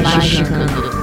[0.00, 1.02] Magicando.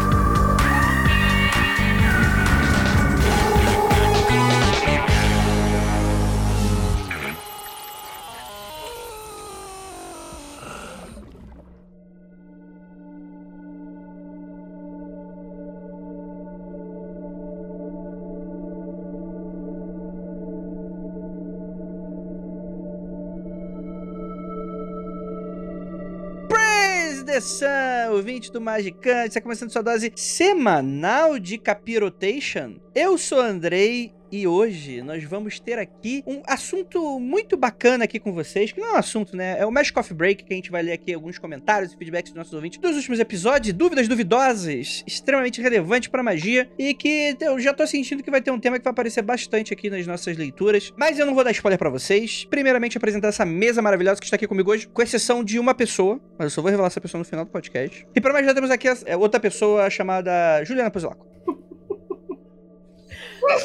[26.50, 27.79] Praise the Sun,
[28.20, 32.76] ouvinte do Magicante, está começando sua dose semanal de capirotation.
[32.94, 38.32] Eu sou Andrei e hoje nós vamos ter aqui um assunto muito bacana aqui com
[38.32, 39.60] vocês, que não é um assunto, né?
[39.60, 42.32] É o Magic Coffee Break, que a gente vai ler aqui alguns comentários e feedbacks
[42.32, 47.60] dos nossos ouvintes dos últimos episódios, dúvidas duvidosas, extremamente relevantes pra magia, e que eu
[47.60, 50.38] já tô sentindo que vai ter um tema que vai aparecer bastante aqui nas nossas
[50.38, 52.46] leituras, mas eu não vou dar spoiler pra vocês.
[52.50, 56.20] Primeiramente, apresentar essa mesa maravilhosa que está aqui comigo hoje, com exceção de uma pessoa,
[56.38, 58.06] mas eu só vou revelar essa pessoa no final do podcast.
[58.16, 61.28] E pra mais já temos aqui é, outra pessoa chamada Juliana Pozilaco.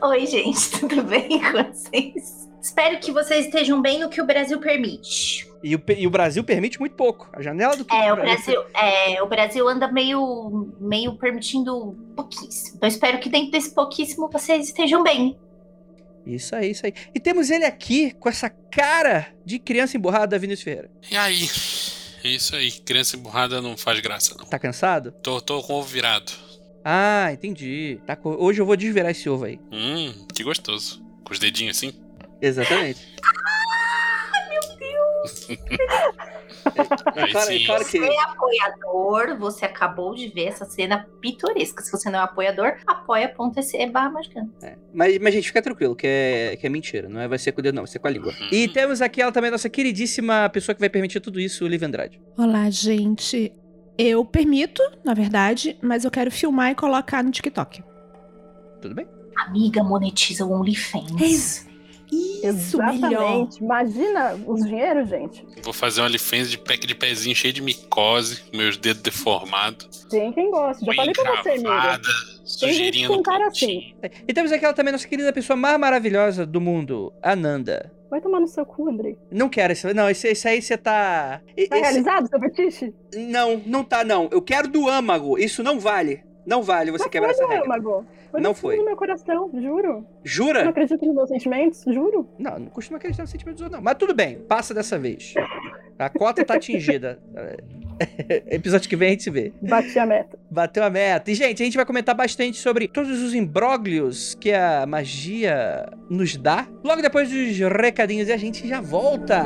[0.02, 2.46] Oi, gente, tudo bem com vocês?
[2.62, 5.48] Espero que vocês estejam bem no que o Brasil permite.
[5.64, 7.30] E o, e o Brasil permite muito pouco.
[7.34, 12.78] A janela do que É, o Brasil, é, o Brasil anda meio, meio permitindo pouquíssimo.
[12.78, 15.38] Então, espero que dentro desse pouquíssimo vocês estejam bem.
[16.26, 16.94] Isso aí, isso aí.
[17.14, 20.92] E temos ele aqui com essa cara de criança emburrada da Vinícius Ferreira.
[21.12, 21.48] E aí?
[22.24, 22.72] É isso aí.
[22.72, 24.46] Criança emburrada não faz graça, não.
[24.46, 25.12] Tá cansado?
[25.22, 26.32] Tô, tô com o ovo virado.
[26.86, 28.00] Ah, entendi.
[28.06, 29.60] Tá co- Hoje eu vou desvirar esse ovo aí.
[29.72, 31.04] Hum, que gostoso.
[31.24, 31.92] Com os dedinhos assim.
[32.40, 33.16] Exatamente.
[37.16, 37.66] Aí claro, sim.
[37.66, 38.00] claro que.
[38.00, 41.84] Você é apoiador, você acabou de ver essa cena pitoresca.
[41.84, 44.52] Se você não é apoiador, apoia.se barra magicando.
[44.62, 44.76] É.
[44.94, 47.08] Mas, mas, gente, fica tranquilo, que é, que é mentira.
[47.08, 48.34] Não é, vai ser com o dedo, não, vai ser com a língua.
[48.40, 48.50] Uhum.
[48.52, 51.84] E temos aqui ela também, nossa queridíssima pessoa que vai permitir tudo isso, o Liv
[51.84, 52.20] Andrade.
[52.38, 53.54] Olá, gente.
[53.98, 57.84] Eu permito, na verdade, mas eu quero filmar e colocar no TikTok.
[58.82, 59.08] Tudo bem?
[59.38, 61.66] Amiga, monetiza o OnlyFans.
[62.12, 63.24] Isso, melhor.
[63.24, 63.64] Exatamente.
[63.64, 65.46] Imagina os dinheiros, gente.
[65.64, 70.06] Vou fazer um OnlyFans de pack de pezinho cheio de micose, com meus dedos deformados.
[70.10, 70.86] Tem quem gosta.
[70.86, 72.02] Já falei pra você, amiga.
[72.46, 73.96] Sujeirinha com no cara cantinho.
[74.28, 77.92] E temos aqui ela também, nossa querida pessoa mais maravilhosa do mundo, Ananda.
[78.10, 79.18] Vai tomar no seu cu, Andrei.
[79.32, 79.92] Não quero esse.
[79.94, 81.42] Não, esse, esse aí você tá.
[81.44, 82.94] Tá esse- realizado seu fetiche?
[83.16, 84.30] Não, não tá, não.
[84.32, 85.38] Eu quero do âmago.
[85.38, 86.24] Isso não vale.
[86.46, 87.66] Não vale você Mas quebrar foi essa no regra.
[87.66, 88.06] âmago.
[88.30, 88.78] Foi Não no foi.
[88.78, 89.94] do meu coração, juro.
[90.02, 90.70] Não Jura?
[90.70, 92.30] acredito nos meus sentimentos, juro.
[92.38, 93.84] Não, não costumo acreditar no sentimento dos outros, não.
[93.84, 95.34] Mas tudo bem, passa dessa vez.
[95.98, 97.20] A cota tá atingida.
[98.52, 99.54] Episódio que vem a gente se vê.
[99.62, 100.38] Bati a meta.
[100.52, 101.32] Bateu a meta.
[101.32, 106.36] E, gente, a gente vai comentar bastante sobre todos os imbróglios que a magia nos
[106.36, 106.68] dá.
[106.84, 109.46] Logo depois dos recadinhos e a gente já volta.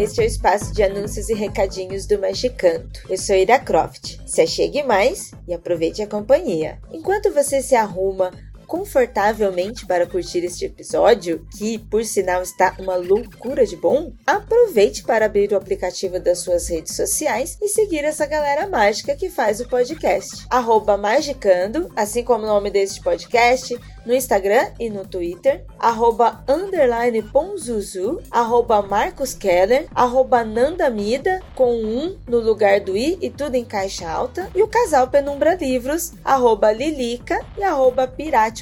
[0.00, 3.02] Este é o espaço de anúncios e recadinhos do Magicanto.
[3.06, 4.18] Eu sou Ira Croft.
[4.26, 6.78] Se achegue mais e aproveite a companhia.
[6.90, 8.30] Enquanto você se arruma
[8.70, 15.26] confortavelmente para curtir este episódio, que por sinal está uma loucura de bom, aproveite para
[15.26, 19.68] abrir o aplicativo das suas redes sociais e seguir essa galera mágica que faz o
[19.68, 20.46] podcast.
[20.48, 23.76] Arroba Magicando, assim como o nome deste podcast,
[24.06, 32.16] no Instagram e no Twitter, arroba underline Ponzuzu, arroba Marcos Keller, arroba Nandamida, com um
[32.26, 36.72] no lugar do i e tudo em caixa alta, e o casal Penumbra Livros, arroba
[36.72, 38.06] Lilica e arroba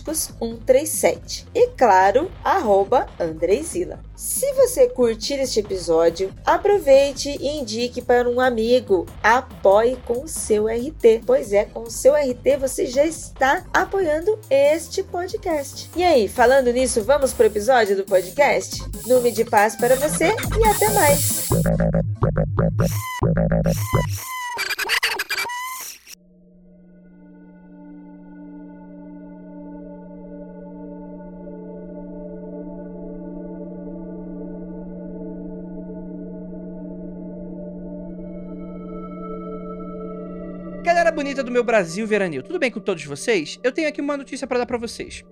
[0.03, 1.47] Piráticos137.
[1.55, 4.01] E claro, arroba Andreizila.
[4.17, 9.07] Se você curtir este episódio, aproveite e indique para um amigo.
[9.23, 11.23] Apoie com o seu RT.
[11.25, 15.91] Pois é, com o seu RT você já está apoiando este podcast.
[15.95, 18.83] E aí, falando nisso, vamos pro episódio do podcast?
[19.07, 21.49] Nume de paz para você e até mais.
[41.19, 43.59] Bonita do meu Brasil veranil, tudo bem com todos vocês?
[43.65, 45.25] Eu tenho aqui uma notícia pra dar pra vocês.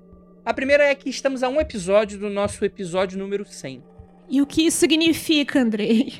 [0.44, 3.84] A primeira é que estamos a um episódio do nosso episódio número 100.
[4.28, 6.14] E o que isso significa, Andrei?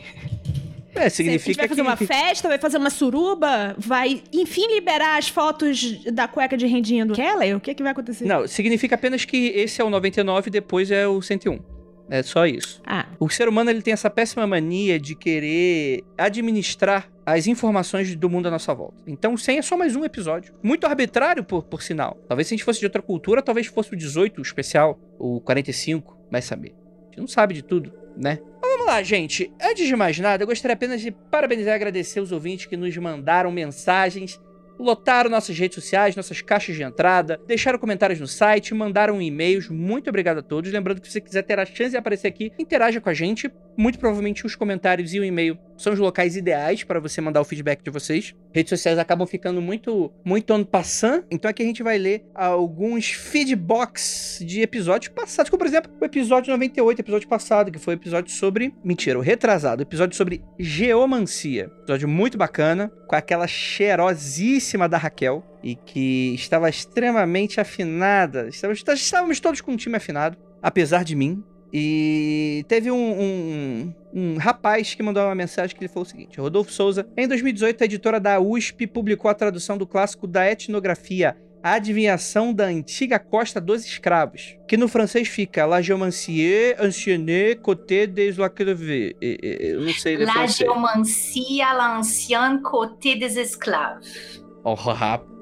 [0.94, 1.88] É, a gente significa vai fazer que...
[1.88, 7.04] uma festa, vai fazer uma suruba, vai, enfim, liberar as fotos da cueca de rendinha
[7.04, 7.56] do Keller?
[7.56, 8.24] O que, é que vai acontecer?
[8.24, 11.58] Não, significa apenas que esse é o 99 e depois é o 101.
[12.08, 12.80] É só isso.
[12.86, 18.30] Ah, O ser humano ele tem essa péssima mania de querer administrar as informações do
[18.30, 19.02] mundo à nossa volta.
[19.06, 20.54] Então, o 100 é só mais um episódio.
[20.62, 22.16] Muito arbitrário, por, por sinal.
[22.28, 25.40] Talvez se a gente fosse de outra cultura, talvez fosse o 18 o especial, o
[25.40, 26.74] 45, vai saber.
[27.02, 28.38] A gente não sabe de tudo, né?
[28.62, 29.52] Mas vamos lá, gente.
[29.60, 32.96] Antes de mais nada, eu gostaria apenas de parabenizar e agradecer os ouvintes que nos
[32.96, 34.40] mandaram mensagens
[34.78, 39.68] lotaram nossas redes sociais, nossas caixas de entrada, deixaram comentários no site, mandaram e-mails.
[39.68, 40.72] Muito obrigado a todos.
[40.72, 43.50] Lembrando que se você quiser ter a chance de aparecer aqui, interaja com a gente.
[43.76, 47.44] Muito provavelmente os comentários e o e-mail são os locais ideais para você mandar o
[47.44, 48.34] feedback de vocês.
[48.52, 53.08] Redes sociais acabam ficando muito muito ano passando, então aqui a gente vai ler alguns
[53.10, 57.96] feedbacks de episódios passados, como por exemplo o episódio 98, episódio passado, que foi o
[57.96, 61.70] episódio sobre, mentira, o retrasado, episódio sobre geomancia.
[61.82, 68.48] Episódio muito bacana, com aquela cheirosíssima da Raquel e que estava extremamente afinada.
[68.48, 71.42] Estávamos, todos com um time afinado, apesar de mim.
[71.72, 76.40] E teve um, um, um rapaz que mandou uma mensagem que ele falou o seguinte:
[76.40, 81.36] Rodolfo Souza, em 2018, a editora da USP publicou a tradução do clássico da etnografia
[81.62, 88.06] A Adivinhação da Antiga Costa dos Escravos, que no francês fica La Geomancie, Ancienne, Côté
[88.06, 89.14] des Lacreves.
[89.20, 90.58] Eu não sei La francês.
[90.58, 94.40] géomancia, l'ancien côté des esclaves.
[94.62, 95.35] Oh, rapaz.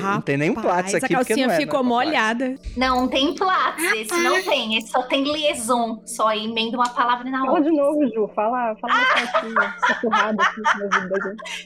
[0.00, 1.14] Não tem nenhum rapaz, Platts aqui.
[1.14, 2.54] A calcinha não é, ficou não molhada.
[2.76, 6.02] Não tem Platts, esse não tem, esse só tem liaison.
[6.06, 7.70] Só emenda uma palavra na Fala outra.
[7.70, 8.30] de novo, Ju.
[8.34, 10.34] Fala, fala ah!
[10.40, 10.62] aqui.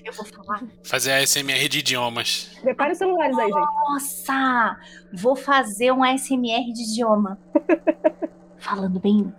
[0.05, 0.62] Eu vou falar.
[0.82, 2.50] Fazer a SMR de idiomas.
[2.62, 3.55] Prepare os celulares aí, gente.
[3.55, 4.78] Nossa,
[5.12, 7.38] vou fazer um ASMR de idioma.
[8.58, 9.32] Falando bem,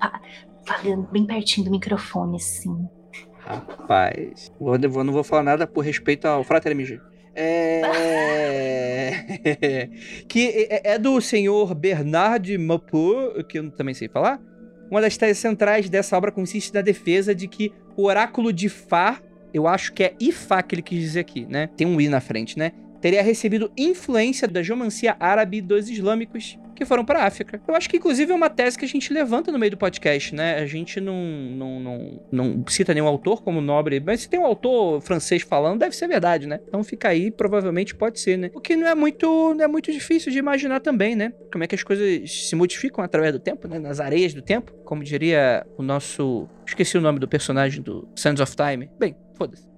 [0.65, 2.89] falando bem pertinho do microfone, assim.
[3.37, 4.51] Rapaz.
[4.59, 6.99] Vou- não vou falar nada por respeito ao Frater MG.
[7.33, 9.11] É...
[10.27, 14.41] que é, é do senhor Bernard Mapour, que eu também sei falar.
[14.89, 19.21] Uma das teses centrais dessa obra consiste na defesa de que o oráculo de Fá,
[19.53, 21.67] eu acho que é Ifá que ele quis dizer aqui, né?
[21.77, 22.73] Tem um I na frente, né?
[22.99, 27.61] Teria recebido influência da geomancia árabe dos islâmicos que foram para África.
[27.67, 30.33] Eu acho que, inclusive, é uma tese que a gente levanta no meio do podcast,
[30.33, 30.55] né?
[30.55, 34.45] A gente não, não, não, não cita nenhum autor como nobre, mas se tem um
[34.45, 36.59] autor francês falando, deve ser verdade, né?
[36.67, 38.51] Então fica aí, provavelmente pode ser, né?
[38.53, 41.33] O que não é muito, não é muito difícil de imaginar também, né?
[41.51, 43.79] Como é que as coisas se modificam através do tempo, né?
[43.79, 46.47] Nas areias do tempo, como diria o nosso...
[46.65, 48.89] Esqueci o nome do personagem do Sands of Time.
[48.97, 49.69] Bem, foda-se.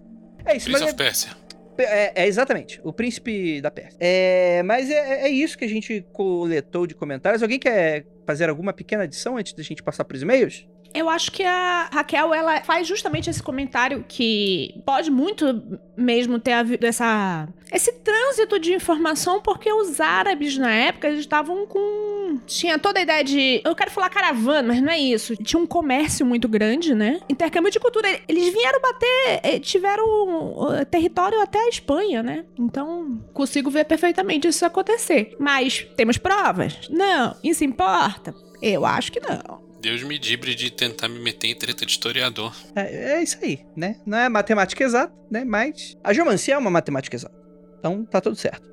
[0.45, 1.42] É isso, mas Prince é- of Persia.
[1.77, 3.97] É, é, exatamente, o príncipe da Pérsia.
[3.99, 7.41] É, mas é, é isso que a gente coletou de comentários.
[7.41, 10.67] Alguém quer fazer alguma pequena adição antes da gente passar pros e-mails?
[10.93, 15.61] Eu acho que a Raquel, ela faz justamente esse comentário que pode muito
[15.97, 21.65] mesmo ter havido essa, esse trânsito de informação, porque os árabes na época eles estavam
[21.65, 22.39] com.
[22.45, 23.61] Tinha toda a ideia de.
[23.65, 25.35] Eu quero falar caravana, mas não é isso.
[25.37, 27.19] Tinha um comércio muito grande, né?
[27.27, 28.07] Intercâmbio de cultura.
[28.27, 32.45] Eles vieram bater, eh, tiveram eh, território até a Espanha, né?
[32.59, 35.35] Então, consigo ver perfeitamente isso acontecer.
[35.39, 36.87] Mas temos provas?
[36.91, 37.35] Não.
[37.43, 38.35] Isso importa?
[38.61, 39.72] Eu acho que não.
[39.83, 42.55] Deus me dibre de tentar me meter em treta de historiador.
[42.73, 43.97] É, é isso aí, né?
[44.05, 45.43] Não é matemática exata, né?
[45.43, 47.35] Mas a geomancia é uma matemática exata.
[47.79, 48.71] Então tá tudo certo.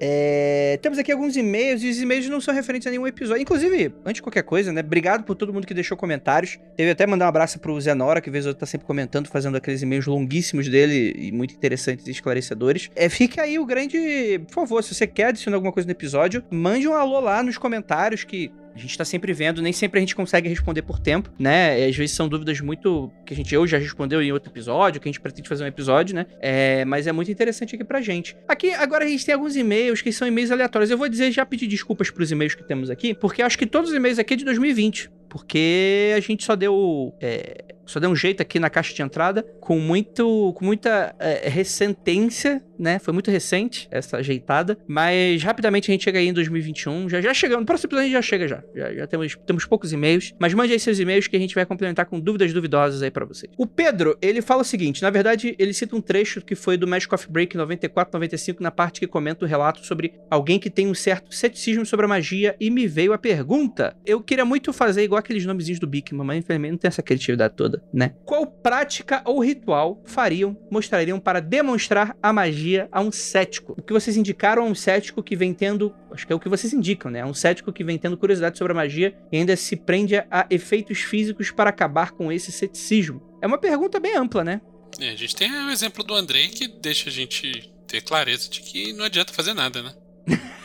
[0.00, 3.42] É, temos aqui alguns e-mails e os e-mails não são referentes a nenhum episódio.
[3.42, 4.80] Inclusive, antes de qualquer coisa, né?
[4.80, 6.58] Obrigado por todo mundo que deixou comentários.
[6.76, 9.56] Teve até mandar um abraço pro Zé Nora, que vez ou tá sempre comentando, fazendo
[9.56, 12.90] aqueles e-mails longuíssimos dele e muito interessantes e esclarecedores.
[12.96, 14.40] É, fica aí o grande.
[14.48, 17.56] Por favor, se você quer adicionar alguma coisa no episódio, mande um alô lá nos
[17.56, 21.30] comentários que a gente tá sempre vendo, nem sempre a gente consegue responder por tempo,
[21.38, 21.80] né?
[21.80, 25.00] E às vezes são dúvidas muito que a gente eu já respondeu em outro episódio,
[25.00, 26.26] que a gente pretende fazer um episódio, né?
[26.40, 28.36] É, mas é muito interessante aqui pra gente.
[28.48, 30.90] Aqui agora a gente tem alguns e-mails que são e-mails aleatórios.
[30.90, 33.90] Eu vou dizer já pedir desculpas pros e-mails que temos aqui, porque acho que todos
[33.90, 38.16] os e-mails aqui é de 2020, porque a gente só deu é, só deu um
[38.16, 42.98] jeito aqui na caixa de entrada com muito com muita é, recentência né?
[42.98, 44.78] Foi muito recente essa ajeitada.
[44.86, 47.08] Mas rapidamente a gente chega aí em 2021.
[47.08, 47.62] Já, já chegamos.
[47.62, 48.62] No próximo episódio a gente já chega já.
[48.74, 50.32] Já, já temos, temos poucos e-mails.
[50.38, 53.24] Mas mande aí seus e-mails que a gente vai complementar com dúvidas duvidosas aí pra
[53.24, 53.52] vocês.
[53.56, 56.86] O Pedro, ele fala o seguinte: na verdade, ele cita um trecho que foi do
[56.86, 60.86] Magic Coffee Break 94, 95, na parte que comenta o relato sobre alguém que tem
[60.86, 62.56] um certo ceticismo sobre a magia.
[62.60, 63.96] E me veio a pergunta.
[64.04, 67.54] Eu queria muito fazer igual aqueles nomezinhos do Bikman, mas infelizmente não tem essa criatividade
[67.54, 68.14] toda, né?
[68.24, 73.74] Qual prática ou ritual fariam, mostrariam para demonstrar a magia a um cético?
[73.78, 75.94] O que vocês indicaram a um cético que vem tendo.
[76.10, 77.22] Acho que é o que vocês indicam, né?
[77.22, 80.46] A um cético que vem tendo curiosidade sobre a magia e ainda se prende a
[80.50, 83.22] efeitos físicos para acabar com esse ceticismo.
[83.40, 84.60] É uma pergunta bem ampla, né?
[85.00, 88.60] É, a gente tem o exemplo do Andrei que deixa a gente ter clareza de
[88.60, 89.94] que não adianta fazer nada, né?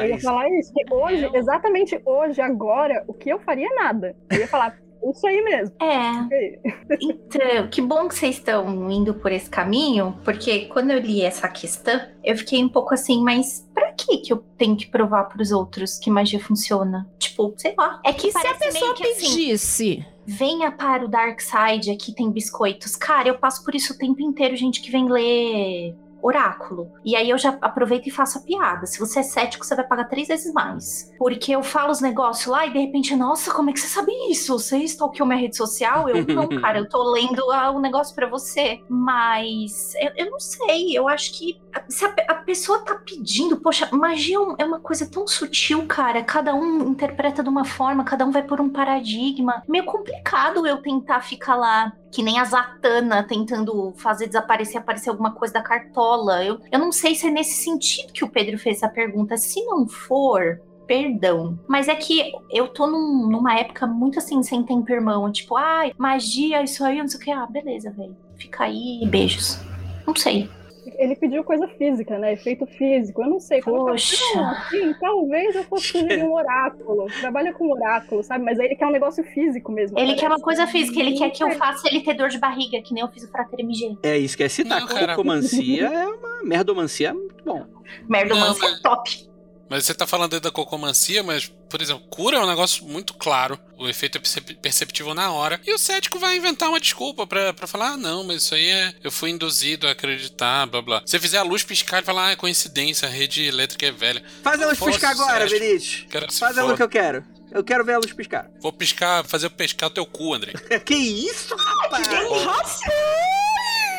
[0.00, 4.16] Eu ia falar isso, que hoje, exatamente hoje, agora, o que eu faria é nada.
[4.28, 4.76] Eu ia falar,
[5.10, 5.74] isso aí mesmo.
[5.80, 6.60] É.
[7.00, 11.48] Então, que bom que vocês estão indo por esse caminho, porque quando eu li essa
[11.48, 15.50] questão, eu fiquei um pouco assim, mas pra que que eu tenho que provar pros
[15.50, 17.08] outros que magia funciona?
[17.18, 18.00] Tipo, sei lá.
[18.04, 20.06] É que E se a pessoa que assim, pedisse?
[20.24, 22.94] venha para o Dark Side, aqui tem biscoitos.
[22.96, 25.94] Cara, eu passo por isso o tempo inteiro, gente que vem ler
[26.26, 26.90] oráculo.
[27.04, 28.86] E aí eu já aproveito e faço a piada.
[28.86, 31.12] Se você é cético, você vai pagar três vezes mais.
[31.18, 34.12] Porque eu falo os negócios lá e de repente, nossa, como é que você sabe
[34.30, 34.58] isso?
[34.58, 36.08] Você stalkeou minha rede social?
[36.08, 38.80] Eu não, cara, eu tô lendo ah, o negócio pra você.
[38.88, 43.88] Mas eu, eu não sei, eu acho que se a, a pessoa tá pedindo, poxa,
[43.92, 46.22] magia é é uma coisa tão sutil, cara.
[46.24, 49.62] Cada um interpreta de uma forma, cada um vai por um paradigma.
[49.68, 55.32] Meio complicado eu tentar ficar lá que nem a Zatanna tentando fazer desaparecer, aparecer alguma
[55.32, 56.44] coisa da cartola.
[56.44, 59.36] Eu, eu não sei se é nesse sentido que o Pedro fez essa pergunta.
[59.36, 61.58] Se não for, perdão.
[61.68, 65.30] Mas é que eu tô num- numa época muito assim, sem tempo irmão.
[65.32, 67.30] Tipo, ai, magia, isso aí, não sei o que.
[67.32, 68.16] Ah, beleza, velho.
[68.36, 69.58] Fica aí, beijos.
[70.06, 70.48] Não sei.
[70.98, 72.32] Ele pediu coisa física, né?
[72.32, 73.22] Efeito físico.
[73.22, 73.60] Eu não sei.
[73.60, 74.16] Colocar Poxa.
[74.34, 77.06] não, assim, talvez eu fosse sugerir um oráculo.
[77.20, 78.44] Trabalha com oráculo, sabe?
[78.44, 79.98] Mas aí ele quer um negócio físico mesmo.
[79.98, 80.20] Ele parece.
[80.20, 82.92] quer uma coisa física, ele quer que eu faça ele ter dor de barriga, que
[82.94, 83.96] nem eu fiz o Frater MG.
[84.02, 84.80] É isso que é citar.
[84.80, 85.14] Não, cara.
[85.14, 87.64] Cocomancia é uma merdomancia muito bom.
[88.08, 89.33] Merdomancia Não, é mas- top.
[89.68, 93.14] Mas você tá falando aí da cocomancia, mas, por exemplo, cura é um negócio muito
[93.14, 93.58] claro.
[93.78, 95.58] O efeito é percep- perceptível na hora.
[95.66, 98.66] E o cético vai inventar uma desculpa pra, pra falar: ah, não, mas isso aí
[98.66, 98.94] é.
[99.02, 101.02] Eu fui induzido a acreditar, blá blá.
[101.04, 103.90] Se você fizer a luz piscar e falar, ah, é coincidência, a rede elétrica é
[103.90, 104.22] velha.
[104.42, 106.06] Faz a luz piscar agora, que se
[106.38, 106.76] Faz a luz foda.
[106.76, 107.24] que eu quero.
[107.50, 108.50] Eu quero ver a luz piscar.
[108.60, 110.52] Vou piscar, fazer eu pescar o teu cu, André.
[110.84, 112.08] que isso, rapaz?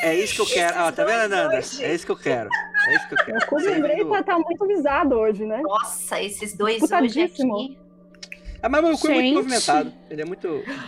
[0.03, 0.79] É isso que eu quero.
[0.81, 1.60] Ó, tá vendo, Nanda?
[1.79, 2.50] É isso que eu quero.
[2.88, 3.39] É isso que eu quero.
[3.51, 5.62] O Andrei tá, tá muito visado hoje, né?
[5.62, 7.77] Nossa, esses dois hoje aqui.
[8.62, 9.94] Ah, mas meu cu é muito movimentado.
[10.10, 10.48] Ele é muito.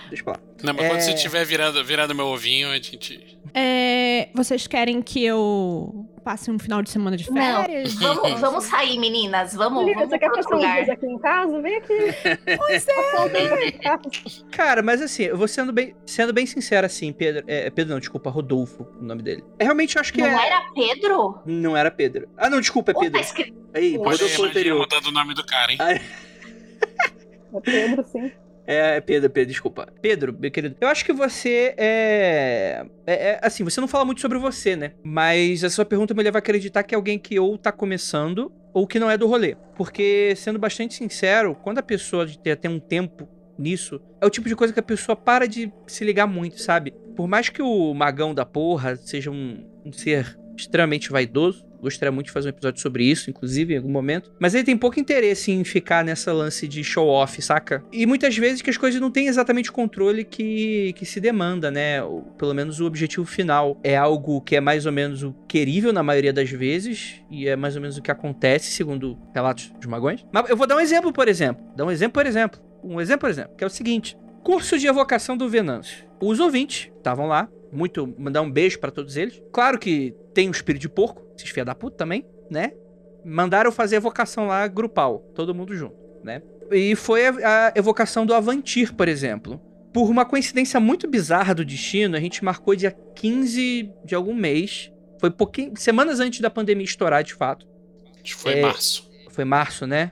[0.10, 0.39] Deixa eu falar.
[0.63, 0.89] Não, mas É.
[0.89, 3.38] quando você tiver virado, virado meu ovinho, a gente.
[3.54, 7.63] É, vocês querem que eu passe um final de semana de Não.
[7.63, 7.93] férias?
[8.03, 9.53] Vamos, vamos sair, meninas.
[9.53, 10.75] Vamos, Lívia, vamos você quer passar lugar.
[10.75, 11.62] dias aqui em casa?
[11.62, 11.93] Vem aqui.
[12.57, 14.41] Pois é.
[14.43, 14.50] Um.
[14.51, 17.46] Cara, mas assim, eu vou sendo bem, sendo bem sincero assim, Pedro.
[17.48, 19.41] É, Pedro não, desculpa, Rodolfo, o nome dele.
[19.57, 20.48] É, realmente eu acho que Não é.
[20.48, 21.39] era Pedro?
[21.46, 22.27] Não era Pedro.
[22.36, 23.13] Ah, não, desculpa, é Pedro.
[23.13, 23.57] tá escrito...
[23.74, 24.79] Aí, Rodolfo anterior.
[24.79, 25.77] mudando o nome do cara, hein?
[25.79, 26.01] Ah, É
[27.63, 28.29] Pedro, sim.
[28.67, 29.88] É, Pedro, Pedro, desculpa.
[30.01, 32.86] Pedro, meu querido, eu acho que você é...
[33.07, 34.91] é- é- Assim, você não fala muito sobre você, né?
[35.01, 38.51] Mas a sua pergunta me leva a acreditar que é alguém que ou tá começando
[38.74, 39.55] ou que não é do rolê.
[39.75, 44.55] Porque, sendo bastante sincero, quando a pessoa tem um tempo nisso, é o tipo de
[44.55, 46.91] coisa que a pessoa para de se ligar muito, sabe?
[47.15, 52.27] Por mais que o magão da porra seja um, um ser extremamente vaidoso, gostaria muito
[52.27, 54.31] de fazer um episódio sobre isso, inclusive, em algum momento.
[54.39, 57.84] Mas ele tem pouco interesse em ficar nessa lance de show-off, saca?
[57.91, 61.72] E muitas vezes que as coisas não têm exatamente o controle que, que se demanda,
[61.72, 62.03] né?
[62.03, 65.93] Ou, pelo menos o objetivo final é algo que é mais ou menos o querível
[65.93, 69.86] na maioria das vezes, e é mais ou menos o que acontece, segundo relatos dos
[69.86, 70.25] magões.
[70.31, 71.63] Mas eu vou dar um exemplo, por exemplo.
[71.75, 72.60] Dar um exemplo, por exemplo.
[72.84, 74.17] Um exemplo, por exemplo, que é o seguinte.
[74.43, 76.05] Curso de evocação do Venâncio.
[76.22, 79.41] Os ouvintes estavam lá, muito mandar um beijo pra todos eles.
[79.51, 82.74] Claro que tem um espírito de porco, esses filha da puta também, né?
[83.25, 86.41] Mandaram fazer a evocação lá grupal, todo mundo junto, né?
[86.71, 89.62] E foi a, a evocação do Avantir, por exemplo.
[89.93, 94.91] Por uma coincidência muito bizarra do destino, a gente marcou dia 15 de algum mês.
[95.19, 97.65] Foi pouquinho, semanas antes da pandemia estourar, de fato.
[98.13, 98.62] Acho que foi É.
[98.62, 99.09] março.
[99.31, 100.12] Foi março, né?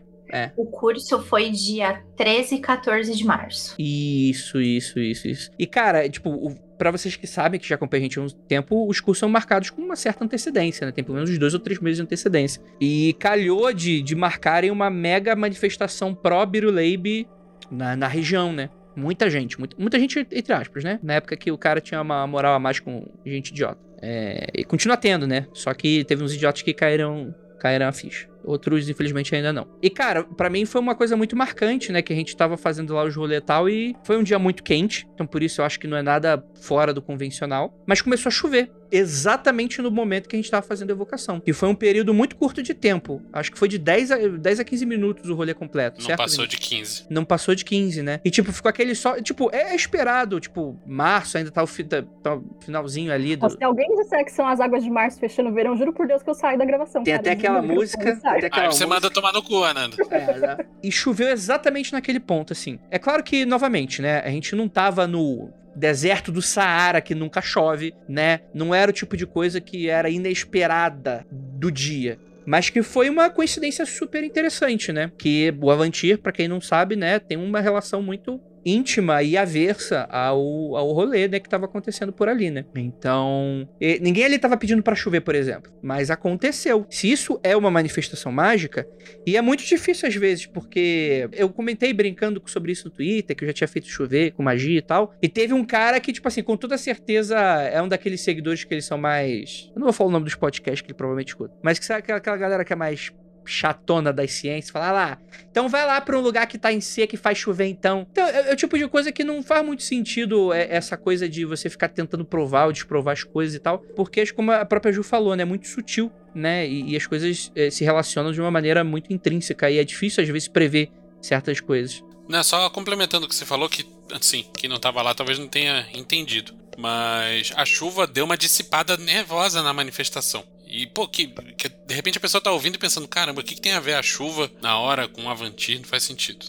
[0.57, 3.75] O curso foi dia 13 e 14 de março.
[3.79, 5.51] Isso, isso, isso, isso.
[5.57, 8.27] E, cara, tipo, o, pra vocês que sabem, que já acompanham a gente há um
[8.27, 10.91] tempo, os cursos são marcados com uma certa antecedência, né?
[10.91, 12.61] Tem pelo menos dois ou três meses de antecedência.
[12.79, 17.27] E calhou de, de marcarem uma mega manifestação pró-Biruleibe
[17.71, 18.69] na, na região, né?
[18.95, 20.99] Muita gente, muita, muita gente, entre aspas, né?
[21.03, 23.79] Na época que o cara tinha uma moral a mais com gente idiota.
[24.01, 25.47] É, e continua tendo, né?
[25.53, 28.27] Só que teve uns idiotas que caíram, caíram a ficha.
[28.45, 29.67] Outros, infelizmente, ainda não.
[29.81, 32.01] E, cara, para mim foi uma coisa muito marcante, né?
[32.01, 33.69] Que a gente tava fazendo lá os rolê e tal.
[33.69, 35.07] E foi um dia muito quente.
[35.13, 37.73] Então, por isso, eu acho que não é nada fora do convencional.
[37.87, 41.41] Mas começou a chover exatamente no momento que a gente estava fazendo a evocação.
[41.45, 43.21] E foi um período muito curto de tempo.
[43.31, 45.99] Acho que foi de 10 a, 10 a 15 minutos o rolê completo.
[45.99, 46.51] Não certo, passou gente?
[46.51, 47.05] de 15.
[47.09, 48.19] Não passou de 15, né?
[48.23, 49.21] E, tipo, ficou aquele só.
[49.21, 50.39] Tipo, é esperado.
[50.39, 53.35] Tipo, março ainda tá o, fi, tá, tá o finalzinho ali.
[53.35, 53.49] Do...
[53.49, 56.23] Se alguém disser que são as águas de março fechando o verão, juro por Deus
[56.23, 57.03] que eu saio da gravação.
[57.03, 57.21] Tem cara.
[57.21, 58.19] até aquela música.
[58.23, 58.87] Até aquela Aí você música.
[58.87, 59.95] manda tomar no cu, Anando.
[60.09, 60.57] É, né?
[60.83, 62.79] E choveu exatamente naquele ponto, assim.
[62.89, 64.19] É claro que, novamente, né?
[64.19, 68.41] A gente não tava no deserto do Saara, que nunca chove, né?
[68.53, 72.17] Não era o tipo de coisa que era inesperada do dia.
[72.45, 75.11] Mas que foi uma coincidência super interessante, né?
[75.17, 80.07] Que o Avantir, pra quem não sabe, né, tem uma relação muito íntima e aversa
[80.09, 82.65] ao, ao rolê, né, que tava acontecendo por ali, né?
[82.75, 83.67] Então,
[84.01, 86.85] ninguém ali tava pedindo pra chover, por exemplo, mas aconteceu.
[86.89, 88.87] Se isso é uma manifestação mágica,
[89.25, 93.43] e é muito difícil às vezes, porque eu comentei brincando sobre isso no Twitter, que
[93.43, 96.27] eu já tinha feito chover com magia e tal, e teve um cara que, tipo
[96.27, 99.69] assim, com toda certeza é um daqueles seguidores que eles são mais...
[99.75, 101.99] Eu não vou falar o nome dos podcasts que ele provavelmente escuta, mas que sabe
[101.99, 103.11] aquela, aquela galera que é mais
[103.45, 105.17] chatona das ciências, falar lá,
[105.49, 108.07] então vai lá pra um lugar que tá em seca e faz chover então.
[108.11, 111.29] Então, é, é o tipo de coisa que não faz muito sentido é, essa coisa
[111.29, 114.51] de você ficar tentando provar ou desprovar as coisas e tal, porque acho que como
[114.51, 117.83] a própria Ju falou, né, é muito sutil, né, e, e as coisas é, se
[117.83, 120.89] relacionam de uma maneira muito intrínseca e é difícil às vezes prever
[121.21, 122.03] certas coisas.
[122.27, 125.47] Não, só complementando o que você falou, que, assim, quem não tava lá talvez não
[125.47, 126.53] tenha entendido.
[126.77, 130.43] Mas a chuva deu uma dissipada nervosa na manifestação.
[130.75, 131.27] E, pô, que,
[131.57, 133.79] que de repente a pessoa tá ouvindo e pensando, caramba, o que, que tem a
[133.79, 135.77] ver a chuva na hora com o Avantir?
[135.77, 136.47] Não faz sentido.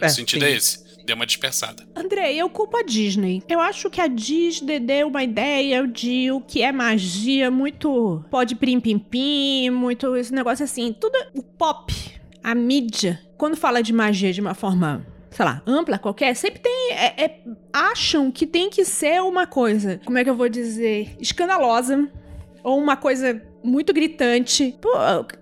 [0.00, 0.50] É, o sentido sim.
[0.50, 0.82] é esse.
[1.04, 1.86] Deu uma dispersada.
[1.94, 3.40] Andrei, eu culpo a Disney.
[3.48, 8.56] Eu acho que a Disney deu uma ideia de o que é magia muito pode
[8.56, 10.92] pim pim pim, muito esse negócio assim.
[10.92, 11.94] Tudo o pop,
[12.42, 16.92] a mídia, quando fala de magia de uma forma, sei lá, ampla, qualquer, sempre tem
[16.92, 17.40] é- é-
[17.72, 22.10] acham que tem que ser uma coisa, como é que eu vou dizer, escandalosa
[22.64, 24.76] ou uma coisa muito gritante.
[24.80, 24.90] Pô,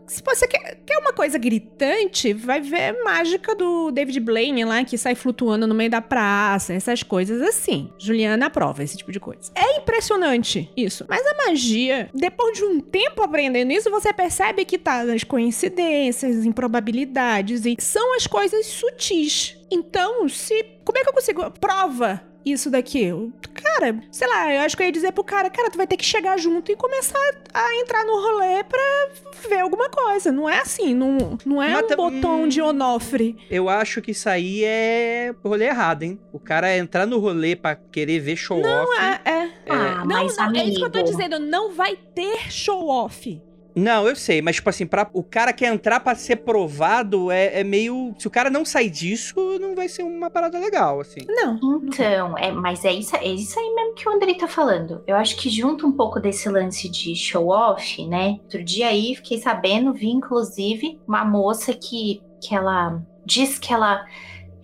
[0.06, 4.98] se você quer, quer uma coisa gritante, vai ver mágica do David Blaine lá, que
[4.98, 7.90] sai flutuando no meio da praça, essas coisas assim.
[7.98, 9.50] Juliana aprova esse tipo de coisa.
[9.54, 11.04] É impressionante isso.
[11.08, 16.44] Mas a magia, depois de um tempo aprendendo isso, você percebe que tá nas coincidências,
[16.44, 19.56] improbabilidades, e são as coisas sutis.
[19.70, 20.64] Então, se.
[20.84, 21.50] Como é que eu consigo?
[21.52, 23.04] Prova isso daqui.
[23.04, 25.86] Eu- Cara, sei lá, eu acho que eu ia dizer pro cara, cara, tu vai
[25.86, 27.18] ter que chegar junto e começar
[27.52, 29.08] a entrar no rolê pra
[29.48, 30.32] ver alguma coisa.
[30.32, 33.36] Não é assim, não, não é Mas um botão de Onofre.
[33.50, 36.18] Eu acho que isso aí é rolê errado, hein?
[36.32, 38.90] O cara entrar no rolê pra querer ver show off.
[38.98, 39.50] É, é.
[39.68, 41.16] Ah, Não, mas não, é isso que eu tô amigo.
[41.16, 43.40] dizendo, não vai ter show-off.
[43.74, 47.60] Não, eu sei, mas tipo assim, pra, o cara que entrar pra ser provado é,
[47.60, 48.14] é meio.
[48.18, 51.20] Se o cara não sair disso, não vai ser uma parada legal, assim.
[51.28, 51.58] Não.
[51.84, 55.02] Então, é, mas é isso, é isso aí mesmo que o Andrei tá falando.
[55.06, 58.38] Eu acho que junta um pouco desse lance de show-off, né?
[58.44, 64.04] Outro dia aí, fiquei sabendo, vi inclusive uma moça que, que ela diz que ela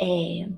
[0.00, 0.48] é,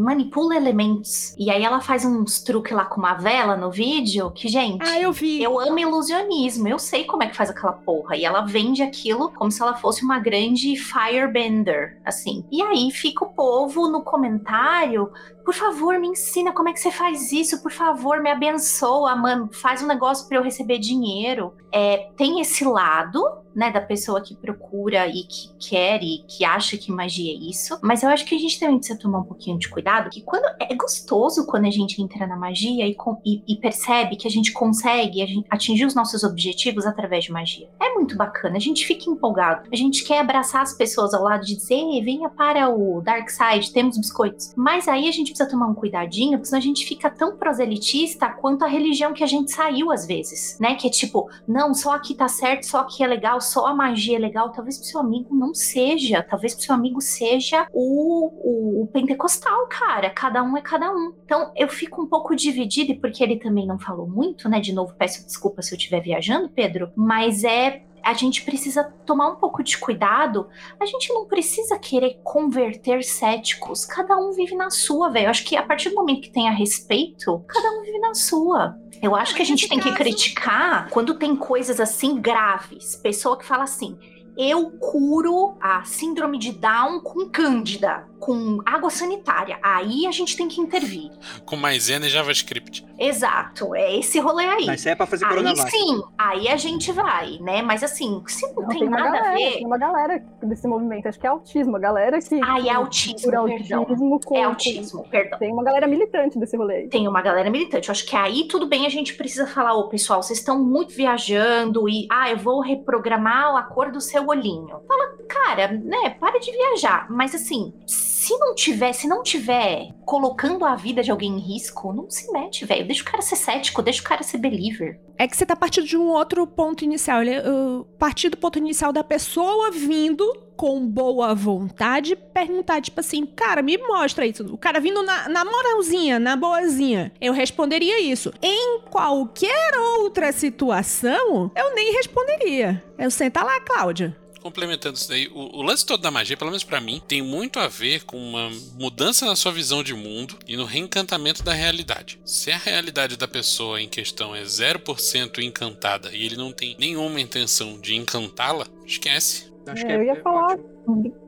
[0.00, 1.34] manipula elementos.
[1.38, 4.82] E aí ela faz uns truques lá com uma vela no vídeo, que, gente...
[4.82, 5.42] Ah, eu vi.
[5.42, 8.16] Eu amo ilusionismo, eu sei como é que faz aquela porra.
[8.16, 12.44] E ela vende aquilo como se ela fosse uma grande firebender, assim.
[12.50, 15.10] E aí fica o povo no comentário.
[15.44, 17.62] Por favor, me ensina como é que você faz isso.
[17.62, 19.48] Por favor, me abençoa, mano.
[19.52, 21.54] Faz um negócio pra eu receber dinheiro.
[21.72, 23.22] É, tem esse lado,
[23.54, 27.78] né, da pessoa que procura e que quer e que acha que magia é isso.
[27.82, 30.44] Mas eu acho que a gente também precisa tomar um pouquinho de cuidado, que quando
[30.60, 34.30] é gostoso quando a gente entra na magia e, com- e- e percebe que a
[34.30, 37.68] gente consegue a gente- atingir os nossos objetivos através de magia.
[37.80, 39.68] É muito bacana, a gente fica empolgado.
[39.72, 43.28] A gente quer abraçar as pessoas ao lado de dizer, "Ei, venha para o Dark
[43.30, 44.52] Side, temos biscoitos.
[44.56, 48.28] Mas aí a gente precisa tomar um cuidadinho, porque senão a gente fica tão proselitista
[48.28, 50.74] quanto a religião que a gente saiu às vezes, né?
[50.74, 54.16] Que é tipo, não, só aqui tá certo, só aqui é legal, só a magia
[54.16, 54.50] é legal.
[54.52, 59.66] Talvez pro seu amigo não seja, talvez pro seu amigo seja o, o, o pentecostal,
[59.68, 60.10] cara.
[60.10, 61.14] Cada um é cada um.
[61.24, 64.60] Então eu fico um pouco dividida, porque ele também não falou muito, né?
[64.60, 67.82] De novo, peço desculpa se eu estiver viajando, Pedro, mas é.
[68.02, 70.48] A gente precisa tomar um pouco de cuidado.
[70.78, 73.84] A gente não precisa querer converter céticos.
[73.84, 75.26] Cada um vive na sua, velho.
[75.26, 78.76] Eu acho que a partir do momento que tenha respeito, cada um vive na sua.
[79.02, 82.96] Eu acho que a gente tem que criticar quando tem coisas assim graves.
[82.96, 83.98] Pessoa que fala assim:
[84.36, 89.58] eu curo a síndrome de Down com cândida, com água sanitária.
[89.62, 91.10] Aí a gente tem que intervir.
[91.44, 92.86] Com maisena e JavaScript.
[92.98, 94.66] Exato, é esse rolê aí.
[94.66, 95.70] Mas isso é pra fazer Aí coronavírus.
[95.70, 97.62] sim, aí a gente vai, né?
[97.62, 99.52] Mas assim, se não, Não, tem uma nada galera, a ver.
[99.54, 102.40] Tem uma galera desse movimento, acho que é autismo, a galera que.
[102.44, 103.78] Ai, é autismo, cura perdão.
[103.80, 104.36] autismo com.
[104.36, 105.38] É autismo, perdão.
[105.38, 106.88] Tem uma galera militante desse rolê aí.
[106.88, 107.88] Tem uma galera militante.
[107.88, 110.94] Eu acho que aí tudo bem, a gente precisa falar, ô pessoal, vocês estão muito
[110.94, 114.80] viajando e, ah, eu vou reprogramar a cor do seu olhinho.
[114.86, 117.06] Fala, cara, né, para de viajar.
[117.10, 117.72] Mas assim,
[118.20, 122.30] se não tiver, se não tiver colocando a vida de alguém em risco, não se
[122.30, 122.86] mete, velho.
[122.86, 125.00] Deixa o cara ser cético, deixa o cara ser believer.
[125.16, 127.22] É que você tá partindo de um outro ponto inicial.
[127.22, 133.24] Ele, uh, partir do ponto inicial da pessoa vindo com boa vontade perguntar, tipo assim,
[133.24, 134.44] cara, me mostra isso.
[134.52, 137.10] O cara vindo na, na moralzinha, na boazinha.
[137.18, 138.30] Eu responderia isso.
[138.42, 142.84] Em qualquer outra situação, eu nem responderia.
[142.98, 144.19] Eu senta lá, Cláudia.
[144.40, 147.58] Complementando isso daí, o, o lance todo da magia, pelo menos pra mim, tem muito
[147.58, 152.18] a ver com uma mudança na sua visão de mundo e no reencantamento da realidade.
[152.24, 157.20] Se a realidade da pessoa em questão é 0% encantada e ele não tem nenhuma
[157.20, 159.49] intenção de encantá-la, esquece.
[159.68, 160.58] Acho É, que eu ia falar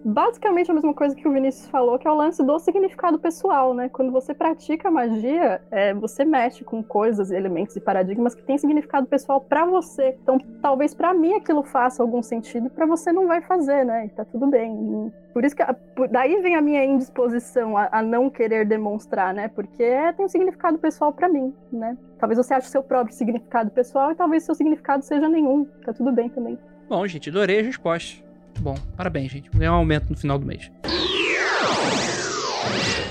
[0.05, 3.75] basicamente a mesma coisa que o Vinícius falou, que é o lance do significado pessoal,
[3.75, 3.89] né?
[3.89, 9.07] Quando você pratica magia, é, você mexe com coisas, elementos e paradigmas que têm significado
[9.07, 10.17] pessoal pra você.
[10.23, 14.07] Então, talvez pra mim aquilo faça algum sentido, pra você não vai fazer, né?
[14.07, 15.13] E tá tudo bem.
[15.33, 15.65] Por isso que
[15.95, 19.49] por- daí vem a minha indisposição a, a não querer demonstrar, né?
[19.49, 21.97] Porque é, tem um significado pessoal pra mim, né?
[22.19, 25.65] Talvez você ache seu próprio significado pessoal e talvez seu significado seja nenhum.
[25.85, 26.59] Tá tudo bem também.
[26.89, 28.23] Bom, gente, adorei as respostas.
[28.61, 29.51] Bom, parabéns, gente.
[29.51, 30.71] Vou ganhar um aumento no final do mês.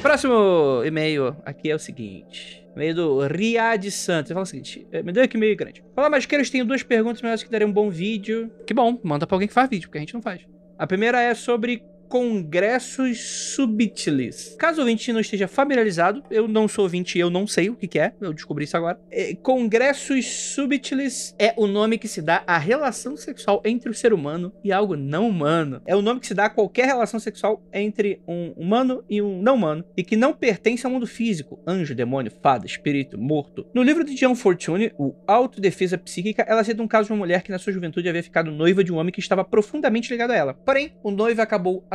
[0.01, 2.65] Próximo e-mail aqui é o seguinte.
[2.75, 4.31] E-mail do Riad Santos.
[4.31, 5.83] Ele fala o seguinte: eh, me deu aqui meio grande.
[5.95, 8.51] Fala, Masqueiros, tenho duas perguntas, mas acho que daria um bom vídeo.
[8.65, 10.41] Que bom, manda pra alguém que faz vídeo, porque a gente não faz.
[10.77, 13.21] A primeira é sobre congressos
[13.55, 14.53] subtilis.
[14.59, 17.75] Caso o ouvinte não esteja familiarizado, eu não sou ouvinte e eu não sei o
[17.75, 18.99] que, que é, eu descobri isso agora.
[19.09, 24.11] É, congressos subtilis é o nome que se dá à relação sexual entre o ser
[24.11, 25.81] humano e algo não humano.
[25.85, 29.41] É o nome que se dá a qualquer relação sexual entre um humano e um
[29.41, 33.65] não humano e que não pertence ao mundo físico, anjo, demônio, fada, espírito, morto.
[33.73, 37.41] No livro de John Fortune, o Autodefesa Psíquica, ela cita um caso de uma mulher
[37.41, 40.35] que na sua juventude havia ficado noiva de um homem que estava profundamente ligado a
[40.35, 40.53] ela.
[40.53, 41.85] Porém, o noivo acabou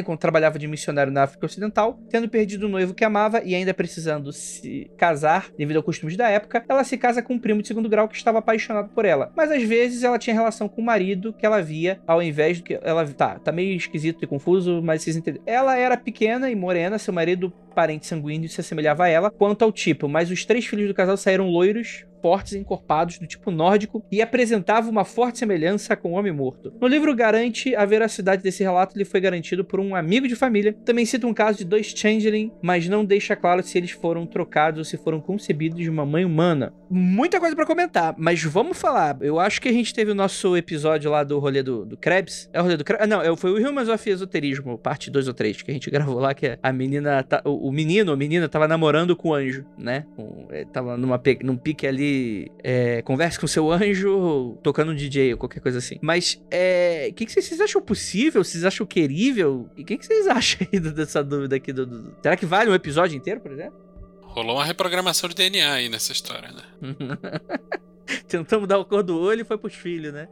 [0.00, 3.74] enquanto trabalhava de missionário na África Ocidental, tendo perdido o noivo que amava e ainda
[3.74, 7.68] precisando se casar devido ao costumes da época, ela se casa com um primo de
[7.68, 9.32] segundo grau que estava apaixonado por ela.
[9.36, 12.64] Mas às vezes ela tinha relação com o marido que ela via ao invés do
[12.64, 15.44] que ela tá, tá meio esquisito e confuso, mas vocês entenderam.
[15.46, 19.72] Ela era pequena e morena, seu marido parente sanguíneo se assemelhava a ela quanto ao
[19.72, 24.20] tipo, mas os três filhos do casal saíram loiros, fortes encorpados do tipo nórdico e
[24.20, 26.70] apresentavam uma forte semelhança com o homem morto.
[26.78, 30.74] No livro garante a veracidade desse relato lhe foi garantido por um amigo de família.
[30.84, 34.78] Também cita um caso de dois changeling, mas não deixa claro se eles foram trocados
[34.80, 36.74] ou se foram concebidos de uma mãe humana.
[36.90, 39.16] Muita coisa pra comentar, mas vamos falar.
[39.22, 42.50] Eu acho que a gente teve o nosso episódio lá do rolê do, do Krebs.
[42.52, 43.02] É o rolê do Krebs?
[43.02, 45.88] Ah, não, é- foi o Humans of Esoterismo, parte 2 ou 3, que a gente
[45.90, 49.34] gravou lá, que a menina, tá- o, o menino, a menina tava namorando com o
[49.34, 50.04] anjo, né?
[50.16, 55.32] Com- é, tava numa, num pique ali, é, converse com seu anjo, tocando um DJ
[55.32, 55.98] ou qualquer coisa assim.
[56.02, 58.42] Mas, é, o que, que vocês acham possível?
[58.44, 59.68] Vocês acham querível?
[59.76, 61.72] E o que, que vocês acham aí dessa dúvida aqui?
[61.72, 63.78] Do, do- Será que vale um episódio inteiro, por exemplo?
[64.22, 66.62] Rolou uma reprogramação de DNA aí nessa história, né?
[68.28, 70.28] Tentamos dar o cor do olho e foi pros filhos, né?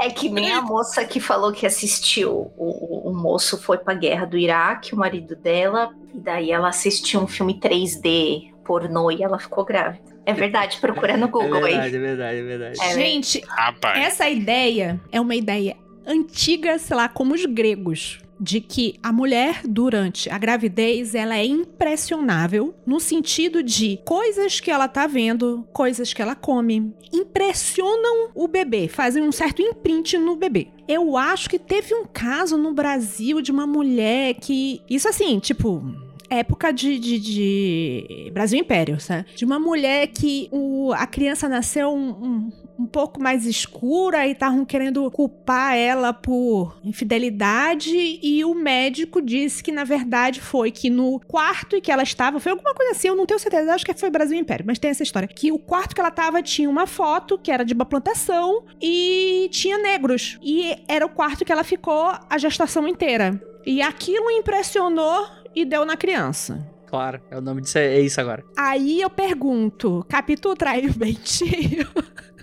[0.00, 2.52] É que nem a moça que falou que assistiu.
[2.56, 6.68] O, o, o moço foi pra guerra do Iraque, o marido dela, e daí ela
[6.68, 10.04] assistiu um filme 3D pornô e ela ficou grávida.
[10.26, 11.94] É verdade, procura no É Google verdade, aí.
[11.94, 12.80] é verdade, é verdade.
[12.82, 14.04] É, Gente, Rapaz.
[14.04, 15.74] essa ideia é uma ideia
[16.06, 18.20] antiga, sei lá, como os gregos.
[18.40, 24.70] De que a mulher, durante a gravidez, ela é impressionável no sentido de coisas que
[24.70, 30.36] ela tá vendo, coisas que ela come, impressionam o bebê, fazem um certo imprint no
[30.36, 30.68] bebê.
[30.86, 34.80] Eu acho que teve um caso no Brasil de uma mulher que.
[34.88, 35.82] Isso assim, tipo,
[36.30, 39.26] época de, de, de Brasil Império, sabe?
[39.34, 44.32] De uma mulher que o, a criança nasceu um, um, um pouco mais escura e
[44.32, 50.88] estavam querendo culpar ela por infidelidade e o médico disse que na verdade foi que
[50.88, 53.84] no quarto em que ela estava, foi alguma coisa assim, eu não tenho certeza, acho
[53.84, 56.70] que foi Brasil Império, mas tem essa história, que o quarto que ela estava tinha
[56.70, 61.52] uma foto que era de uma plantação e tinha negros e era o quarto que
[61.52, 63.40] ela ficou a gestação inteira.
[63.66, 66.66] E aquilo impressionou e deu na criança.
[66.86, 68.42] Claro, é o nome disso, é isso agora.
[68.56, 71.86] Aí eu pergunto, Capitu traiu o Bentinho?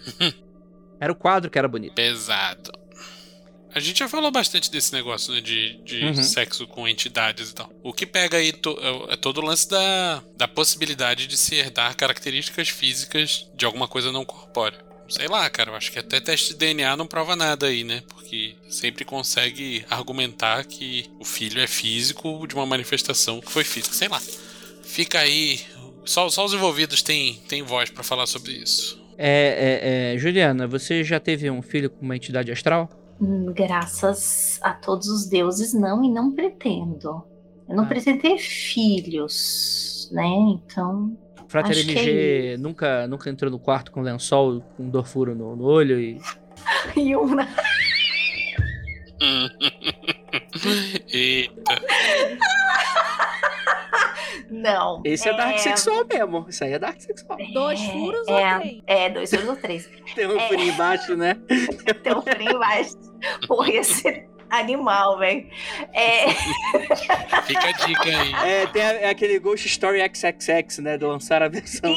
[1.00, 1.94] Era o quadro que era bonito.
[1.94, 2.72] Pesado.
[3.74, 5.42] A gente já falou bastante desse negócio, né?
[5.42, 6.24] De, de Uhum.
[6.24, 7.70] sexo com entidades e tal.
[7.84, 11.56] O que pega aí to- é é todo o lance da, da possibilidade de se
[11.56, 14.80] herdar características físicas de alguma coisa não corpórea.
[15.10, 18.02] Sei lá, cara, eu acho que até teste de DNA não prova nada aí, né?
[18.08, 23.94] Porque sempre consegue argumentar que o filho é físico de uma manifestação que foi física.
[23.94, 24.22] Sei lá.
[24.84, 25.60] Fica aí.
[26.06, 29.04] Só, só os envolvidos têm, têm voz pra falar sobre isso.
[29.18, 32.90] É, é, é, Juliana, você já teve um filho com uma entidade astral?
[33.22, 37.24] Hum, Graças a todos os deuses, não, e não pretendo.
[37.68, 37.88] Eu não Ah.
[37.88, 40.26] pretendo ter filhos, né?
[40.26, 41.18] Então.
[41.48, 45.64] Frater MG é nunca, nunca entrou no quarto com lençol, com dor furo no, no
[45.66, 46.20] olho e.
[46.98, 47.48] E uma.
[51.14, 51.76] Eita.
[54.66, 55.02] Não.
[55.06, 56.46] Esse é, dark sexual mesmo.
[56.50, 57.38] Isso aí é dark sexual.
[57.54, 58.82] Dois É, furos é, ou três?
[58.88, 59.90] É, dois furos ou três.
[60.16, 60.48] Tem um É.
[60.48, 61.36] furinho embaixo, né?
[62.04, 62.96] Tem um frio embaixo.
[63.48, 65.48] Porra, ia ser animal, velho.
[65.94, 66.30] É,
[67.46, 68.34] Fica a dica aí.
[68.50, 70.98] É, tem a- é aquele Ghost Story XXX, né?
[70.98, 71.92] De lançar a versão.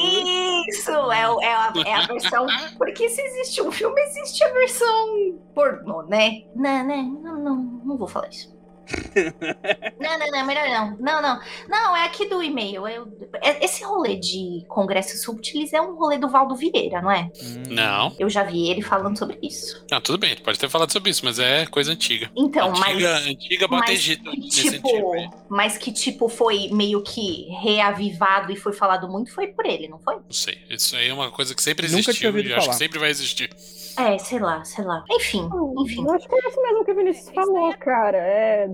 [0.67, 2.47] isso, é, o- é, a, é a versão.
[2.77, 6.41] Porque se existe um filme, existe a versão pornô, né?
[6.55, 6.97] Não, né?
[7.21, 7.55] Não, não,
[7.85, 8.57] não vou falar isso.
[9.99, 10.97] Não, não, não, melhor não.
[10.99, 11.39] Não, não.
[11.67, 12.87] Não, é aqui do e-mail.
[12.87, 13.07] Eu-
[13.41, 17.29] é- esse rolê de congressos subtilis é um rolê do Valdo Vieira, não é?
[17.41, 17.63] Hum.
[17.69, 18.15] Não.
[18.17, 19.85] Eu já vi ele falando sobre isso.
[19.91, 22.31] Não, tudo bem, pode ter falado sobre isso, mas é coisa antiga.
[22.35, 23.27] Então, antiga, mas.
[23.27, 25.11] antiga bota mas Egito que, nesse tipo, sentido.
[25.13, 25.29] aí.
[25.49, 29.99] mas que tipo foi meio que reavivado e foi falado muito foi por ele, não
[29.99, 30.15] foi?
[30.15, 30.57] Não sei.
[30.69, 32.73] Isso aí é uma coisa que sempre Nunca tinha existiu ouvido e acho falar.
[32.73, 33.49] que sempre vai existir.
[33.97, 35.03] É, sei lá, sei lá.
[35.11, 35.49] Enfim,
[35.79, 36.05] enfim.
[36.05, 38.17] Eu acho que é isso mesmo que o Vinícius falou, é- cara.
[38.17, 38.69] É...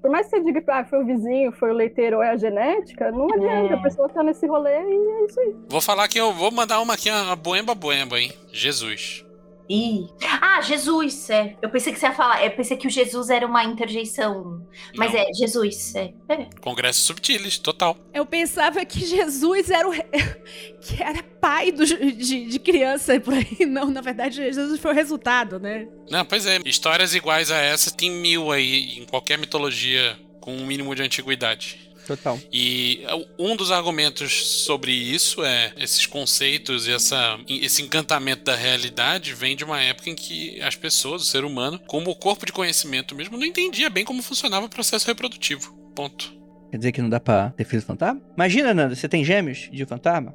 [0.00, 2.30] Por mais que você diga que ah, foi o vizinho, foi o leiteiro ou é
[2.30, 3.74] a genética, não adianta.
[3.74, 3.76] É.
[3.76, 5.56] A pessoa tá nesse rolê e é isso aí.
[5.68, 8.32] Vou falar que eu vou mandar uma aqui, uma boemba boemba, hein?
[8.52, 9.24] Jesus.
[9.68, 10.06] Ih.
[10.40, 11.56] Ah, Jesus, é.
[11.60, 12.42] Eu pensei que você ia falar.
[12.44, 14.66] Eu pensei que o Jesus era uma interjeição.
[14.96, 15.20] Mas Não.
[15.20, 16.12] é, Jesus, é.
[16.28, 16.48] é.
[16.60, 17.96] Congresso Subtilis, total.
[18.14, 19.92] Eu pensava que Jesus era o
[20.80, 23.58] que era pai do- de, de criança por aí.
[23.66, 25.86] Não, na verdade, Jesus foi o resultado, né?
[26.10, 26.58] Não, pois é.
[26.64, 31.87] Histórias iguais a essa tem mil aí em qualquer mitologia com um mínimo de antiguidade.
[32.08, 32.38] Total.
[32.50, 33.02] E
[33.38, 39.54] um dos argumentos sobre isso é esses conceitos e essa, esse encantamento da realidade vem
[39.54, 43.14] de uma época em que as pessoas, o ser humano, como o corpo de conhecimento
[43.14, 45.72] mesmo, não entendia bem como funcionava o processo reprodutivo.
[45.94, 46.36] Ponto.
[46.70, 48.20] Quer dizer que não dá pra ter filho fantasma?
[48.34, 50.34] Imagina, Nanda, você tem gêmeos de fantasma?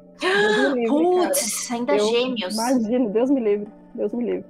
[0.88, 2.54] Putz, ainda Eu- gêmeos.
[2.54, 3.66] Imagina, Deus me livre.
[3.94, 4.44] Deus me livre.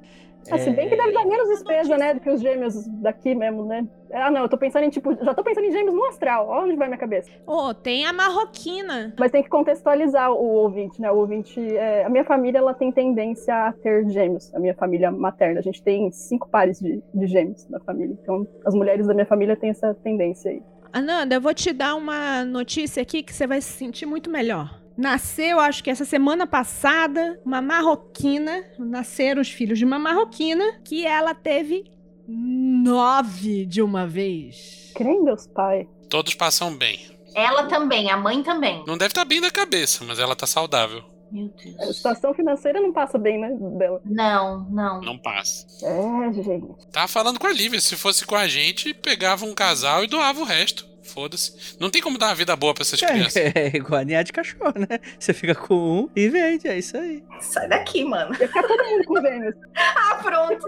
[0.51, 3.65] Ah, se bem que deve dar menos despesa, né, do que os gêmeos daqui mesmo,
[3.65, 3.87] né?
[4.15, 6.49] Ah, não, eu tô pensando em, tipo, já tô pensando em gêmeos no astral.
[6.49, 7.31] Ó, onde vai minha cabeça.
[7.47, 9.13] Ô, tem a marroquina.
[9.19, 11.11] Mas tem que contextualizar o ouvinte, né?
[11.11, 11.61] O ouvinte.
[11.77, 14.55] é, a minha família ela tem tendência a ter gêmeos.
[14.55, 15.59] A minha família materna.
[15.59, 18.17] A gente tem cinco pares de, de gêmeos na família.
[18.23, 20.63] Então, as mulheres da minha família têm essa tendência aí.
[20.93, 24.81] Ananda, eu vou te dar uma notícia aqui que você vai se sentir muito melhor.
[24.97, 28.63] Nasceu, acho que essa semana passada, uma marroquina.
[28.79, 31.85] Nasceram os filhos de uma marroquina que ela teve
[32.27, 34.93] nove de uma vez.
[34.95, 35.89] Crê em Deus Pai.
[36.09, 37.01] Todos passam bem.
[37.35, 38.85] Ela também, a mãe também.
[38.87, 41.03] Não deve estar bem na cabeça, mas ela tá saudável.
[41.33, 41.97] Meu A Deus.
[41.97, 44.01] situação financeira não passa bem, né, dela.
[44.05, 45.01] Não, não.
[45.01, 45.67] Não passa.
[45.85, 46.69] É, gente.
[46.93, 50.41] Tava falando com a Lívia, se fosse com a gente, pegava um casal e doava
[50.41, 50.87] o resto.
[51.05, 51.77] Foda-se.
[51.79, 53.37] Não tem como dar uma vida boa pra essas crianças.
[53.37, 54.99] É, é igual a ninhada de cachorro, né?
[55.19, 57.23] Você fica com um e vende, é isso aí.
[57.41, 58.33] Sai daqui, mano.
[58.41, 59.55] Ia ficar todo mundo com gêmeos.
[59.77, 60.65] Ah, pronto.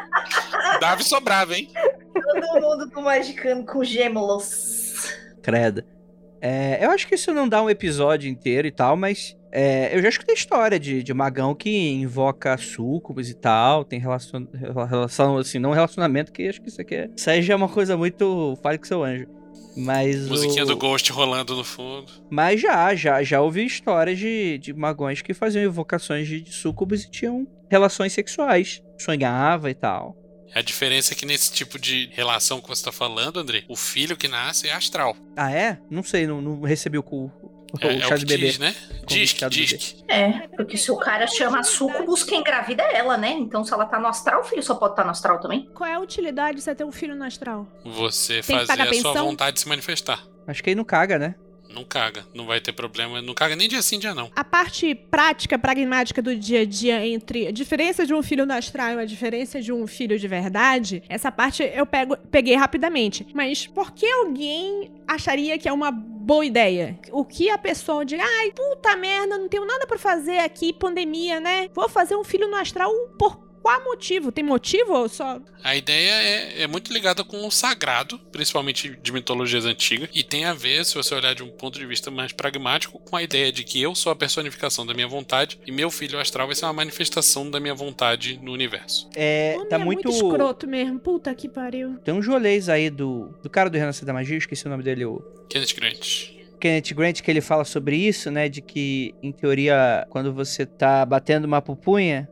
[0.80, 1.70] Dava e sobrava, hein?
[2.14, 5.14] Todo mundo com magicano com gêmeos.
[5.42, 5.82] Credo.
[6.40, 10.02] É, eu acho que isso não dá um episódio inteiro e tal, mas é, eu
[10.02, 14.46] já escutei história de, de magão que invoca súcubos e tal, tem relação,
[14.88, 17.68] relação, assim, não relacionamento, que acho que isso aqui é, isso aí já é uma
[17.68, 19.26] coisa muito fale com seu anjo.
[19.78, 20.66] Mas Musiquinha o...
[20.66, 22.12] do Ghost rolando no fundo.
[22.28, 26.52] Mas já, já, já ouvi histórias de, de magões que faziam invocações de, de
[27.04, 28.82] e tinham relações sexuais.
[28.98, 30.16] Sonhava e tal.
[30.54, 34.16] A diferença é que nesse tipo de relação que você tá falando, André, o filho
[34.16, 35.16] que nasce é astral.
[35.36, 35.78] Ah, é?
[35.90, 37.30] Não sei, não, não recebi o,
[37.70, 38.46] cu- o, É, é chá o de bebê.
[38.46, 38.74] diz, né?
[39.06, 39.96] De diz.
[40.08, 43.30] É, porque se o cara chama sucubus, quem engravida é ela, né?
[43.32, 45.68] Então se ela tá no astral, o filho só pode estar no astral também.
[45.74, 47.66] Qual é a utilidade de você ter um filho no astral?
[47.84, 49.26] Você que fazer a sua pensão?
[49.26, 50.22] vontade de se manifestar.
[50.46, 51.34] Acho que aí não caga, né?
[51.78, 53.22] Não caga, não vai ter problema.
[53.22, 54.32] Não caga nem dia sim, dia não.
[54.34, 58.52] A parte prática, pragmática do dia a dia entre a diferença de um filho no
[58.52, 63.24] astral e a diferença de um filho de verdade, essa parte eu pego, peguei rapidamente.
[63.32, 66.98] Mas por que alguém acharia que é uma boa ideia?
[67.12, 71.38] O que a pessoa diga, ai, puta merda, não tenho nada pra fazer aqui, pandemia,
[71.38, 71.68] né?
[71.72, 74.32] Vou fazer um filho no astral por qual motivo?
[74.32, 75.38] Tem motivo ou só.
[75.62, 80.46] A ideia é, é muito ligada com o sagrado, principalmente de mitologias antigas, e tem
[80.46, 83.52] a ver, se você olhar de um ponto de vista mais pragmático, com a ideia
[83.52, 86.64] de que eu sou a personificação da minha vontade e meu filho astral vai ser
[86.64, 89.06] uma manifestação da minha vontade no universo.
[89.14, 90.08] É, Homem tá é muito.
[90.08, 90.98] escroto mesmo.
[90.98, 91.98] Puta que pariu.
[91.98, 94.82] Tem uns rolês aí do, do cara do Renascer da Magia, eu esqueci o nome
[94.82, 95.18] dele, o
[95.50, 96.38] Kenneth Grant.
[96.58, 98.48] Kenneth Grant, que ele fala sobre isso, né?
[98.48, 102.28] De que, em teoria, quando você tá batendo uma pupunha.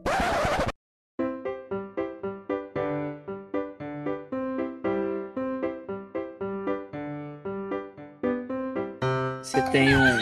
[9.77, 10.19] Tem um.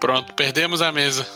[0.00, 1.26] Pronto, perdemos a mesa.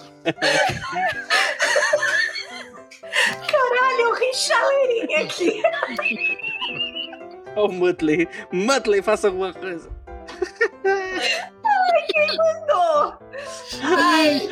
[3.46, 5.62] Caralho, eu ri chaleirinha aqui.
[7.56, 8.26] Ó, o Muttley.
[8.50, 9.90] Muttley, faça alguma coisa.
[12.66, 13.12] Tô.
[13.82, 14.48] Ai,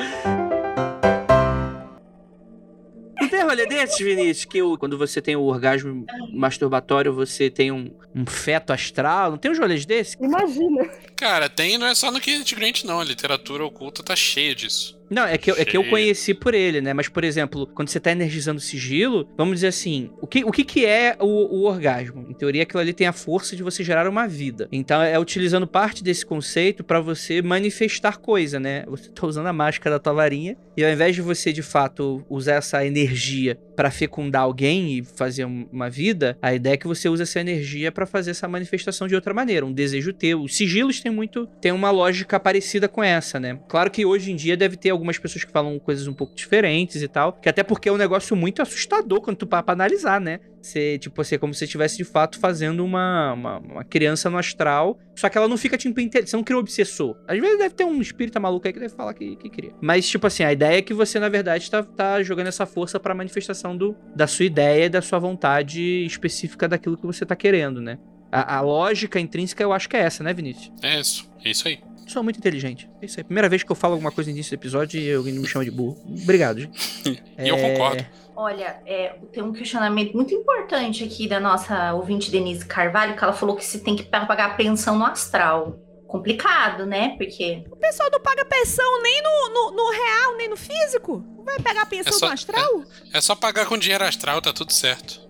[3.40, 4.44] Não tem rolê desses, Vinícius?
[4.44, 9.30] Que o- quando você tem o orgasmo masturbatório, você tem um, um feto astral?
[9.30, 10.14] Não tem uns rolês desses?
[10.20, 10.82] Imagina.
[11.20, 12.98] Cara, tem, não é só no Kenneth Grant, não.
[12.98, 14.98] A literatura oculta tá cheia disso.
[15.10, 16.94] Não, é que, eu- é que eu conheci por ele, né?
[16.94, 20.64] Mas, por exemplo, quando você tá energizando sigilo, vamos dizer assim, o que, o que,
[20.64, 22.24] que é o, o orgasmo?
[22.30, 24.68] Em teoria, aquilo ali tem a força de você gerar uma vida.
[24.70, 28.84] Então, é utilizando parte desse conceito pra você manifestar coisa, né?
[28.86, 32.24] Você tá usando a máscara da tua varinha, e ao invés de você, de fato,
[32.30, 36.86] usar essa energia pra fecundar alguém e fazer um- uma vida, a ideia é que
[36.86, 40.42] você use essa energia pra fazer essa manifestação de outra maneira, um desejo teu.
[40.42, 43.58] Os sigilos têm muito, tem uma lógica parecida com essa, né?
[43.70, 47.00] Claro que hoje em dia deve ter algumas pessoas que falam coisas um pouco diferentes
[47.00, 50.20] e tal, que até porque é um negócio muito assustador quando tu para pra analisar,
[50.20, 50.40] né?
[50.62, 54.28] Você, tipo, assim, é como se você estivesse de fato fazendo uma, uma, uma criança
[54.28, 57.16] no astral, só que ela não fica, tipo, inte- você não cria um obsessor.
[57.26, 59.72] Às vezes deve ter um espírito maluco aí que deve falar que, que cria.
[59.80, 63.00] Mas, tipo assim, a ideia é que você, na verdade, tá, tá jogando essa força
[63.00, 67.80] pra manifestação do, da sua ideia da sua vontade específica daquilo que você tá querendo,
[67.80, 67.98] né?
[68.30, 70.70] A, a lógica intrínseca eu acho que é essa, né, Vinícius?
[70.82, 71.78] É isso, é isso aí.
[72.06, 72.88] Sou muito inteligente.
[73.00, 73.24] É isso aí.
[73.24, 75.64] Primeira vez que eu falo alguma coisa no início do episódio e alguém me chama
[75.64, 75.96] de burro.
[76.22, 76.78] Obrigado, gente.
[77.38, 78.04] E eu É, concordo.
[78.42, 83.34] Olha, é, tem um questionamento muito importante aqui da nossa ouvinte Denise Carvalho, que ela
[83.34, 85.78] falou que se tem que pagar pensão no astral.
[86.06, 87.16] Complicado, né?
[87.18, 91.22] Porque O pessoal não paga pensão nem no, no, no real, nem no físico.
[91.36, 92.84] Não vai pegar pensão É só- no astral?
[93.12, 95.20] É só pagar com dinheiro astral, tá tudo certo.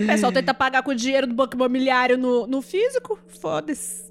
[0.00, 3.18] O pessoal tenta pagar com o dinheiro do banco imobiliário no, no físico?
[3.40, 4.10] Foda-se.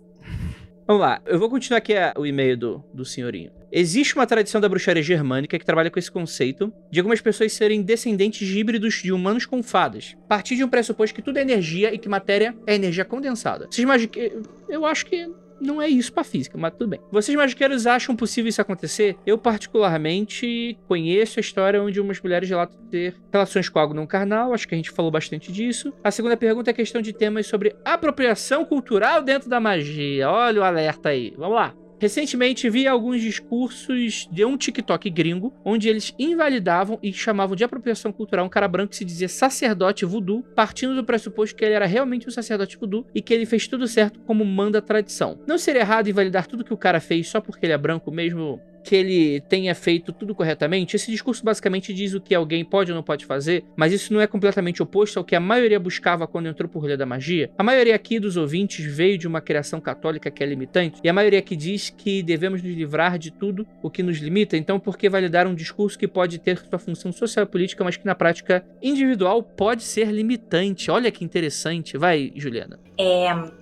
[0.85, 3.51] Vamos lá, eu vou continuar aqui a- o e-mail do, do senhorinho.
[3.71, 7.81] Existe uma tradição da bruxaria germânica que trabalha com esse conceito de algumas pessoas serem
[7.81, 10.15] descendentes de híbridos de humanos com fadas.
[10.25, 13.67] A partir de um pressuposto que tudo é energia e que matéria é energia condensada.
[13.69, 14.47] Vocês magiqueiros.
[14.69, 16.99] Eu acho que não é isso pra física, mas tudo bem.
[17.11, 19.17] Vocês magiqueiros acham possível isso acontecer?
[19.25, 24.53] Eu, particularmente, conheço a história onde umas mulheres relatam ter relações com algo não carnal,
[24.53, 25.91] acho que a gente falou bastante disso.
[26.03, 30.29] A segunda pergunta é questão de temas sobre apropriação cultural dentro da magia.
[30.29, 31.33] Olha o alerta aí.
[31.37, 31.73] Vamos lá.
[31.99, 38.11] Recentemente vi alguns discursos de um TikTok gringo, onde eles invalidavam e chamavam de apropriação
[38.11, 41.85] cultural um cara branco que se dizia sacerdote voodoo, partindo do pressuposto que ele era
[41.85, 45.39] realmente um sacerdote voodoo e que ele fez tudo certo como manda a tradição.
[45.47, 48.61] Não seria errado invalidar tudo que o cara fez só porque ele é branco, mesmo
[48.87, 50.95] que ele tenha feito tudo corretamente?
[50.95, 54.21] Esse discurso basicamente diz o que alguém pode ou não pode fazer, mas isso não
[54.21, 57.51] é completamente oposto ao que a maioria buscava quando entrou por rolê da magia?
[57.57, 61.13] A maioria aqui dos ouvintes veio de uma criação católica que é limitante, e a
[61.13, 64.97] maioria aqui diz que devemos nos livrar de tudo o que nos limita, então por
[64.97, 68.15] que validar um discurso que pode ter sua função social e política, mas que na
[68.15, 70.89] prática individual pode ser limitante?
[70.89, 71.97] Olha que interessante.
[71.97, 72.79] Vai, Juliana.
[72.97, 73.56] é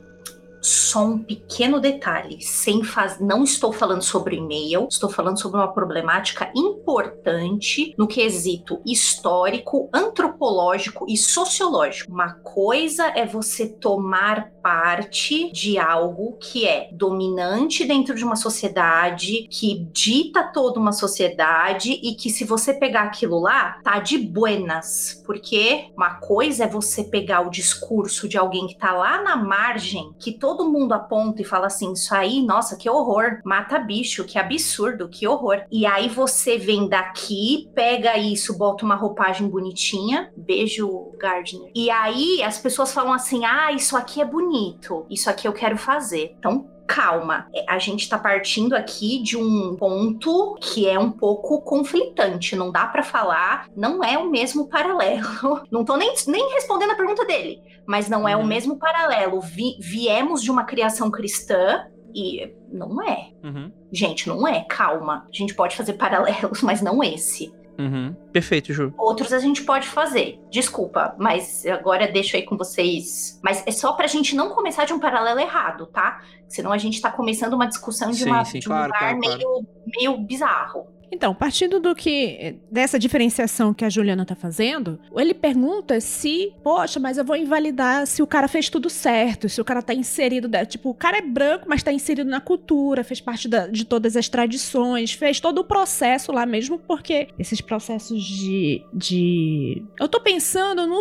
[0.66, 3.20] só um pequeno detalhe, sem faz...
[3.20, 11.06] não estou falando sobre e-mail, estou falando sobre uma problemática importante no quesito histórico, antropológico
[11.08, 12.12] e sociológico.
[12.12, 19.48] Uma coisa é você tomar parte de algo que é dominante dentro de uma sociedade,
[19.52, 25.22] que dita toda uma sociedade e que se você pegar aquilo lá, tá de buenas,
[25.24, 30.12] porque uma coisa é você pegar o discurso de alguém que tá lá na margem,
[30.18, 34.40] que todo mundo aponta e fala assim: Isso aí, nossa, que horror, mata bicho, que
[34.40, 35.64] absurdo, que horror.
[35.70, 41.72] E aí você vem daqui, pega isso, bota uma roupagem bonitinha, beijo, Gardner.
[41.76, 45.78] E aí as pessoas falam assim: Ah, isso aqui é bonito, isso aqui eu quero
[45.78, 46.36] fazer.
[46.40, 47.48] Então, calma.
[47.54, 52.56] É, A gente tá partindo aqui de um ponto que é um pouco conflitante.
[52.56, 55.26] Não dá pra falar, não é o mesmo paralelo.
[55.72, 58.46] Não tô nem, nem respondendo a pergunta dele, mas não é o Uhum.
[58.46, 59.40] mesmo paralelo.
[59.42, 61.86] Vi- viemos de uma criação cristã.
[62.18, 63.28] E não é.
[63.44, 63.70] Uhum.
[63.92, 64.64] Gente, não é.
[64.70, 65.28] Calma.
[65.30, 67.54] A gente pode fazer paralelos, mas não esse.
[67.78, 68.16] Uhum.
[68.32, 68.94] Perfeito, Ju.
[68.98, 70.40] Outros a gente pode fazer.
[70.50, 73.40] Desculpa, mas agora deixo aí com vocês.
[73.44, 76.22] Mas é só pra gente não começar de um paralelo errado, tá?
[76.48, 79.00] Senão a gente tá começando uma discussão de, Sim, uma, sim, de um claro, lugar
[79.00, 79.38] claro, claro.
[79.38, 79.68] meio,
[79.98, 80.88] meio bizarro.
[81.12, 87.00] Então, partindo do que dessa diferenciação que a Juliana tá fazendo, ele pergunta se, poxa,
[87.00, 90.50] mas eu vou invalidar se o cara fez tudo certo, se o cara tá inserido,
[90.66, 94.16] tipo, o cara é branco, mas tá inserido na cultura, fez parte da- de todas
[94.18, 99.84] as tradições, fez todo o processo lá mesmo, porque esses processos de, de...
[100.00, 101.00] eu tô pensando no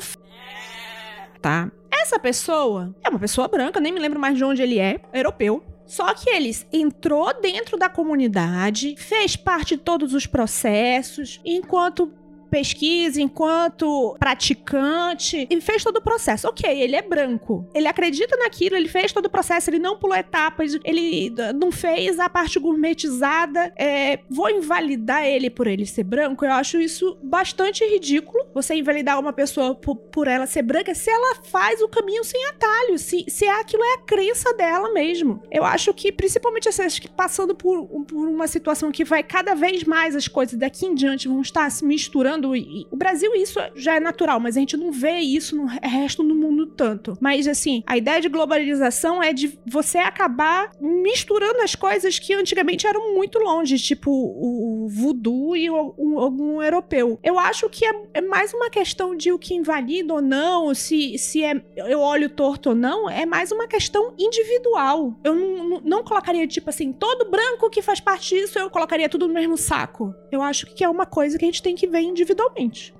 [1.41, 1.71] tá?
[1.93, 5.63] Essa pessoa é uma pessoa branca, nem me lembro mais de onde ele é, europeu.
[5.87, 12.11] Só que eles entrou dentro da comunidade, fez parte de todos os processos, enquanto
[12.51, 16.49] pesquisa, enquanto praticante, e fez todo o processo.
[16.49, 17.69] Ok, ele é branco.
[17.75, 21.71] Ele acredita naquilo, ele fez todo o processo, ele não pulou etapas, ele d- não
[21.71, 23.73] fez a parte gourmetizada.
[23.77, 26.45] É, vou invalidar ele por ele ser branco?
[26.45, 28.45] Eu acho isso bastante ridículo.
[28.55, 32.45] Você invalidar uma pessoa por, por ela ser branca se ela faz o caminho sem
[32.47, 35.43] atalho, se, se aquilo é a crença dela mesmo.
[35.51, 36.69] Eu acho que, principalmente
[37.01, 40.95] que passando por, por uma situação que vai cada vez mais as coisas daqui em
[40.95, 42.34] diante vão estar se misturando.
[42.55, 46.23] E, o Brasil, isso já é natural, mas a gente não vê isso no resto
[46.23, 47.17] do mundo tanto.
[47.21, 52.87] Mas, assim, a ideia de globalização é de você acabar misturando as coisas que antigamente
[52.87, 57.19] eram muito longe, tipo o, voodoo e um- algum europeu.
[57.23, 61.19] Eu acho que é, é mais uma questão de o que invalida ou não, se,
[61.19, 65.19] se é, eu olho torto ou não, é mais uma questão individual.
[65.25, 69.09] Eu não, não, não colocaria, tipo assim, todo branco que faz parte disso, eu colocaria
[69.09, 70.15] tudo no mesmo saco.
[70.31, 72.24] Eu acho que é uma coisa que a gente tem que ver individualmente.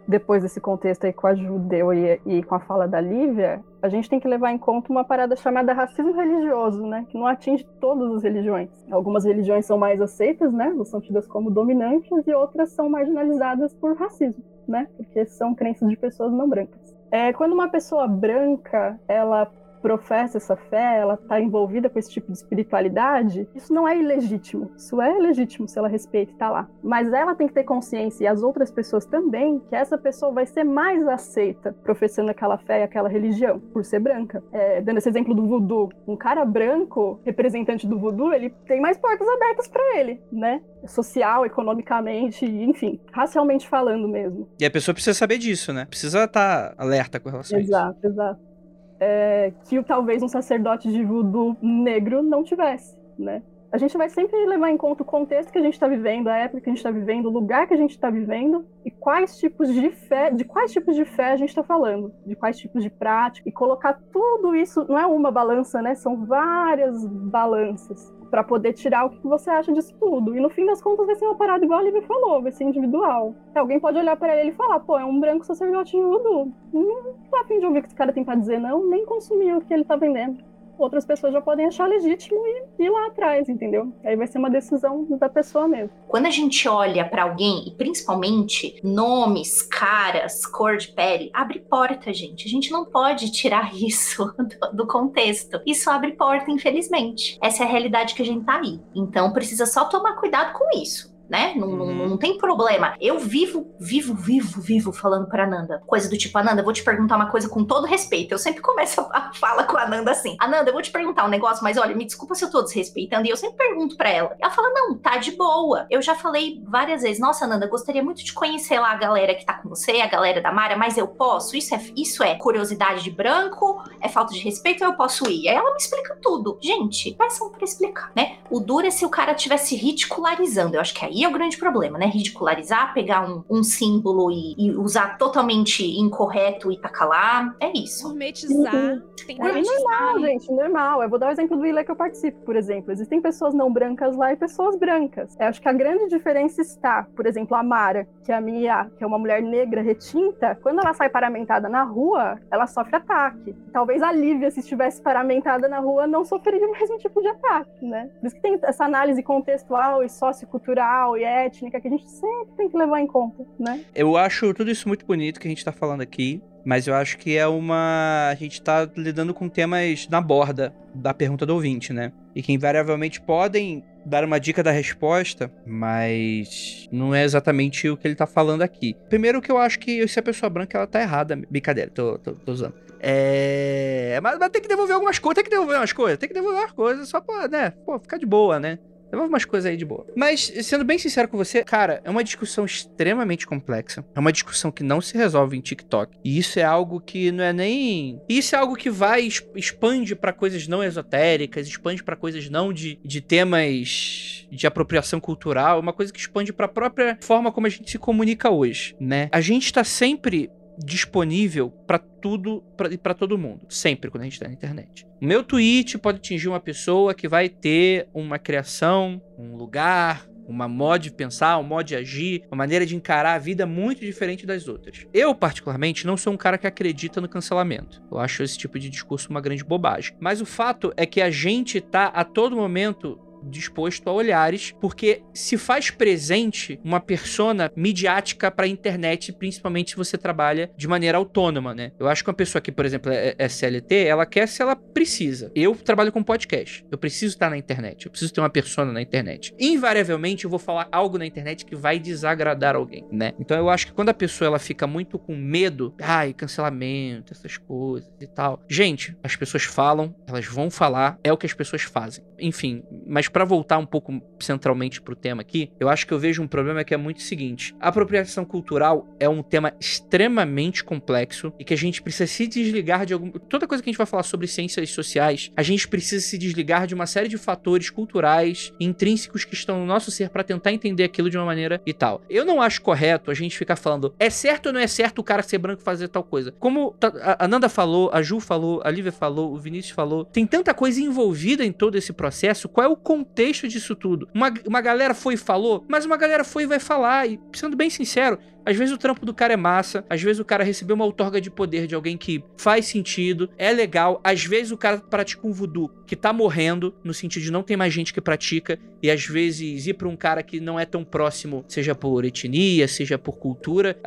[0.07, 3.89] Depois desse contexto aí com a Judeu e, e com a fala da Lívia, a
[3.89, 7.07] gente tem que levar em conta uma parada chamada racismo religioso, né?
[7.09, 8.71] Que não atinge todas as religiões.
[8.91, 10.75] Algumas religiões são mais aceitas, né?
[10.85, 14.89] São tidas como dominantes e outras são marginalizadas por racismo, né?
[14.97, 16.95] Porque são crenças de pessoas não brancas.
[17.11, 19.51] É, quando uma pessoa branca, ela
[19.85, 24.71] professa essa fé, ela está envolvida com esse tipo de espiritualidade, isso não é ilegítimo.
[24.75, 26.67] Isso é legítimo se ela respeita e tá lá.
[26.83, 30.47] Mas ela tem que ter consciência, e as outras pessoas também, que essa pessoa vai
[30.47, 34.43] ser mais aceita professando aquela fé e aquela religião, por ser branca.
[34.53, 38.97] É, dando esse exemplo do voodoo, um cara branco, representante do voodoo, ele tem mais
[38.97, 40.63] portas abertas para ele, né?
[40.87, 44.49] Social, economicamente, enfim, racialmente falando mesmo.
[44.59, 45.85] E a pessoa precisa saber disso, né?
[45.85, 47.71] Precisa estar alerta com relação a isso.
[47.71, 48.54] Exato, exato.
[49.01, 53.43] É, que talvez um sacerdote de voodoo negro não tivesse, né?
[53.75, 56.37] A gente vai sempre levar em conta o contexto que a gente está vivendo, a
[56.37, 59.37] época que a gente está vivendo, o lugar que a gente está vivendo e quais
[59.37, 62.85] tipos de fé, de quais tipos de fé a gente está falando, de quais tipos
[62.85, 65.97] de prática e colocar tudo isso não é uma balança, né?
[65.97, 70.37] São várias balanças para poder tirar o que você acha disso tudo.
[70.37, 72.65] E no fim das contas vai ser uma parada igual a Lívia falou, vai ser
[72.65, 73.35] individual.
[73.55, 76.53] Alguém pode olhar para ele e falar, pô, é um branco sacerdote em voodoo.
[76.73, 79.55] Não tô afim de ouvir o que esse cara tem para dizer, não, nem consumir
[79.55, 80.43] o que ele tá vendendo.
[80.79, 83.93] Outras pessoas já podem achar legítimo e ir lá atrás, entendeu?
[84.05, 85.91] Aí vai ser uma decisão da pessoa mesmo.
[86.09, 92.13] Quando a gente olha pra alguém, e principalmente nomes, caras, cor de pele, abre porta,
[92.13, 92.47] gente.
[92.47, 95.61] A gente não pode tirar isso do, do contexto.
[95.67, 97.39] Isso abre porta, infelizmente.
[97.43, 98.81] Essa é a realidade que a gente tá aí.
[98.95, 101.14] Então precisa só tomar cuidado com isso.
[101.29, 101.55] Né?
[101.57, 102.09] Não, não- Uhum.
[102.11, 102.95] não tem problema.
[103.01, 105.83] Eu vivo, vivo, vivo, vivo falando pra Nanda.
[105.87, 108.33] Coisa do tipo, Ananda, eu vou te perguntar uma coisa com todo respeito.
[108.33, 110.37] Eu sempre começo a fala com a Nanda assim.
[110.39, 113.27] Ananda, eu vou te perguntar um negócio, mas olha, me desculpa se eu tô desrespeitando.
[113.27, 114.37] E eu sempre pergunto pra ela.
[114.39, 115.87] Ela fala, não, tá de boa.
[115.91, 119.47] Eu já falei várias vezes, nossa, Nanda, gostaria muito de conhecer lá a galera que
[119.47, 121.57] tá com você, a galera da Mara, mas eu posso?
[121.57, 123.83] Isso é, isso é curiosidade de branco?
[124.01, 125.49] É falta de respeito ou eu posso ir?
[125.49, 126.59] Aí ela me explica tudo.
[126.61, 128.37] Gente, peçam pra explicar, né?
[128.51, 130.77] O duro é se o cara estivesse ridicularizando.
[130.77, 132.07] Eu acho que aí é o grande problema, né?
[132.07, 137.55] Ridicularizar, pegar um, um símbolo e, e usar totalmente incorreto e tacar lá.
[137.61, 138.09] É isso.
[138.09, 139.03] Gourmetizar.
[139.27, 141.03] Tem É normal, gente, normal.
[141.03, 142.91] Eu vou dar o exemplo do Ilê que eu participo, por exemplo.
[142.91, 145.37] Existem pessoas não brancas lá e pessoas brancas.
[145.39, 148.91] Eu acho que a grande diferença está, por exemplo, a Mara, que é a minha,
[148.97, 153.55] que é uma mulher negra retinta, quando ela sai paramentada na rua, ela sofre ataque.
[153.73, 157.85] Talvez a Lívia, se estivesse paramentada na rua, não sofreria o mesmo tipo de ataque,
[157.85, 158.11] né?
[158.21, 162.55] Por isso que tem essa análise contextual e sociocultural e étnica que a gente sempre
[162.57, 163.81] tem que levar em conta, né?
[163.95, 167.19] Eu acho tudo isso muito bonito que a gente tá falando aqui, mas eu acho
[167.19, 168.29] que é uma.
[168.31, 172.13] A gente tá lidando com temas na borda da pergunta do ouvinte, né?
[172.35, 178.09] E que invariavelmente podem dar uma dica da resposta, mas não é exatamente o que
[178.09, 178.97] ele tá falando aqui.
[179.09, 181.37] Primeiro que eu acho que se a pessoa branca ela tá errada.
[181.51, 182.75] Brincadeira, tô, tô, tô usando.
[183.01, 184.19] É.
[184.23, 186.61] Mas, mas tem que devolver algumas coisas, tem que devolver umas coisas, tem que devolver
[186.61, 187.71] umas coisas só pra, né?
[187.85, 188.79] Pô, ficar de boa, né?
[189.11, 190.07] Devolve umas coisas aí de boa.
[190.17, 194.05] Mas, sendo bem sincero com você, cara, é uma discussão extremamente complexa.
[194.15, 196.17] É uma discussão que não se resolve em TikTok.
[196.25, 198.21] E isso é algo que não é nem.
[198.29, 202.99] Isso é algo que vai, expande para coisas não esotéricas, expande para coisas não de,
[203.05, 207.71] de temas de apropriação cultural, uma coisa que expande para a própria forma como a
[207.71, 209.29] gente se comunica hoje, né?
[209.33, 214.35] A gente tá sempre disponível para tudo e para todo mundo, sempre quando a gente
[214.35, 215.07] está na internet.
[215.21, 220.69] O meu tweet pode atingir uma pessoa que vai ter uma criação, um lugar, uma
[220.69, 224.47] modo de pensar, um modo de agir, uma maneira de encarar a vida muito diferente
[224.47, 225.07] das outras.
[225.13, 228.03] Eu, particularmente, não sou um cara que acredita no cancelamento.
[228.11, 230.15] Eu acho esse tipo de discurso uma grande bobagem.
[230.21, 233.19] Mas o fato é que a gente tá a todo momento
[233.51, 239.97] disposto a olhares, porque se faz presente uma persona midiática para a internet, principalmente se
[239.97, 241.93] você trabalha de maneira autônoma, né?
[241.99, 244.77] Eu acho que uma pessoa que, por exemplo, é, é CLT, ela quer se ela
[244.77, 245.51] precisa.
[245.55, 249.03] Eu trabalho com podcast, eu preciso estar na internet, eu preciso ter uma persona na
[249.03, 249.55] internet.
[249.59, 253.33] Invariavelmente eu vou falar algo na internet que vai desagradar alguém, né?
[253.39, 257.57] Então eu acho que quando a pessoa ela fica muito com medo, ai, cancelamento, essas
[257.57, 258.63] coisas e tal.
[258.69, 262.25] Gente, as pessoas falam, elas vão falar, é o que as pessoas fazem.
[262.39, 266.41] Enfim, mas para voltar um pouco centralmente pro tema aqui, eu acho que eu vejo
[266.41, 271.53] um problema que é muito o seguinte: a apropriação cultural é um tema extremamente complexo
[271.59, 273.33] e que a gente precisa se desligar de algum.
[273.33, 276.87] Toda coisa que a gente vai falar sobre ciências sociais, a gente precisa se desligar
[276.87, 281.03] de uma série de fatores culturais intrínsecos que estão no nosso ser para tentar entender
[281.03, 282.23] aquilo de uma maneira e tal.
[282.31, 285.25] Eu não acho correto a gente ficar falando é certo ou não é certo o
[285.25, 286.53] cara ser branco fazer tal coisa.
[286.53, 290.73] Como a Nanda falou, a Ju falou, a Lívia falou, o Vinícius falou, tem tanta
[290.73, 292.69] coisa envolvida em todo esse processo.
[292.69, 294.29] Qual é o contexto disso tudo?
[294.35, 297.27] Uma, uma galera foi e falou, mas uma galera foi e vai falar.
[297.29, 300.45] E, sendo bem sincero, às vezes o trampo do cara é massa, às vezes o
[300.45, 304.21] cara recebeu uma outorga de poder de alguém que faz sentido, é legal.
[304.25, 307.77] Às vezes o cara pratica um voodoo que tá morrendo, no sentido de não tem
[307.77, 311.05] mais gente que pratica, e às vezes ir pra um cara que não é tão
[311.05, 313.99] próximo, seja por etnia, seja por cultura,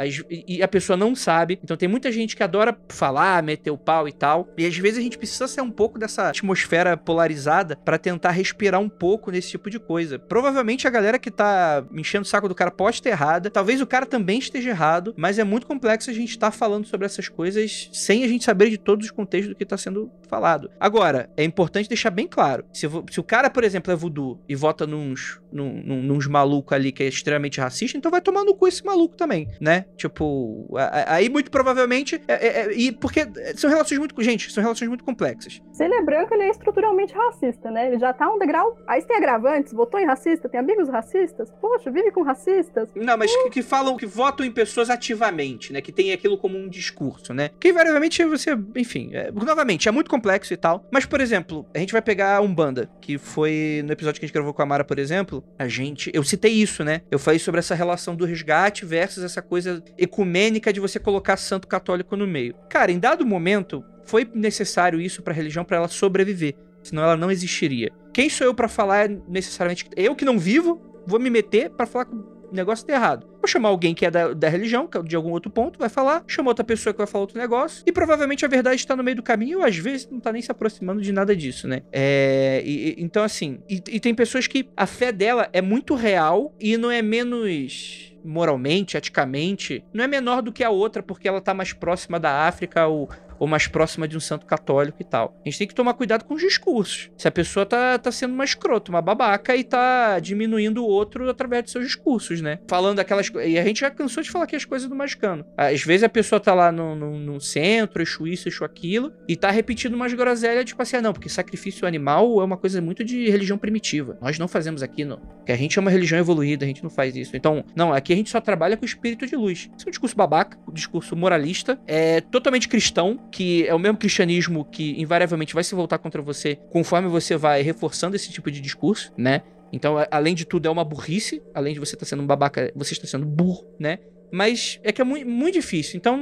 [0.48, 1.60] e a pessoa não sabe.
[1.64, 4.98] Então tem muita gente que adora falar, meter o pau e tal, e às vezes
[4.98, 9.52] a gente precisa ser um pouco dessa atmosfera polarizada para tentar respirar um pouco nesse
[9.52, 10.18] tipo de coisa.
[10.18, 13.88] Provavelmente a galera que tá enchendo o saco do cara pode ter errada, talvez o
[13.88, 17.30] cara também esteja errado, mas é muito complexo a gente estar tá falando sobre essas
[17.30, 20.70] coisas sem a gente saber de todos os contextos do que está sendo falado.
[20.80, 24.56] Agora, é importante deixar bem claro: se, se o cara, por exemplo, é voodoo e
[24.56, 28.56] vota nos, num, num, nos malucos ali que é extremamente racista, então vai tomar no
[28.56, 29.86] cu esse maluco também, né?
[29.96, 30.68] Tipo,
[31.08, 32.22] aí muito provavelmente.
[32.28, 34.22] É, é, é, e porque são relações muito.
[34.22, 35.62] Gente, são relações muito complexas.
[35.72, 37.88] Se ele é branco, ele é estruturalmente racista, né?
[37.88, 38.78] Ele já tá um degrau.
[38.88, 41.52] Aí tem agravantes, votou em racista, tem amigos racistas.
[41.62, 42.90] Poxa, vive com racistas.
[42.96, 45.82] Não, mas que, que falam, que votam em pessoas ativamente, né?
[45.82, 47.50] Que tem aquilo como um discurso, né?
[47.60, 50.17] Que invariavelmente você, enfim, é, novamente, é muito complexo
[50.54, 50.88] e tal.
[50.92, 54.28] Mas, por exemplo, a gente vai pegar um banda, que foi no episódio que a
[54.28, 56.12] gente gravou com a Mara, por exemplo, a gente.
[56.14, 57.02] Eu citei isso, né?
[57.12, 61.68] Eu falei sobre essa relação do resgate versus essa coisa ecumênica de você colocar santo
[61.68, 62.56] católico no meio.
[62.70, 67.18] Cara, em dado momento, foi necessário isso para a religião para ela sobreviver, senão ela
[67.18, 67.92] não existiria.
[68.14, 72.06] Quem sou eu para falar necessariamente eu que não vivo, vou me meter para falar
[72.06, 73.28] com o negócio tá errado.
[73.40, 75.90] Vou chamar alguém que é da, da religião, que é de algum outro ponto, vai
[75.90, 79.04] falar, chama outra pessoa que vai falar outro negócio, e provavelmente a verdade está no
[79.04, 81.84] meio do caminho, ou às vezes não tá nem se aproximando de nada disso, né?
[81.92, 86.54] É, e, então, assim, e, e tem pessoas que a fé dela é muito real
[86.60, 91.40] e não é menos moralmente, eticamente, não é menor do que a outra porque ela
[91.40, 95.36] tá mais próxima da África ou ou mais próxima de um santo católico e tal.
[95.46, 97.10] A gente tem que tomar cuidado com os discursos.
[97.18, 101.30] Se a pessoa tá, tá sendo uma escrota, uma babaca e tá diminuindo o outro
[101.30, 102.60] através de seus discursos, né?
[102.68, 103.52] Falando aquelas coisas.
[103.52, 105.46] E a gente já cansou de falar aqui as coisas do magicano.
[105.56, 109.36] Às vezes a pessoa tá lá no, no, no centro, eixo isso, eixo aquilo, e
[109.36, 113.04] tá repetindo umas groselhas, tipo assim, ah, não, porque sacrifício animal é uma coisa muito
[113.04, 114.18] de religião primitiva.
[114.22, 115.18] Nós não fazemos aqui, não.
[115.18, 117.36] Porque a gente é uma religião evoluída, a gente não faz isso.
[117.36, 119.70] Então, não, aqui a gente só trabalha com o espírito de luz.
[119.78, 123.98] Isso é um discurso babaca, um discurso moralista, é totalmente cristão, que é o mesmo
[123.98, 128.60] cristianismo que invariavelmente vai se voltar contra você conforme você vai reforçando esse tipo de
[128.60, 129.44] discurso, né?
[129.72, 131.42] Então, além de tudo, é uma burrice.
[131.54, 134.00] Além de você estar tá sendo um babaca, você está sendo burro, né?
[134.32, 135.98] Mas é que é muito, muito difícil.
[135.98, 136.20] Então,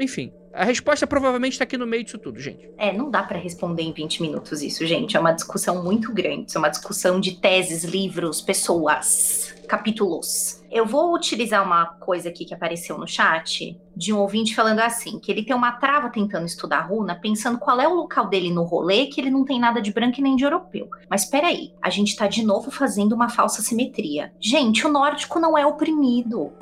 [0.00, 2.70] enfim, A resposta provavelmente tá aqui no meio disso tudo, gente.
[2.78, 5.14] É, não dá pra responder em 20 minutos isso, gente.
[5.14, 6.48] É uma discussão muito grande.
[6.48, 10.62] Isso é uma discussão de teses, livros, pessoas, capítulos.
[10.70, 15.18] Eu vou utilizar uma coisa aqui que apareceu no chat de um ouvinte falando assim,
[15.18, 18.62] que ele tem uma trava tentando estudar runa, pensando qual é o local dele no
[18.62, 20.88] rolê, que ele não tem nada de branco e nem de europeu.
[21.08, 24.32] Mas peraí, a gente tá de novo fazendo uma falsa simetria.
[24.38, 26.52] Gente, o nórdico não é oprimido.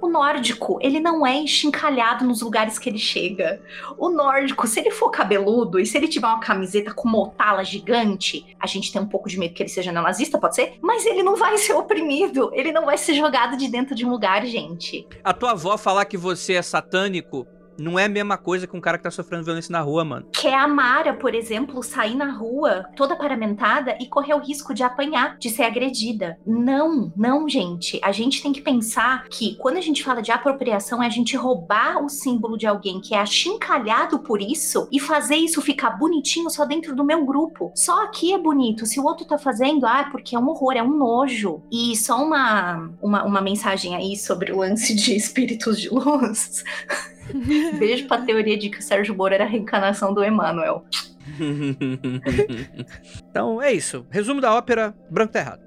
[0.00, 3.62] O nórdico, ele não é enchincalhado nos lugares que ele chega.
[3.98, 8.56] O nórdico, se ele for cabeludo e se ele tiver uma camiseta com motala gigante,
[8.60, 10.78] a gente tem um pouco de medo que ele seja neonazista, pode ser?
[10.80, 12.50] Mas ele não vai ser oprimido.
[12.52, 15.06] Ele não vai ser jogado de dentro de um lugar, gente.
[15.22, 17.46] A tua avó falar que você é satânico
[17.78, 20.26] não é a mesma coisa que um cara que tá sofrendo violência na rua, mano.
[20.32, 24.74] Que é a Mara, por exemplo, sair na rua toda paramentada e correr o risco
[24.74, 26.38] de apanhar, de ser agredida.
[26.46, 28.00] Não, não, gente.
[28.02, 31.36] A gente tem que pensar que quando a gente fala de apropriação é a gente
[31.36, 36.50] roubar o símbolo de alguém que é achincalhado por isso e fazer isso ficar bonitinho
[36.50, 37.72] só dentro do meu grupo.
[37.74, 38.86] Só aqui é bonito.
[38.86, 41.62] Se o outro tá fazendo, ah, porque é um horror, é um nojo.
[41.70, 46.64] E só uma, uma, uma mensagem aí sobre o lance de espíritos de luz.
[47.78, 50.84] Beijo pra teoria de que o Sérgio Moro era a reencarnação do Emmanuel.
[53.30, 54.06] então é isso.
[54.10, 55.64] Resumo da ópera, branco tá errado.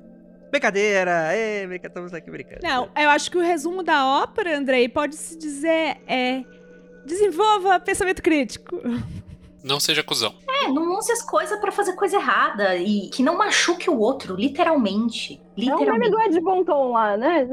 [0.50, 2.62] Brincadeira, é, estamos aqui brincando.
[2.64, 6.44] Não, eu acho que o resumo da ópera, Andrei, pode se dizer é
[7.06, 8.82] desenvolva pensamento crítico.
[9.64, 10.34] Não seja cuzão.
[10.48, 14.36] É, não use as coisas para fazer coisa errada e que não machuque o outro,
[14.36, 15.42] literalmente.
[15.58, 15.90] literalmente.
[15.90, 17.48] É o meme do Ed Bonton lá, né?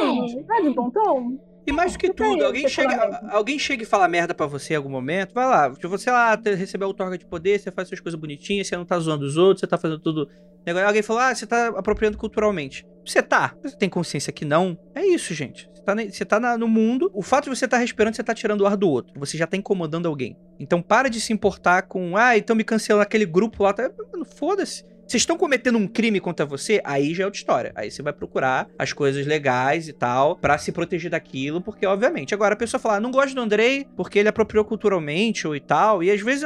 [0.00, 0.60] É.
[0.60, 1.38] Ed Bonton.
[1.66, 4.76] E mais do que tudo, alguém chega, alguém chega e fala merda para você em
[4.76, 8.00] algum momento, vai lá, se você lá receber a outorga de poder, você faz suas
[8.00, 10.28] coisas bonitinhas, você não tá zoando os outros, você tá fazendo tudo.
[10.86, 12.86] Alguém falou, ah, você tá apropriando culturalmente.
[13.04, 14.78] Você tá, você tem consciência que não.
[14.94, 15.68] É isso, gente.
[15.74, 18.22] Você tá, você tá na, no mundo, o fato de você estar tá respirando, você
[18.22, 19.18] tá tirando o ar do outro.
[19.18, 20.36] Você já tá incomodando alguém.
[20.58, 23.72] Então para de se importar com, ah, então me cancelando aquele grupo lá.
[23.72, 23.90] Tá...
[24.36, 24.84] Foda-se.
[25.06, 27.72] Vocês estão cometendo um crime contra você, aí já é outra história.
[27.74, 32.34] Aí você vai procurar as coisas legais e tal, para se proteger daquilo, porque obviamente.
[32.34, 35.60] Agora a pessoa fala, ah, não gosto do Andrei porque ele apropriou culturalmente ou e
[35.60, 36.44] tal, e às vezes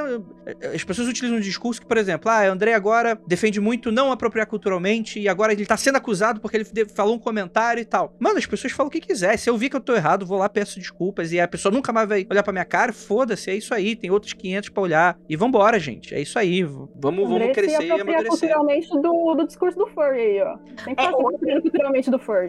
[0.75, 4.47] as pessoas utilizam um discurso que, por exemplo, ah, Andrei agora defende muito não apropriar
[4.47, 8.15] culturalmente e agora ele tá sendo acusado porque ele falou um comentário e tal.
[8.19, 9.39] Mano, as pessoas falam o que quiser.
[9.39, 11.93] Se eu vi que eu tô errado, vou lá, peço desculpas e a pessoa nunca
[11.93, 15.19] mais vai olhar pra minha cara, foda-se, é isso aí, tem outros 500 para olhar.
[15.29, 16.15] E vambora, gente.
[16.15, 16.63] É isso aí.
[16.63, 20.57] Vamos, vamos crescer e amadurecer culturalmente do, do discurso do Furry aí, ó.
[20.85, 22.49] Tem que é, culturalmente do Furry.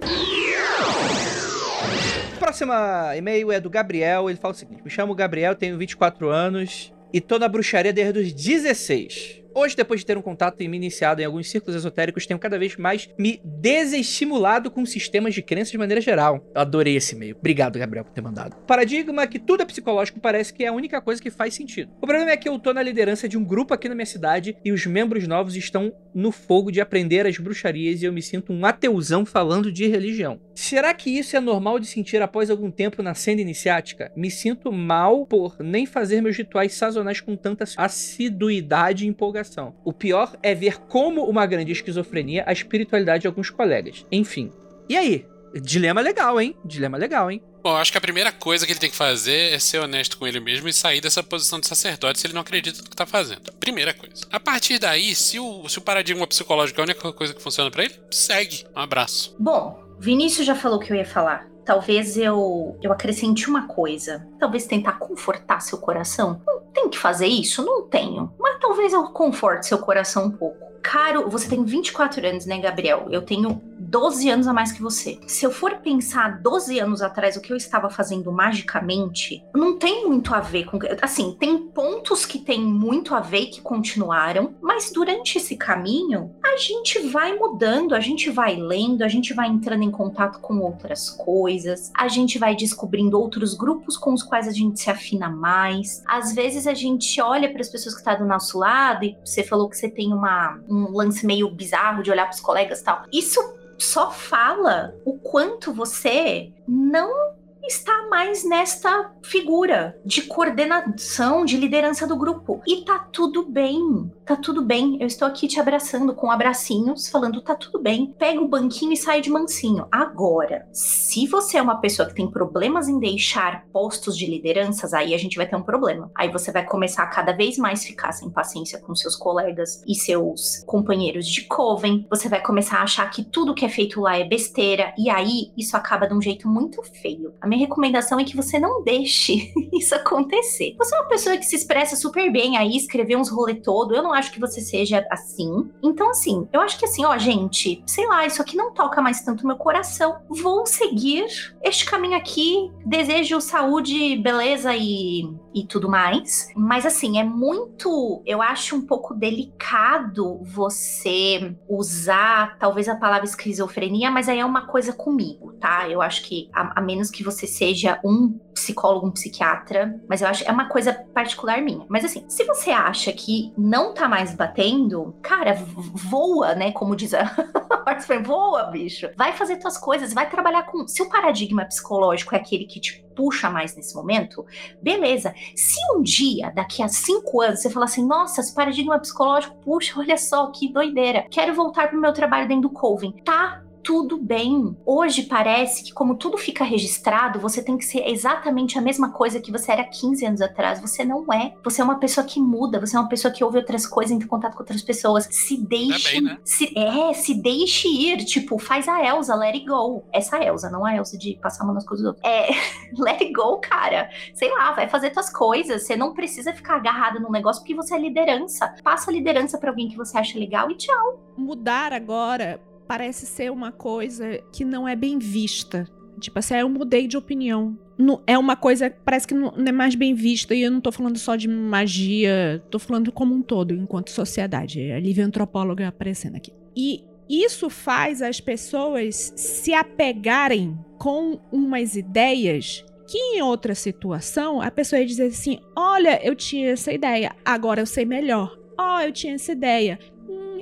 [2.39, 4.29] Próxima e-mail é do Gabriel.
[4.29, 8.19] Ele fala o seguinte: Me chamo Gabriel, tenho 24 anos e tô na bruxaria desde
[8.19, 9.38] os 16.
[9.53, 12.57] Hoje, depois de ter um contato e me iniciado em alguns círculos esotéricos, tenho cada
[12.57, 16.45] vez mais me desestimulado com sistemas de crenças de maneira geral.
[16.53, 17.35] Eu adorei esse e-mail.
[17.37, 18.55] Obrigado, Gabriel, por ter mandado.
[18.67, 21.91] Paradigma que tudo é psicológico parece que é a única coisa que faz sentido.
[21.97, 24.55] O problema é que eu tô na liderança de um grupo aqui na minha cidade
[24.63, 28.53] e os membros novos estão no fogo de aprender as bruxarias e eu me sinto
[28.53, 30.39] um ateuzão falando de religião.
[30.53, 34.11] Será que isso é normal de sentir após algum tempo na cena iniciática?
[34.15, 39.38] Me sinto mal por nem fazer meus rituais sazonais com tanta assiduidade e empolgação.
[39.83, 44.05] O pior é ver como uma grande esquizofrenia a espiritualidade de alguns colegas.
[44.11, 44.51] Enfim.
[44.87, 45.25] E aí?
[45.61, 46.55] Dilema legal, hein?
[46.63, 47.41] Dilema legal, hein?
[47.61, 50.25] Bom, acho que a primeira coisa que ele tem que fazer é ser honesto com
[50.25, 53.05] ele mesmo e sair dessa posição de sacerdote se ele não acredita no que tá
[53.05, 53.51] fazendo.
[53.59, 54.25] Primeira coisa.
[54.31, 57.69] A partir daí, se o, se o paradigma psicológico é a única coisa que funciona
[57.69, 58.65] para ele, segue.
[58.75, 59.35] Um abraço.
[59.37, 61.49] Bom, Vinícius já falou o que eu ia falar.
[61.65, 64.25] Talvez eu, eu acrescente uma coisa.
[64.39, 66.41] Talvez tentar confortar seu coração.
[66.47, 67.63] Não tem que fazer isso?
[67.63, 68.31] Não tenho.
[68.39, 70.69] Mas talvez eu conforte seu coração um pouco.
[70.81, 73.07] Caro, você tem 24 anos, né, Gabriel?
[73.11, 75.19] Eu tenho 12 anos a mais que você.
[75.25, 80.07] Se eu for pensar 12 anos atrás o que eu estava fazendo magicamente, não tem
[80.07, 80.77] muito a ver com.
[81.01, 86.35] Assim, tem pontos que tem muito a ver e que continuaram, mas durante esse caminho,
[86.43, 90.59] a gente vai mudando, a gente vai lendo, a gente vai entrando em contato com
[90.59, 95.29] outras coisas, a gente vai descobrindo outros grupos com os quais a gente se afina
[95.29, 96.03] mais.
[96.05, 99.17] Às vezes a gente olha para as pessoas que estão tá do nosso lado e
[99.23, 102.79] você falou que você tem uma, um lance meio bizarro de olhar para os colegas
[102.79, 103.03] e tal.
[103.11, 103.39] Isso
[103.77, 107.38] só fala o quanto você não
[107.69, 112.61] está mais nesta figura de coordenação, de liderança do grupo.
[112.65, 114.11] E tá tudo bem.
[114.25, 114.97] Tá tudo bem.
[114.99, 118.13] Eu estou aqui te abraçando com abracinhos, falando tá tudo bem.
[118.17, 119.87] Pega o banquinho e sai de mansinho.
[119.91, 125.13] Agora, se você é uma pessoa que tem problemas em deixar postos de lideranças, aí
[125.13, 126.11] a gente vai ter um problema.
[126.15, 129.93] Aí você vai começar a cada vez mais ficar sem paciência com seus colegas e
[129.93, 132.07] seus companheiros de coven.
[132.09, 134.91] Você vai começar a achar que tudo que é feito lá é besteira.
[134.97, 137.33] E aí isso acaba de um jeito muito feio.
[137.39, 140.75] A minha minha recomendação é que você não deixe isso acontecer.
[140.77, 143.93] Você é uma pessoa que se expressa super bem aí, escrever uns rolê todo.
[143.93, 145.69] Eu não acho que você seja assim.
[145.83, 149.21] Então, assim, eu acho que assim, ó, gente, sei lá, isso aqui não toca mais
[149.21, 150.19] tanto meu coração.
[150.29, 151.25] Vou seguir
[151.61, 152.71] este caminho aqui.
[152.85, 156.49] Desejo saúde, beleza e, e tudo mais.
[156.55, 158.21] Mas assim, é muito.
[158.25, 164.67] Eu acho um pouco delicado você usar, talvez a palavra esquizofrenia, mas aí é uma
[164.67, 165.89] coisa comigo, tá?
[165.89, 170.27] Eu acho que, a, a menos que você seja um psicólogo, um psiquiatra, mas eu
[170.27, 171.85] acho é uma coisa particular minha.
[171.89, 176.71] Mas assim, se você acha que não tá mais batendo, cara, voa, né?
[176.71, 177.23] Como diz a
[178.23, 179.09] voa, bicho.
[179.17, 180.87] Vai fazer tuas coisas, vai trabalhar com.
[180.87, 184.45] Se o paradigma psicológico é aquele que te puxa mais nesse momento,
[184.81, 185.33] beleza.
[185.55, 189.99] Se um dia, daqui a cinco anos, você falar assim, nossa, esse paradigma psicológico, puxa,
[189.99, 191.25] olha só que doideira.
[191.29, 193.11] Quero voltar pro meu trabalho dentro do Coven.
[193.23, 194.77] Tá, tudo bem.
[194.85, 199.41] Hoje parece que, como tudo fica registrado, você tem que ser exatamente a mesma coisa
[199.41, 200.79] que você era 15 anos atrás.
[200.79, 201.55] Você não é.
[201.63, 204.27] Você é uma pessoa que muda, você é uma pessoa que ouve outras coisas, entra
[204.27, 205.27] em contato com outras pessoas.
[205.31, 206.11] Se deixe.
[206.11, 206.37] bem, né?
[206.43, 208.23] se, é, se deixe ir.
[208.25, 210.03] Tipo, faz a Elsa, let it go.
[210.13, 212.21] Essa Elsa, não a Elsa de passar a mão nas coisas do outro.
[212.23, 212.47] É,
[212.95, 214.07] let it go, cara.
[214.35, 215.87] Sei lá, vai fazer tuas coisas.
[215.87, 218.71] Você não precisa ficar agarrado num negócio porque você é liderança.
[218.83, 221.19] Passa a liderança pra alguém que você acha legal e tchau.
[221.35, 225.87] Mudar agora parece ser uma coisa que não é bem vista.
[226.19, 227.77] Tipo assim, ah, eu mudei de opinião.
[227.95, 230.55] Não- é uma coisa que parece que não, não é mais bem vista.
[230.55, 234.81] E eu não tô falando só de magia, tô falando como um todo, enquanto sociedade.
[234.81, 236.51] É a Lívia antropóloga aparecendo aqui.
[236.75, 244.71] E isso faz as pessoas se apegarem com umas ideias que em outra situação a
[244.71, 248.57] pessoa ia dizer assim: olha, eu tinha essa ideia, agora eu sei melhor.
[248.79, 249.99] Ó, eu tinha essa ideia.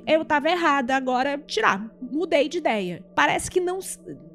[0.07, 1.85] Eu tava errada, agora tirar.
[2.01, 3.03] Mudei de ideia.
[3.13, 3.79] Parece que não,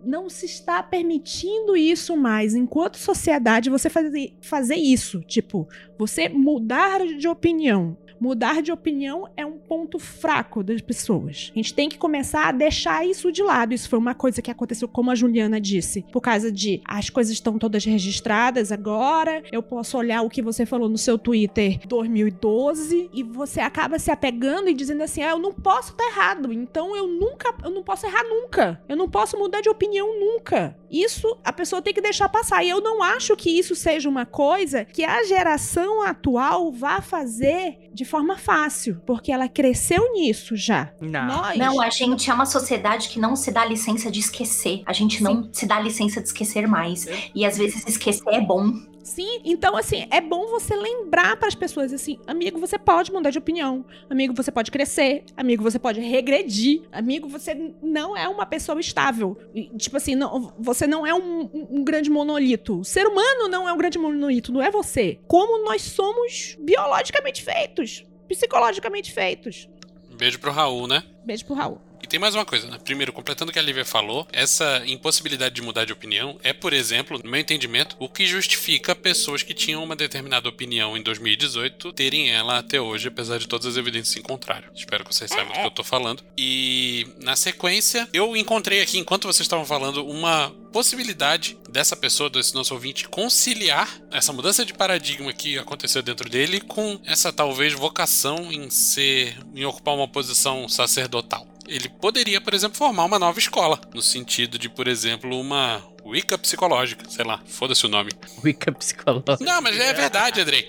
[0.05, 2.55] não se está permitindo isso mais.
[2.55, 5.23] Enquanto sociedade, você fazer, fazer isso.
[5.23, 5.67] Tipo,
[5.99, 7.97] você mudar de opinião.
[8.23, 11.51] Mudar de opinião é um ponto fraco das pessoas.
[11.53, 13.75] A gente tem que começar a deixar isso de lado.
[13.75, 17.33] Isso foi uma coisa que aconteceu, como a Juliana disse, por causa de as coisas
[17.33, 19.43] estão todas registradas agora.
[19.51, 24.13] Eu posso olhar o que você falou no seu Twitter 2012 e você acaba se
[24.13, 26.53] apegando e dizendo assim: ah, eu não posso estar errado.
[26.53, 28.81] Então eu nunca, eu não posso errar nunca.
[28.89, 30.77] Eu não posso mudar de opinião nunca.
[30.89, 32.63] Isso a pessoa tem que deixar passar.
[32.63, 37.91] E eu não acho que isso seja uma coisa que a geração atual vá fazer
[37.93, 40.93] de forma fácil, porque ela cresceu nisso já.
[41.01, 41.27] Não.
[41.27, 44.83] Nós, Não, a gente é uma sociedade que não se dá licença de esquecer.
[44.85, 47.07] A gente não se dá licença de esquecer mais.
[47.35, 48.71] E às vezes esquecer é bom.
[49.03, 53.31] Sim, então assim, é bom você lembrar para as pessoas assim, amigo, você pode mudar
[53.31, 58.47] de opinião, amigo, você pode crescer, amigo, você pode regredir, amigo, você não é uma
[58.47, 59.37] pessoa estável.
[59.55, 62.79] E, tipo assim, não- você não é um, um- grande monolito.
[62.81, 65.19] O ser humano não é um grande monolito, não é você.
[65.27, 69.69] Como nós somos biologicamente feitos, psicologicamente feitos.
[70.17, 71.03] Beijo pro Raul, né?
[71.25, 71.81] Beijo pro Raul.
[72.03, 72.79] E tem mais uma coisa, né?
[72.83, 76.73] Primeiro, completando o que a Lívia falou, essa impossibilidade de mudar de opinião é, por
[76.73, 81.93] exemplo, no meu entendimento, o que justifica pessoas que tinham uma determinada opinião em 2018
[81.93, 84.71] terem ela até hoje, apesar de todas as evidências em contrário.
[84.75, 86.25] Espero que vocês saibam do que eu tô falando.
[86.37, 92.55] E, na sequência, eu encontrei aqui, enquanto vocês estavam falando, uma possibilidade dessa pessoa, desse
[92.55, 98.51] nosso ouvinte, conciliar essa mudança de paradigma que aconteceu dentro dele com essa talvez vocação
[98.51, 101.47] em ser, em ocupar uma posição sacerdotal.
[101.67, 106.37] Ele poderia, por exemplo, formar uma nova escola, no sentido de, por exemplo, uma Wicca
[106.37, 108.11] psicológica, sei lá, foda-se o nome.
[108.45, 109.39] Wicca psicológica.
[109.41, 110.69] Não, mas é verdade, Andrei.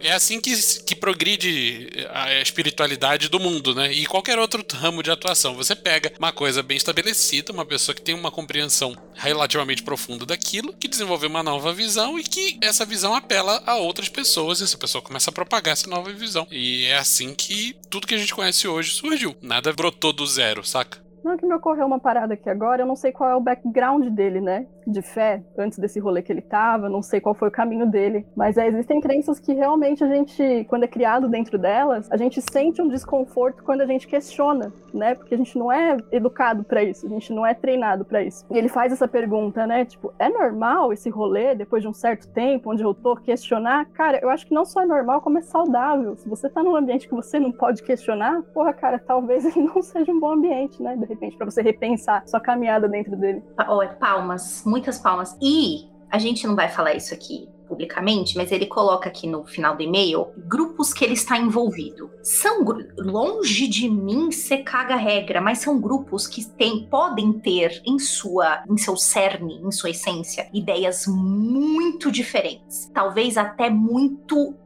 [0.00, 3.92] É assim que, que progride a espiritualidade do mundo, né?
[3.92, 5.54] E qualquer outro ramo de atuação.
[5.54, 10.72] Você pega uma coisa bem estabelecida, uma pessoa que tem uma compreensão relativamente profunda daquilo,
[10.72, 14.78] que desenvolveu uma nova visão e que essa visão apela a outras pessoas e essa
[14.78, 16.46] pessoa começa a propagar essa nova visão.
[16.50, 19.36] E é assim que tudo que a gente conhece hoje surgiu.
[19.42, 21.09] Nada brotou do zero, saca?
[21.22, 24.06] Não, que me ocorreu uma parada aqui agora, eu não sei qual é o background
[24.08, 24.66] dele, né?
[24.90, 28.26] De fé, antes desse rolê que ele tava, não sei qual foi o caminho dele.
[28.36, 32.42] Mas é, existem crenças que realmente a gente, quando é criado dentro delas, a gente
[32.50, 35.14] sente um desconforto quando a gente questiona, né?
[35.14, 38.44] Porque a gente não é educado pra isso, a gente não é treinado pra isso.
[38.50, 39.84] E ele faz essa pergunta, né?
[39.84, 43.86] Tipo, é normal esse rolê, depois de um certo tempo, onde eu tô, questionar?
[43.92, 46.16] Cara, eu acho que não só é normal, como é saudável.
[46.16, 49.80] Se você tá num ambiente que você não pode questionar, porra, cara, talvez ele não
[49.82, 50.96] seja um bom ambiente, né?
[50.96, 53.42] De repente, pra você repensar sua caminhada dentro dele.
[53.56, 55.36] Pa- ó, palmas, muitas palmas.
[55.40, 59.76] E a gente não vai falar isso aqui publicamente, mas ele coloca aqui no final
[59.76, 62.10] do e-mail grupos que ele está envolvido.
[62.20, 62.64] São
[62.98, 68.64] longe de mim ser caga regra, mas são grupos que tem, podem ter em sua,
[68.68, 74.56] em seu cerne, em sua essência, ideias muito diferentes, talvez até muito,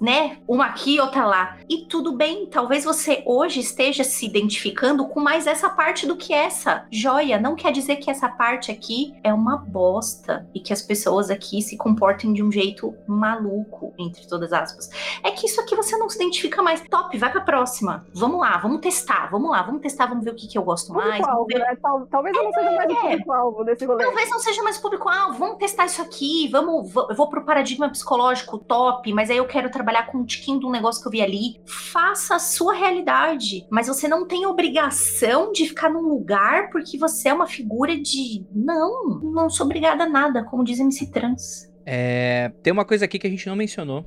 [0.00, 1.58] né, uma aqui outra lá.
[1.68, 6.32] E tudo bem, talvez você hoje esteja se identificando com mais essa parte do que
[6.32, 6.86] essa.
[6.90, 11.30] Joia, não quer dizer que essa parte aqui é uma bosta e que as pessoas
[11.30, 14.90] aqui se comportem de um jeito maluco, entre todas aspas.
[15.22, 16.82] É que isso aqui você não se identifica mais.
[16.88, 18.06] Top, vai pra próxima.
[18.14, 20.92] Vamos lá, vamos testar, vamos lá, vamos testar, vamos ver o que, que eu gosto
[20.92, 21.24] mais.
[21.48, 21.58] Ver...
[21.58, 21.76] Né?
[21.82, 23.00] Tal, talvez eu não seja mais o é.
[23.00, 24.04] público-alvo desse rolê.
[24.04, 28.58] Talvez não seja mais público-alvo, vamos testar isso aqui, vamos, eu vou pro paradigma psicológico
[28.58, 31.60] top, mas aí eu quero trabalhar com um tiquinho do negócio que eu vi ali.
[31.66, 37.28] Faça a sua realidade, mas você não tem obrigação de ficar num lugar porque você
[37.28, 38.46] é uma figura de.
[38.54, 41.68] Não, não sou obrigada a nada, como diz MC Trans.
[41.90, 44.04] É, tem uma coisa aqui que a gente não mencionou.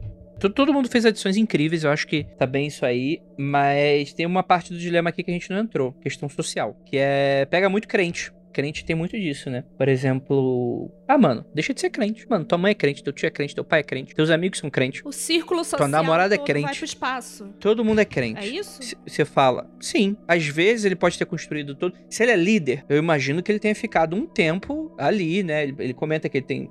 [0.56, 4.44] Todo mundo fez adições incríveis, eu acho que tá bem isso aí, mas tem uma
[4.44, 7.88] parte do dilema aqui que a gente não entrou, questão social, que é pega muito
[7.88, 8.32] crente.
[8.52, 9.64] Crente tem muito disso, né?
[9.78, 12.28] Por exemplo, ah, mano, deixa de ser crente.
[12.30, 14.60] Mano, tua mãe é crente, teu tio é crente, teu pai é crente, teus amigos
[14.60, 15.02] são crentes.
[15.06, 16.66] O círculo social tua namorada é crente.
[16.66, 17.48] vai pro espaço.
[17.60, 18.42] Todo mundo é crente.
[18.42, 18.96] É isso?
[19.08, 20.18] Você fala, sim.
[20.28, 21.96] Às vezes ele pode ter construído todo.
[22.10, 25.64] Se ele é líder, eu imagino que ele tenha ficado um tempo ali, né?
[25.64, 26.70] Ele, ele comenta que ele tem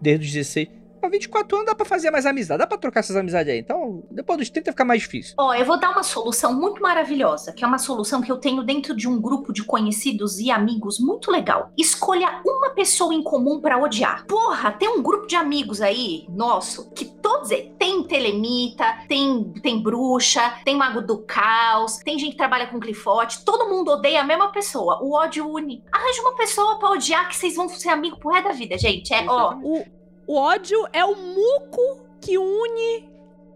[0.00, 0.77] desde os 16.
[1.00, 3.58] Com 24 anos dá pra fazer mais amizade, dá pra trocar essas amizades aí.
[3.58, 5.34] Então, depois dos 30 fica mais difícil.
[5.38, 8.62] Ó, eu vou dar uma solução muito maravilhosa, que é uma solução que eu tenho
[8.62, 11.70] dentro de um grupo de conhecidos e amigos muito legal.
[11.76, 14.26] Escolha uma pessoa em comum para odiar.
[14.26, 20.54] Porra, tem um grupo de amigos aí, nosso, que todos tem telemita, tem, tem bruxa,
[20.64, 24.50] tem mago do caos, tem gente que trabalha com clifote, todo mundo odeia a mesma
[24.50, 25.00] pessoa.
[25.02, 25.84] O ódio une.
[25.92, 29.12] Arranja uma pessoa para odiar que vocês vão ser amigos pro resto da vida, gente.
[29.14, 29.54] É, ó.
[29.62, 29.84] O,
[30.28, 33.08] o ódio é o muco que une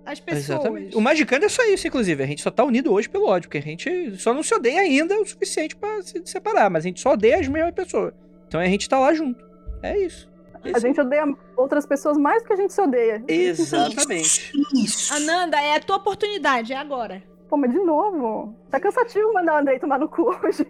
[0.05, 0.61] as pessoas.
[0.61, 0.97] Exatamente.
[0.97, 2.23] O Magicando é só isso, inclusive.
[2.23, 4.81] A gente só tá unido hoje pelo ódio, porque a gente só não se odeia
[4.81, 8.15] ainda o suficiente para se separar, mas a gente só odeia as mesmas pessoas.
[8.49, 9.45] Então a gente tá lá junto.
[9.83, 10.31] É isso.
[10.73, 11.25] A gente odeia
[11.57, 13.23] outras pessoas mais do que a gente se odeia.
[13.29, 14.53] Exatamente.
[14.75, 15.13] Isso.
[15.13, 17.23] Ananda, é a tua oportunidade, é agora.
[17.53, 18.57] Pô, mas de novo.
[18.71, 20.67] Tá cansativo mandar o Andrei tomar no cu hoje.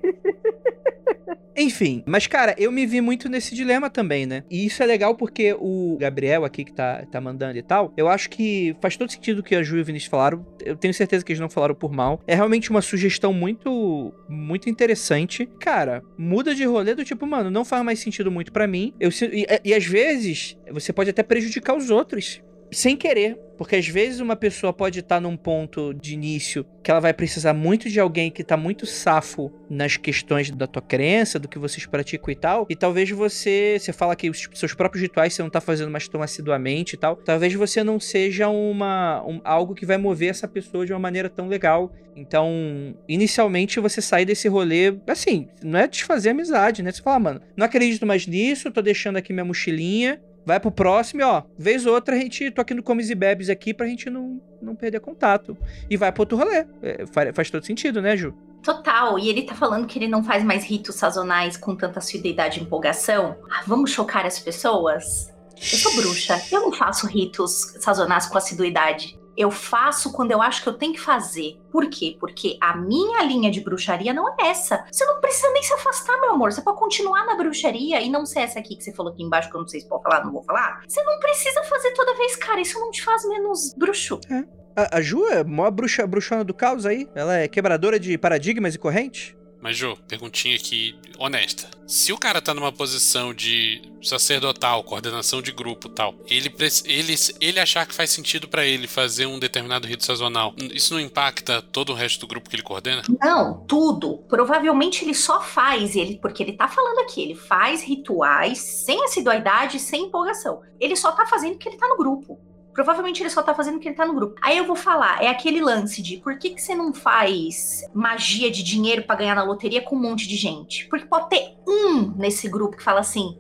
[1.57, 4.43] Enfim, mas cara, eu me vi muito nesse dilema também, né?
[4.51, 8.09] E isso é legal porque o Gabriel aqui que tá, tá mandando e tal, eu
[8.09, 10.45] acho que faz todo sentido o que a Ju e o Vinícius falaram.
[10.61, 12.21] Eu tenho certeza que eles não falaram por mal.
[12.27, 15.47] É realmente uma sugestão muito, muito interessante.
[15.61, 18.93] Cara, muda de rolê do tipo, mano, não faz mais sentido muito para mim.
[18.99, 22.43] Eu, e, e às vezes você pode até prejudicar os outros
[22.73, 23.39] sem querer.
[23.57, 27.55] Porque às vezes uma pessoa pode estar num ponto de início que ela vai precisar
[27.55, 31.87] muito de alguém que está muito safo nas questões da tua crença, do que vocês
[31.87, 32.67] praticam e tal.
[32.69, 33.77] E talvez você.
[33.79, 36.99] Você fala que os seus próprios rituais você não está fazendo mais tão assiduamente e
[36.99, 37.15] tal.
[37.15, 41.31] Talvez você não seja uma, um, algo que vai mover essa pessoa de uma maneira
[41.31, 41.93] tão legal.
[42.17, 46.91] Então, inicialmente você sai desse rolê, assim, não é desfazer amizade, né?
[46.91, 50.71] Você fala, ah, mano, não acredito mais nisso, tô deixando aqui minha mochilinha Vai pro
[50.71, 53.73] próximo e, ó, vez ou outra a gente tô aqui no Comes e Bebes aqui
[53.73, 55.57] pra gente não, não perder contato.
[55.89, 56.67] E vai pro outro rolê.
[56.83, 58.35] É, faz, faz, todo sentido, né, Ju?
[58.63, 59.19] Total.
[59.19, 62.63] E ele tá falando que ele não faz mais ritos sazonais com tanta assiduidade e
[62.63, 63.37] empolgação.
[63.51, 65.33] Ah, vamos chocar as pessoas?
[65.57, 66.41] Eu sou bruxa.
[66.51, 69.19] Eu não faço ritos sazonais com assiduidade.
[69.37, 71.59] Eu faço quando eu acho que eu tenho que fazer.
[71.71, 72.17] Por quê?
[72.21, 74.85] Porque a minha linha de bruxaria não é essa.
[74.91, 76.53] Você não precisa nem se afastar, meu amor.
[76.53, 79.51] Você pode continuar na bruxaria e não ser essa aqui que você falou aqui embaixo,
[79.51, 80.83] que eu não sei se pode falar, não vou falar.
[80.87, 82.61] Você não precisa fazer toda vez, cara.
[82.61, 84.21] Isso não te faz menos bruxo.
[84.31, 84.45] É.
[84.77, 87.09] A, a Ju é a maior bruxa, bruxona do caos aí.
[87.15, 89.35] Ela é quebradora de paradigmas e correntes.
[89.63, 91.71] Mas, Jô, perguntinha aqui honesta.
[91.87, 96.53] Se o cara tá numa posição de sacerdotal, coordenação de grupo tal, ele,
[96.85, 101.01] ele, ele achar que faz sentido para ele fazer um determinado rito sazonal, isso não
[101.01, 103.03] impacta todo o resto do grupo que ele coordena?
[103.21, 104.19] Não, tudo.
[104.29, 109.79] Provavelmente ele só faz, ele, porque ele tá falando aqui, ele faz rituais sem assiduidade,
[109.79, 110.61] sem empolgação.
[110.81, 112.41] Ele só tá fazendo porque ele tá no grupo.
[112.73, 114.35] Provavelmente ele só tá fazendo porque ele tá no grupo.
[114.43, 118.51] Aí eu vou falar, é aquele lance de por que, que você não faz magia
[118.51, 120.89] de dinheiro para ganhar na loteria com um monte de gente?
[120.89, 123.39] Porque pode ter um nesse grupo que fala assim: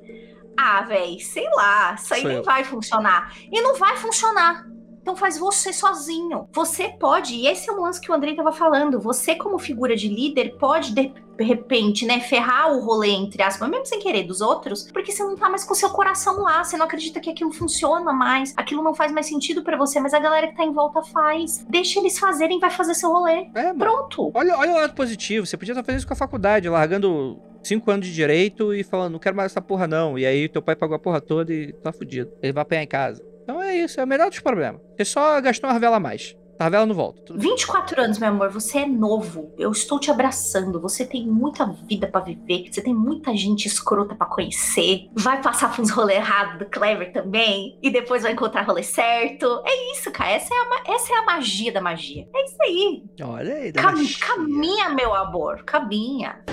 [0.57, 2.43] ah, velho, sei lá, isso aí nem eu.
[2.43, 3.35] vai funcionar.
[3.51, 4.67] E não vai funcionar.
[5.03, 6.49] Então faz você sozinho.
[6.53, 9.97] Você pode, e esse é o lance que o Andrei tava falando, você como figura
[9.97, 14.41] de líder pode de repente, né, ferrar o rolê entre aspas, mesmo sem querer dos
[14.41, 17.53] outros, porque você não tá mais com seu coração lá, você não acredita que aquilo
[17.53, 20.73] funciona mais, aquilo não faz mais sentido para você, mas a galera que tá em
[20.73, 21.65] volta faz.
[21.69, 23.49] Deixa eles fazerem, vai fazer seu rolê.
[23.55, 24.31] É, Pronto.
[24.35, 27.91] Olha, olha o lado positivo, você podia estar fazendo isso com a faculdade, largando cinco
[27.91, 30.19] anos de direito e falando, não quero mais essa porra não.
[30.19, 32.31] E aí teu pai pagou a porra toda e tá fudido.
[32.43, 33.32] Ele vai apanhar em casa.
[33.73, 34.81] É isso, é o melhor dos problemas.
[34.97, 36.37] Você só gastou uma vela a mais.
[36.59, 37.23] A vela não volta.
[37.23, 37.49] Tudo bem.
[37.51, 39.53] 24 anos, meu amor, você é novo.
[39.59, 40.81] Eu estou te abraçando.
[40.81, 42.71] Você tem muita vida pra viver.
[42.71, 45.09] Você tem muita gente escrota pra conhecer.
[45.15, 47.77] Vai passar por uns rolê errados do Clever também.
[47.83, 49.45] E depois vai encontrar rolê certo.
[49.67, 50.31] É isso, cara.
[50.31, 52.29] Essa é a, essa é a magia da magia.
[52.33, 53.03] É isso aí.
[53.25, 55.65] Olha aí, Cam- caminha, meu amor.
[55.65, 56.45] Caminha.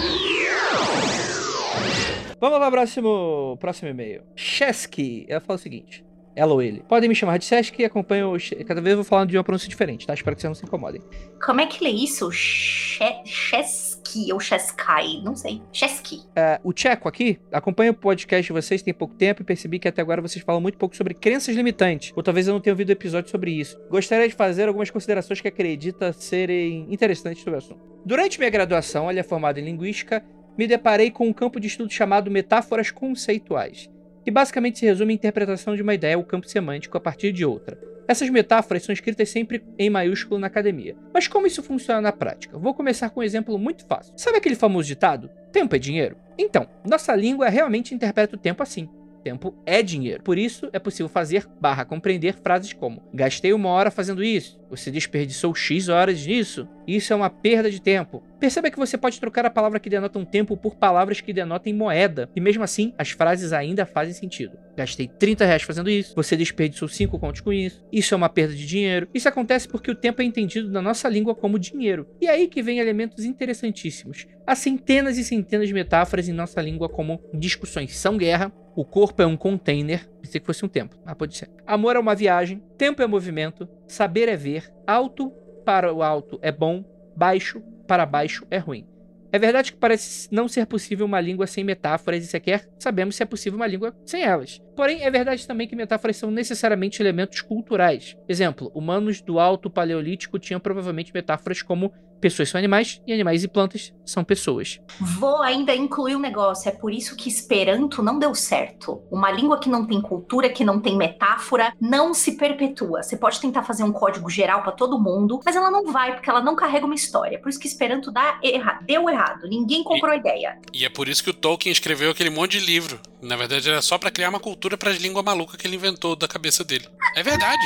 [2.42, 4.24] Vamos lá, próximo, próximo e-mail.
[4.36, 6.04] Chesky, ela fala o seguinte.
[6.40, 6.82] Ela ou ele.
[6.88, 8.32] Podem me chamar de Chesky e acompanham.
[8.32, 10.14] o Che- Cada vez eu vou falando de uma pronúncia diferente, tá?
[10.14, 11.02] Espero que vocês não se incomodem.
[11.46, 12.32] Como é que lê isso?
[12.32, 15.22] Che- Chesky ou Chesky?
[15.24, 15.62] Não sei.
[15.74, 16.22] Chesky.
[16.36, 19.88] É, o Tcheco aqui acompanha o podcast de vocês tem pouco tempo e percebi que
[19.88, 22.14] até agora vocês falam muito pouco sobre crenças limitantes.
[22.16, 23.78] Ou talvez eu não tenha ouvido episódio sobre isso.
[23.90, 27.82] Gostaria de fazer algumas considerações que acredita serem interessantes sobre o assunto.
[28.06, 30.24] Durante minha graduação, ela é formada em linguística,
[30.58, 33.90] me deparei com um campo de estudo chamado metáforas conceituais,
[34.30, 37.44] que basicamente se resume em interpretação de uma ideia ou campo semântico a partir de
[37.44, 37.80] outra.
[38.08, 40.96] Essas metáforas são escritas sempre em maiúsculo na academia.
[41.12, 42.56] Mas como isso funciona na prática?
[42.56, 44.14] Vou começar com um exemplo muito fácil.
[44.16, 45.32] Sabe aquele famoso ditado?
[45.52, 46.16] Tempo é dinheiro?
[46.38, 48.88] Então, nossa língua realmente interpreta o tempo assim.
[49.24, 50.22] Tempo é dinheiro.
[50.22, 54.59] Por isso, é possível fazer barra compreender frases como Gastei uma hora fazendo isso.
[54.70, 56.68] Você desperdiçou X horas nisso.
[56.88, 58.24] Isso é uma perda de tempo.
[58.40, 61.74] Perceba que você pode trocar a palavra que denota um tempo por palavras que denotem
[61.74, 62.30] moeda.
[62.36, 64.58] E mesmo assim, as frases ainda fazem sentido.
[64.78, 66.16] Gastei 30 reais fazendo isso.
[66.16, 67.84] Você desperdiçou 5 contos com isso.
[67.92, 69.08] Isso é uma perda de dinheiro.
[69.14, 72.08] Isso acontece porque o tempo é entendido na nossa língua como dinheiro.
[72.22, 74.26] E é aí que vem elementos interessantíssimos.
[74.48, 79.22] Há centenas e centenas de metáforas em nossa língua como discussões são guerra, o corpo
[79.22, 81.50] é um container, pensei que fosse um tempo, mas pode ser.
[81.66, 85.32] Amor é uma viagem, tempo é movimento, saber é ver, alto
[85.66, 86.84] para o alto é bom,
[87.16, 88.88] baixo para baixo é ruim.
[89.32, 93.22] É verdade que parece não ser possível uma língua sem metáforas e sequer sabemos se
[93.22, 94.60] é possível uma língua sem elas.
[94.80, 98.16] Porém, é verdade também que metáforas são necessariamente elementos culturais.
[98.30, 103.48] Exemplo, humanos do Alto Paleolítico tinham provavelmente metáforas como pessoas são animais e animais e
[103.48, 104.80] plantas são pessoas.
[105.00, 106.70] Vou ainda incluir um negócio.
[106.70, 109.02] É por isso que Esperanto não deu certo.
[109.10, 113.04] Uma língua que não tem cultura, que não tem metáfora, não se perpetua.
[113.04, 116.30] Você pode tentar fazer um código geral pra todo mundo, mas ela não vai, porque
[116.30, 117.40] ela não carrega uma história.
[117.40, 119.48] Por isso que Esperanto dá erra deu errado.
[119.48, 120.58] Ninguém comprou a ideia.
[120.74, 123.00] E é por isso que o Tolkien escreveu aquele monte de livro.
[123.22, 126.28] Na verdade, era só pra criar uma cultura pras línguas malucas que ele inventou da
[126.28, 126.88] cabeça dele.
[127.16, 127.64] É verdade.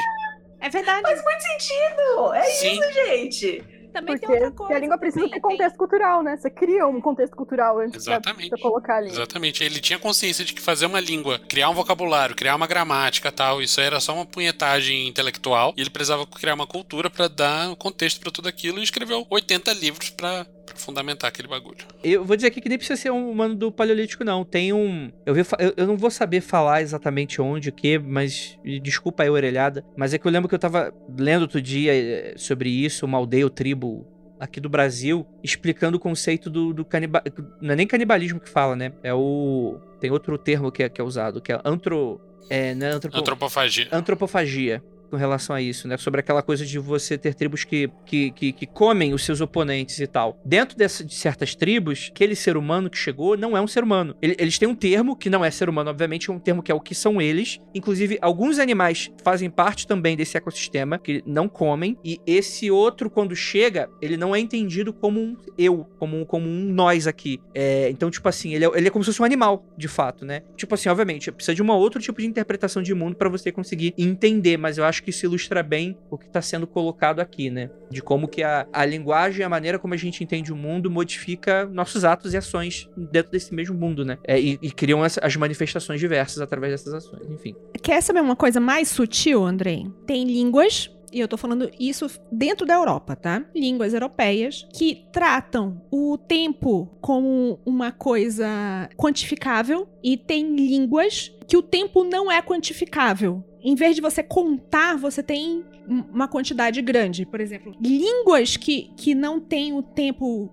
[0.59, 1.01] É verdade.
[1.01, 2.33] Faz muito sentido.
[2.33, 2.79] É Sim.
[2.79, 3.63] isso, gente.
[3.93, 4.75] Também Porque, tem outra porque coisa.
[4.75, 6.35] a língua precisa também, ter contexto cultural, né?
[6.35, 8.49] Você cria um contexto cultural antes Exatamente.
[8.49, 9.09] pra colocar ali.
[9.09, 9.63] Exatamente.
[9.63, 13.61] Ele tinha consciência de que fazer uma língua, criar um vocabulário, criar uma gramática tal,
[13.61, 15.75] isso era só uma punhetagem intelectual.
[15.77, 19.71] E ele precisava criar uma cultura pra dar contexto pra tudo aquilo e escreveu 80
[19.73, 21.85] livros pra pra fundamentar aquele bagulho.
[22.03, 24.43] Eu vou dizer aqui que nem precisa ser um humano do Paleolítico, não.
[24.43, 25.11] Tem um.
[25.25, 28.57] Eu, vi eu, eu não vou saber falar exatamente onde, o que, mas.
[28.81, 29.85] Desculpa aí, orelhada.
[29.95, 33.17] Mas é que eu lembro que eu tava lendo outro dia eh, sobre isso, uma
[33.17, 34.07] aldeia ou tribo
[34.39, 37.47] aqui do Brasil, explicando o conceito do, do canibalismo.
[37.61, 38.93] Não é nem canibalismo que fala, né?
[39.03, 39.79] É o.
[39.99, 42.19] Tem outro termo que é, que é usado, que é antro.
[42.49, 43.17] É, não é antropo...
[43.17, 43.87] Antropofagia.
[43.89, 44.83] antropofagia
[45.13, 45.95] com relação a isso, né?
[45.95, 49.99] Sobre aquela coisa de você ter tribos que, que, que, que comem os seus oponentes
[49.99, 50.39] e tal.
[50.43, 54.15] Dentro dessa, de certas tribos, aquele ser humano que chegou não é um ser humano.
[54.19, 56.71] Ele- eles têm um termo que não é ser humano, obviamente, é um termo que
[56.71, 57.59] é o que são eles.
[57.75, 61.95] Inclusive, alguns animais fazem parte também desse ecossistema, que não comem.
[62.03, 66.49] E esse outro, quando chega, ele não é entendido como um eu, como, um- como
[66.49, 67.39] um nós aqui.
[67.53, 70.25] É, então, tipo assim, ele é, ele é como se fosse um animal, de fato,
[70.25, 70.41] né?
[70.57, 73.93] Tipo assim, obviamente, precisa de um outro tipo de interpretação de mundo pra você conseguir
[73.95, 77.69] entender, mas eu acho que isso ilustra bem o que tá sendo colocado aqui, né?
[77.89, 81.65] De como que a, a linguagem, a maneira como a gente entende o mundo modifica
[81.65, 84.17] nossos atos e ações dentro desse mesmo mundo, né?
[84.23, 87.55] É, e, e criam as, as manifestações diversas através dessas ações, enfim.
[87.81, 89.85] Quer saber uma coisa mais sutil, Andrei?
[90.07, 93.45] Tem línguas, e eu tô falando isso dentro da Europa, tá?
[93.55, 101.61] Línguas europeias que tratam o tempo como uma coisa quantificável e tem línguas que o
[101.61, 103.43] tempo não é quantificável.
[103.63, 107.25] Em vez de você contar, você tem um- uma quantidade grande.
[107.25, 110.49] Por exemplo, línguas que, que não tem o tempo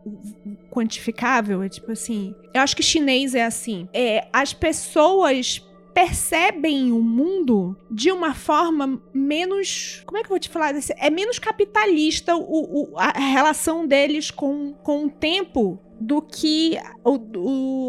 [0.71, 2.35] quantificável, é tipo assim.
[2.55, 3.89] Eu acho que chinês é assim.
[3.93, 5.61] É, as pessoas
[5.95, 10.03] percebem o mundo de uma forma menos.
[10.07, 10.75] Como é que eu vou te falar?
[10.99, 17.19] É menos capitalista o, o- a relação deles com, com o tempo do que o,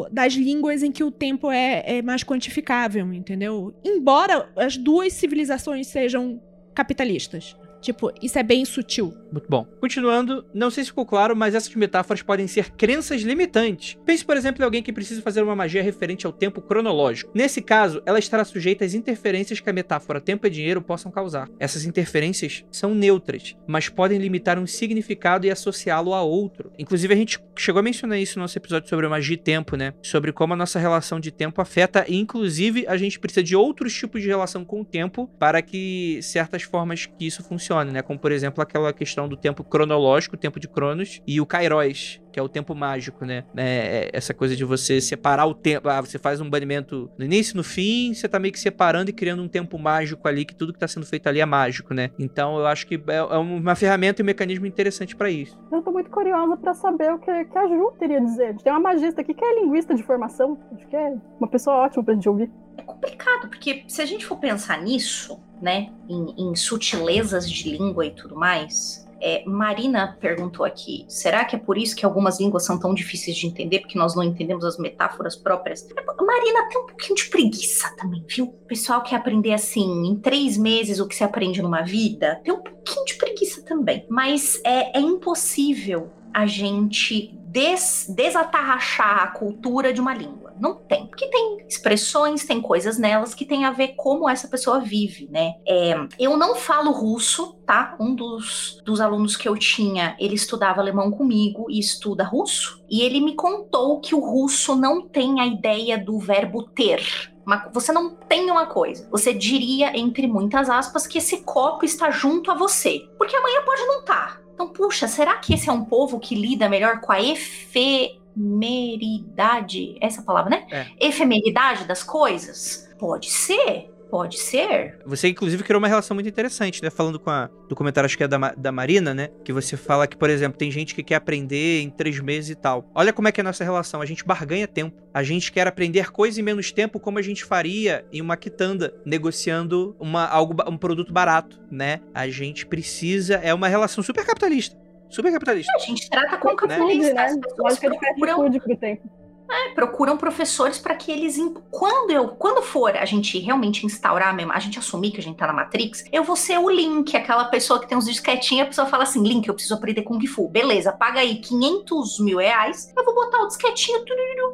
[0.03, 3.73] o- das línguas em que o tempo é, é mais quantificável, entendeu?
[3.83, 6.41] Embora as duas civilizações sejam
[6.73, 7.55] capitalistas.
[7.81, 9.13] Tipo, isso é bem sutil.
[9.31, 9.65] Muito bom.
[9.79, 13.97] Continuando, não sei se ficou claro, mas essas metáforas podem ser crenças limitantes.
[14.05, 17.31] Pense, por exemplo, em alguém que precisa fazer uma magia referente ao tempo cronológico.
[17.33, 21.49] Nesse caso, ela estará sujeita às interferências que a metáfora tempo é dinheiro possam causar.
[21.59, 26.71] Essas interferências são neutras, mas podem limitar um significado e associá-lo a outro.
[26.77, 29.93] Inclusive, a gente chegou a mencionar isso no nosso episódio sobre magia e tempo, né?
[30.01, 33.93] Sobre como a nossa relação de tempo afeta, e inclusive a gente precisa de outros
[33.93, 38.01] tipos de relação com o tempo para que certas formas que isso funcione, né?
[38.01, 42.21] Como, por exemplo, aquela questão do tempo cronológico, o tempo de Cronos, e o Kairos,
[42.31, 43.43] que é o tempo mágico, né?
[43.55, 45.89] É essa coisa de você separar o tempo.
[45.89, 49.13] Ah, você faz um banimento no início, no fim, você tá meio que separando e
[49.13, 52.11] criando um tempo mágico ali, que tudo que tá sendo feito ali é mágico, né?
[52.17, 55.59] Então eu acho que é, é uma ferramenta e um mecanismo interessante para isso.
[55.71, 58.43] Eu tô muito curiosa para saber o que, que a Ju teria a dizer.
[58.43, 60.57] A gente tem uma magista aqui que é linguista de formação.
[60.73, 62.49] Acho que é uma pessoa ótima pra gente ouvir.
[62.77, 68.05] É complicado, porque se a gente for pensar nisso, né, em, em sutilezas de língua
[68.05, 72.65] e tudo mais, é, Marina perguntou aqui: será que é por isso que algumas línguas
[72.65, 75.87] são tão difíceis de entender, porque nós não entendemos as metáforas próprias?
[76.19, 78.45] Marina tem um pouquinho de preguiça também, viu?
[78.45, 82.53] O pessoal quer aprender assim, em três meses, o que se aprende numa vida, tem
[82.53, 84.05] um pouquinho de preguiça também.
[84.09, 90.53] Mas é, é impossível a gente des, desatarrachar a cultura de uma língua.
[90.57, 91.07] Não tem.
[91.07, 95.55] Porque tem expressões, tem coisas nelas que tem a ver como essa pessoa vive, né?
[95.67, 97.95] É, eu não falo russo, tá?
[97.99, 102.81] Um dos, dos alunos que eu tinha, ele estudava alemão comigo e estuda russo.
[102.89, 107.31] E ele me contou que o russo não tem a ideia do verbo ter.
[107.45, 109.09] Uma, você não tem uma coisa.
[109.09, 113.09] Você diria, entre muitas aspas, que esse copo está junto a você.
[113.17, 114.35] Porque amanhã pode não estar.
[114.35, 114.40] Tá.
[114.53, 119.97] Então, puxa, será que esse é um povo que lida melhor com a efe efemeridade,
[119.99, 120.65] essa palavra, né?
[120.71, 120.87] É.
[120.99, 122.89] Efemeridade das coisas?
[122.97, 123.90] Pode ser.
[124.11, 124.99] Pode ser.
[125.05, 126.89] Você, inclusive, criou uma relação muito interessante, né?
[126.89, 129.29] Falando com a, do comentário, acho que é da, da Marina, né?
[129.45, 132.55] Que você fala que, por exemplo, tem gente que quer aprender em três meses e
[132.55, 132.91] tal.
[132.93, 134.01] Olha como é que é a nossa relação.
[134.01, 135.01] A gente barganha tempo.
[135.13, 138.93] A gente quer aprender coisa em menos tempo, como a gente faria em uma quitanda,
[139.05, 142.01] negociando uma, algo, um produto barato, né?
[142.13, 143.35] A gente precisa.
[143.35, 144.75] É uma relação super capitalista
[145.09, 145.73] super capitalista.
[145.75, 147.13] A gente trata como capitalista.
[147.13, 147.25] Né?
[147.25, 148.49] As pessoas procuram...
[148.59, 149.20] pro tempo.
[149.51, 151.37] É, procuram professores para que eles.
[151.69, 155.37] Quando eu, quando for a gente realmente instaurar mesmo, a gente assumir que a gente
[155.37, 158.67] tá na Matrix, eu vou ser o Link, aquela pessoa que tem uns disquetinhos, a
[158.67, 160.47] pessoa fala assim: Link, eu preciso aprender Kung Fu.
[160.47, 163.99] Beleza, paga aí 500 mil reais, eu vou botar o disquetinho,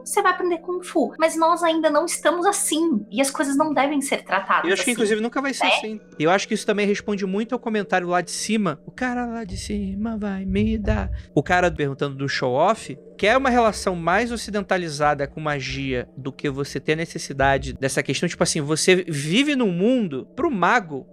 [0.03, 1.13] você vai aprender Kung Fu.
[1.19, 3.05] Mas nós ainda não estamos assim.
[3.11, 4.65] E as coisas não devem ser tratadas.
[4.65, 5.73] Eu acho assim, que, inclusive, nunca vai ser né?
[5.75, 6.01] assim.
[6.17, 8.81] E eu acho que isso também responde muito ao comentário lá de cima.
[8.85, 11.11] O cara lá de cima vai me dar.
[11.35, 14.86] O cara perguntando do show-off quer uma relação mais ocidentalizada
[15.33, 20.27] com magia do que você ter necessidade dessa questão, tipo assim, você vive num mundo,
[20.35, 21.05] pro mago,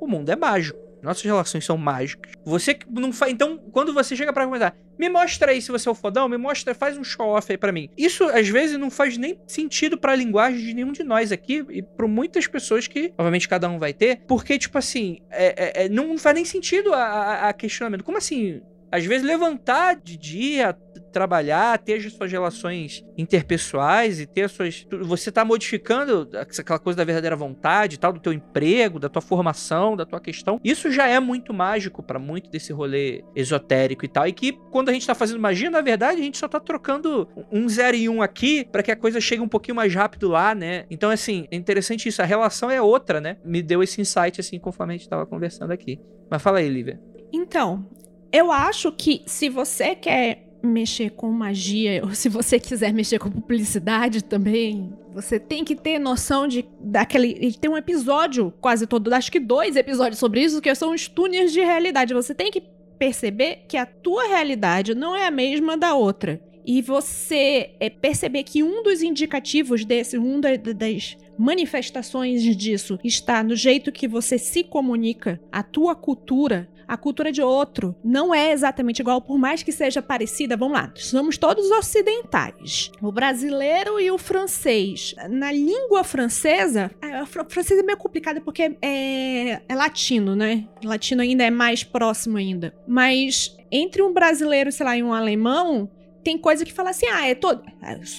[0.00, 0.82] o mundo é mágico.
[1.02, 2.32] Nossas relações são mágicas.
[2.44, 3.32] Você não faz.
[3.32, 6.36] Então, quando você chega para comentar, me mostra aí se você é o fodão, me
[6.36, 7.88] mostra, faz um show off aí para mim.
[7.98, 11.64] Isso às vezes não faz nem sentido para a linguagem de nenhum de nós aqui
[11.70, 15.84] e para muitas pessoas que, obviamente, cada um vai ter, porque tipo assim, é, é,
[15.84, 18.04] é não faz nem sentido a, a, a questionamento.
[18.04, 18.62] Como assim?
[18.92, 20.76] Às vezes levantar de dia,
[21.12, 24.86] trabalhar, ter as suas relações interpessoais e ter as suas.
[25.02, 29.96] Você está modificando aquela coisa da verdadeira vontade, tal, do teu emprego, da tua formação,
[29.96, 30.60] da tua questão.
[30.64, 34.26] Isso já é muito mágico para muito desse rolê esotérico e tal.
[34.26, 37.28] E que quando a gente está fazendo magia, na verdade, a gente só está trocando
[37.50, 40.54] um zero e um aqui para que a coisa chegue um pouquinho mais rápido lá,
[40.54, 40.86] né?
[40.90, 42.22] Então, assim, é interessante isso.
[42.22, 43.36] A relação é outra, né?
[43.44, 46.00] Me deu esse insight, assim, conforme a gente estava conversando aqui.
[46.30, 47.00] Mas fala aí, Lívia.
[47.32, 47.86] Então,
[48.32, 53.30] eu acho que se você quer mexer com magia, ou se você quiser mexer com
[53.30, 57.52] publicidade também, você tem que ter noção de daquele.
[57.52, 61.52] Tem um episódio quase todo, acho que dois episódios sobre isso, que são os túneis
[61.52, 62.14] de realidade.
[62.14, 62.62] Você tem que
[62.98, 66.40] perceber que a tua realidade não é a mesma da outra.
[66.64, 73.42] E você é, perceber que um dos indicativos desse, um da, das manifestações disso está
[73.42, 78.52] no jeito que você se comunica, a tua cultura, a cultura de outro não é
[78.52, 80.58] exatamente igual, por mais que seja parecida.
[80.58, 82.92] Vamos lá, somos todos ocidentais.
[83.00, 85.14] O brasileiro e o francês.
[85.30, 90.68] Na língua francesa, a francesa é meio complicada porque é, é latino, né?
[90.84, 92.74] latino ainda é mais próximo ainda.
[92.86, 95.90] Mas entre um brasileiro, sei lá, e um alemão,
[96.22, 97.62] tem coisa que fala assim: ah, é todo.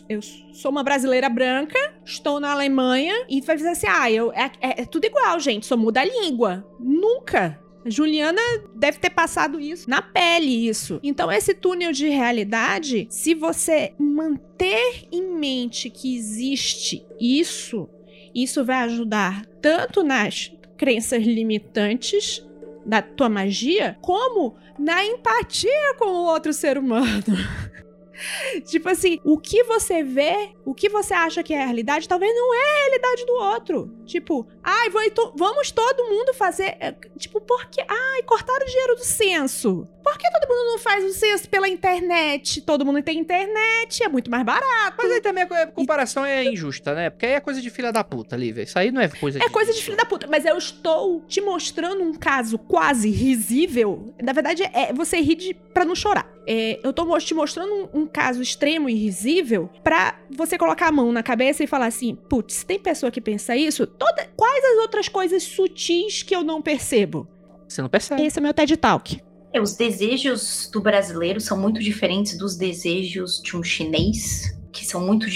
[0.10, 0.20] Eu
[0.52, 4.82] sou uma brasileira branca, estou na Alemanha, e vai dizer assim: ah, eu, é, é,
[4.82, 6.68] é tudo igual, gente, só muda a língua.
[6.80, 7.63] Nunca.
[7.86, 8.42] Juliana
[8.76, 11.00] deve ter passado isso na pele isso.
[11.04, 17.90] Então esse túnel de realidade, se você manter em mente que existe isso,
[18.34, 22.46] isso vai ajudar tanto nas crenças limitantes
[22.86, 27.24] da tua magia, como na empatia com o outro ser humano.
[28.66, 32.34] tipo assim, o que você vê, o que você acha que é a realidade, talvez
[32.36, 33.92] não é a realidade do outro.
[34.06, 34.90] Tipo, ai,
[35.36, 36.76] vamos todo mundo fazer.
[36.80, 37.82] É, tipo, por que.
[37.88, 39.88] Ai, cortaram o dinheiro do censo.
[40.04, 42.62] Por que todo mundo não faz o censo pela internet?
[42.62, 44.98] Todo mundo tem internet, é muito mais barato.
[44.98, 47.10] Mas aí também a comparação é injusta, né?
[47.10, 48.64] Porque aí é coisa de filha da puta, Lívia.
[48.64, 49.50] Isso aí não é coisa É de...
[49.50, 50.28] coisa de filha da puta.
[50.28, 54.14] Mas eu estou te mostrando um caso quase risível.
[54.22, 56.30] Na verdade, é você rir de, pra não chorar.
[56.46, 60.92] É, eu tô te mostrando um, um, caso extremo e risível pra você colocar a
[60.92, 63.88] mão na cabeça e falar assim: putz, tem pessoa que pensa isso?
[63.88, 67.28] Toda, quais as outras coisas sutis que eu não percebo?
[67.68, 68.24] Você não percebe.
[68.24, 69.20] Esse é meu TED Talk.
[69.52, 75.00] É, os desejos do brasileiro são muito diferentes dos desejos de um chinês, que são
[75.00, 75.28] muito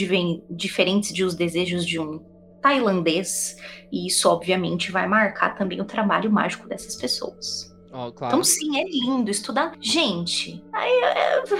[0.50, 2.20] diferentes de os desejos de um
[2.62, 3.56] tailandês,
[3.92, 7.77] e isso obviamente vai marcar também o trabalho mágico dessas pessoas.
[7.98, 8.36] Oh, claro.
[8.36, 9.74] Então, sim, é lindo estudar.
[9.82, 11.02] Gente, aí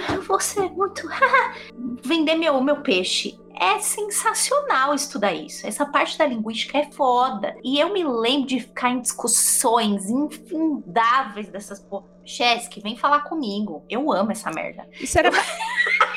[0.08, 1.02] eu, vou ser muito.
[2.04, 5.66] Vender meu, meu peixe é sensacional estudar isso.
[5.66, 7.56] Essa parte da linguística é foda.
[7.64, 12.06] E eu me lembro de ficar em discussões infindáveis dessas porra.
[12.24, 13.84] Chesky, vem falar comigo.
[13.88, 14.86] Eu amo essa merda.
[15.00, 15.30] Isso era.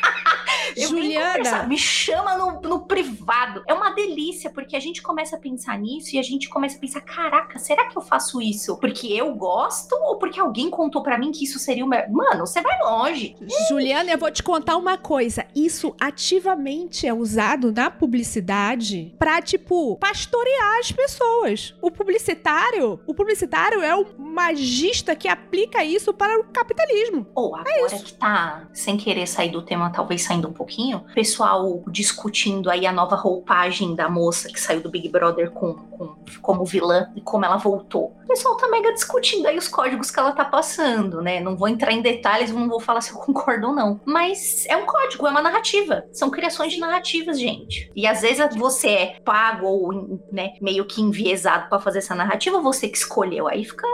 [0.77, 1.64] Juliana.
[1.64, 3.64] Me chama no, no privado.
[3.68, 6.80] É uma delícia, porque a gente começa a pensar nisso e a gente começa a
[6.80, 11.18] pensar: caraca, será que eu faço isso porque eu gosto ou porque alguém contou para
[11.18, 12.02] mim que isso seria o meu.
[12.10, 13.35] Mano, você vai longe.
[13.69, 15.45] Juliana, eu vou te contar uma coisa.
[15.56, 21.76] Isso ativamente é usado na publicidade pra, tipo, pastorear as pessoas.
[21.81, 27.27] O publicitário, o publicitário é o magista que aplica isso para o capitalismo.
[27.35, 31.03] Ou oh, agora é que tá, sem querer sair do tema, talvez saindo um pouquinho,
[31.15, 36.15] pessoal discutindo aí a nova roupagem da moça que saiu do Big Brother com, com
[36.39, 38.15] como vilã e como ela voltou.
[38.23, 41.39] O pessoal tá mega discutindo aí os códigos que ela tá passando, né?
[41.39, 43.99] Não vou entrar em detalhes, não vou falar se eu concordo ou não.
[44.05, 46.05] Mas é um código, é uma narrativa.
[46.13, 47.91] São criações de narrativas, gente.
[47.95, 52.61] E às vezes você é pago ou né, meio que enviesado para fazer essa narrativa,
[52.61, 53.47] você que escolheu.
[53.47, 53.88] Aí fica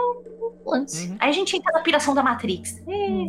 [0.68, 1.08] lance.
[1.08, 1.16] Uhum.
[1.18, 2.80] Aí a gente entra na piração da Matrix.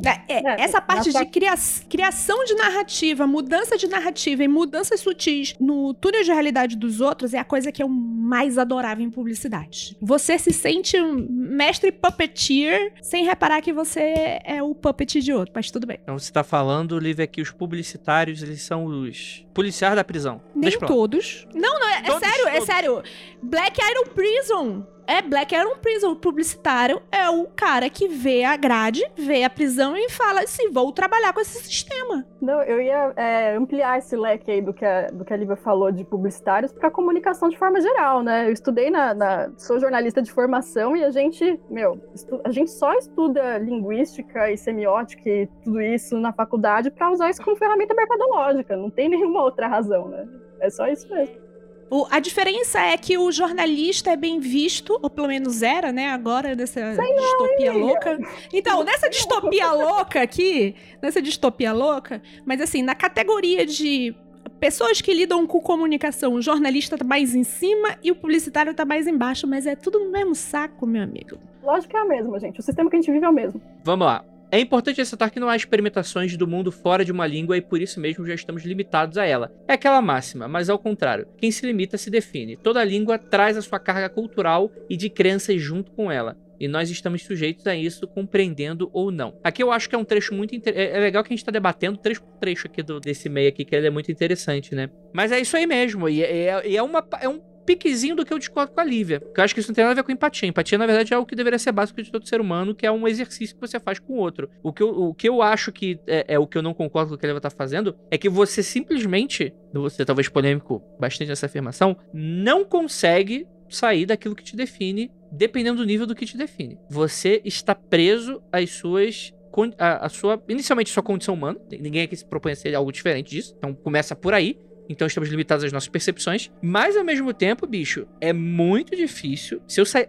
[0.05, 1.53] É, é, é essa parte de cria
[1.89, 7.34] criação de narrativa, mudança de narrativa e mudanças sutis no túnel de realidade dos outros
[7.34, 9.95] é a coisa que eu mais adorava em publicidade.
[10.01, 15.53] Você se sente um mestre puppeteer sem reparar que você é o puppet de outro,
[15.56, 15.99] mas tudo bem.
[16.03, 20.41] Então você tá falando, é que os publicitários, eles são os policiais da prisão.
[20.56, 21.47] Nem todos.
[21.53, 22.57] Não, não, é, é sério, todos.
[22.57, 23.03] é sério.
[23.41, 26.11] Black Iron Prison é Black Iron Prison.
[26.11, 30.72] O publicitário é o cara que vê a grade, vê a prisão e fala assim:
[30.72, 32.23] vou trabalhar com esse sistema.
[32.40, 35.56] Não, eu ia é, ampliar esse leque aí do que a, do que a Lívia
[35.56, 38.48] falou de publicitários para comunicação de forma geral, né?
[38.48, 42.69] Eu estudei na, na, Sou jornalista de formação e a gente, meu, estu, a gente
[42.69, 47.95] só estuda linguística e semiótica e tudo isso na faculdade para usar isso como ferramenta
[47.95, 48.77] mercadológica.
[48.77, 50.27] Não tem nenhuma outra razão, né?
[50.60, 51.48] É só isso mesmo.
[51.89, 56.09] O, a diferença é que o jornalista é bem visto, ou pelo menos era, né?
[56.09, 58.19] Agora, nessa Sei distopia não, louca.
[58.53, 64.15] Então, nessa distopia louca aqui, nessa distopia louca, mas assim, na categoria de
[64.59, 68.85] pessoas que lidam com comunicação, o jornalista tá mais em cima e o publicitário tá
[68.85, 71.37] mais embaixo, mas é tudo no mesmo saco, meu amigo.
[71.63, 72.59] Lógico que é a mesma, gente.
[72.59, 73.61] O sistema que a gente vive é o mesmo.
[73.83, 74.23] Vamos lá.
[74.51, 77.80] É importante ressaltar que não há experimentações do mundo fora de uma língua e por
[77.80, 79.51] isso mesmo já estamos limitados a ela.
[79.67, 82.57] É aquela máxima, mas ao contrário, quem se limita se define.
[82.57, 86.35] Toda língua traz a sua carga cultural e de crenças junto com ela.
[86.59, 89.39] E nós estamos sujeitos a isso, compreendendo ou não.
[89.43, 90.93] Aqui eu acho que é um trecho muito interessante.
[90.93, 93.63] É legal que a gente está debatendo trecho por trecho aqui do, desse meio aqui,
[93.63, 94.89] que ele é muito interessante, né?
[95.13, 96.09] Mas é isso aí mesmo.
[96.09, 97.39] E é, é, é uma, é um
[97.69, 99.19] piquezinho do que eu discordo com a Lívia.
[99.19, 100.49] Porque eu acho que isso não tem nada a ver com empatia.
[100.49, 102.91] Empatia, na verdade, é o que deveria ser básico de todo ser humano, que é
[102.91, 104.49] um exercício que você faz com o outro.
[104.63, 107.09] O que eu, o que eu acho que é, é o que eu não concordo
[107.09, 111.27] com o que a Lívia tá fazendo, é que você simplesmente, você talvez polêmico bastante
[111.27, 116.35] nessa afirmação, não consegue sair daquilo que te define, dependendo do nível do que te
[116.35, 116.79] define.
[116.89, 119.31] Você está preso às suas
[119.77, 121.59] a, a, sua inicialmente sua condição humana.
[121.71, 123.53] Ninguém aqui se propõe a ser algo diferente disso.
[123.57, 124.57] Então começa por aí.
[124.89, 126.51] Então estamos limitados às nossas percepções.
[126.61, 129.61] Mas ao mesmo tempo, bicho, é muito difícil.
[129.67, 130.07] Se eu sair,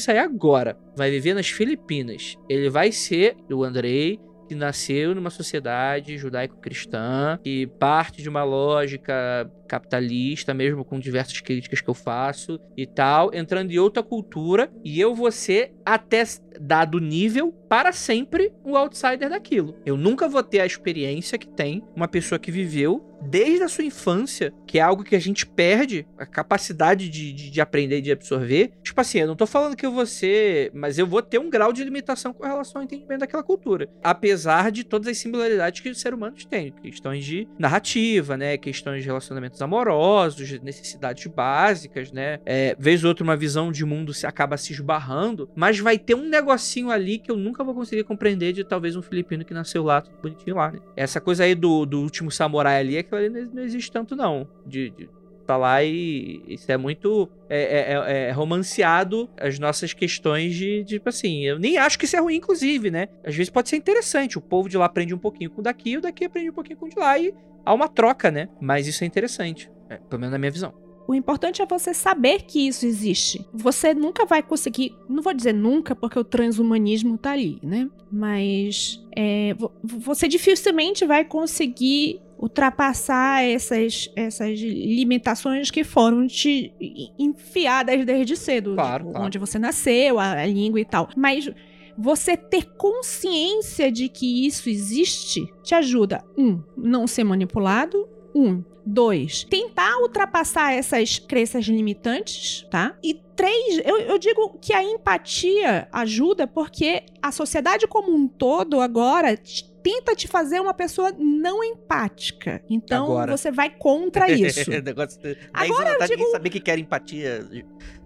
[0.00, 2.36] sair agora, vai viver nas Filipinas.
[2.48, 4.18] Ele vai ser o Andrei
[4.48, 11.80] que nasceu numa sociedade judaico-cristã, que parte de uma lógica capitalista, mesmo com diversas críticas
[11.80, 16.22] que eu faço e tal, entrando em outra cultura, e eu vou ser, até
[16.62, 19.76] dado nível, para sempre um outsider daquilo.
[19.84, 23.84] Eu nunca vou ter a experiência que tem uma pessoa que viveu desde a sua
[23.84, 28.02] infância, que é algo que a gente perde, a capacidade de, de, de aprender e
[28.02, 28.72] de absorver.
[28.82, 31.48] Tipo assim, eu não tô falando que eu vou ser, mas eu vou ter um
[31.48, 33.88] grau de limitação com relação ao entendimento daquela cultura.
[34.02, 39.02] Apesar de todas as similaridades que os seres humanos têm, questões de narrativa, né, questões
[39.02, 44.26] de relacionamentos amorosos, necessidades básicas, né, é, vez ou outra uma visão de mundo se
[44.26, 48.52] acaba se esbarrando, mas vai ter um negocinho ali que eu nunca vou conseguir compreender
[48.52, 50.78] de talvez um filipino que nasceu lá, tudo bonitinho lá, né.
[50.96, 54.48] Essa coisa aí do, do último samurai ali, aquilo ali não, não existe tanto não,
[54.66, 55.08] de, de
[55.46, 60.84] tá lá e isso é muito é, é, é, é, romanceado as nossas questões de,
[60.84, 63.08] de, tipo assim, eu nem acho que isso é ruim, inclusive, né?
[63.24, 65.90] Às vezes pode ser interessante, o povo de lá aprende um pouquinho com o daqui,
[65.90, 67.34] e o daqui aprende um pouquinho com o de lá, e
[67.64, 68.48] há uma troca, né?
[68.60, 70.72] Mas isso é interessante, é, pelo menos na minha visão.
[71.06, 73.44] O importante é você saber que isso existe.
[73.52, 77.88] Você nunca vai conseguir, não vou dizer nunca, porque o transhumanismo tá ali, né?
[78.10, 86.72] Mas é, você dificilmente vai conseguir ultrapassar essas, essas limitações que foram te
[87.18, 88.74] enfiadas desde cedo.
[88.74, 89.26] Claro, tipo, claro.
[89.26, 91.08] Onde você nasceu, a, a língua e tal.
[91.16, 91.48] Mas
[91.96, 99.44] você ter consciência de que isso existe te ajuda, um, não ser manipulado, um, dois,
[99.44, 102.94] tentar ultrapassar essas crenças limitantes, tá?
[103.02, 108.80] E três, eu, eu digo que a empatia ajuda porque a sociedade como um todo
[108.80, 109.38] agora
[109.82, 112.62] tenta te fazer uma pessoa não empática.
[112.70, 113.36] Então Agora.
[113.36, 114.70] você vai contra isso.
[114.70, 115.18] Negócio
[115.52, 117.46] Agora eu digo- sabia que era empatia.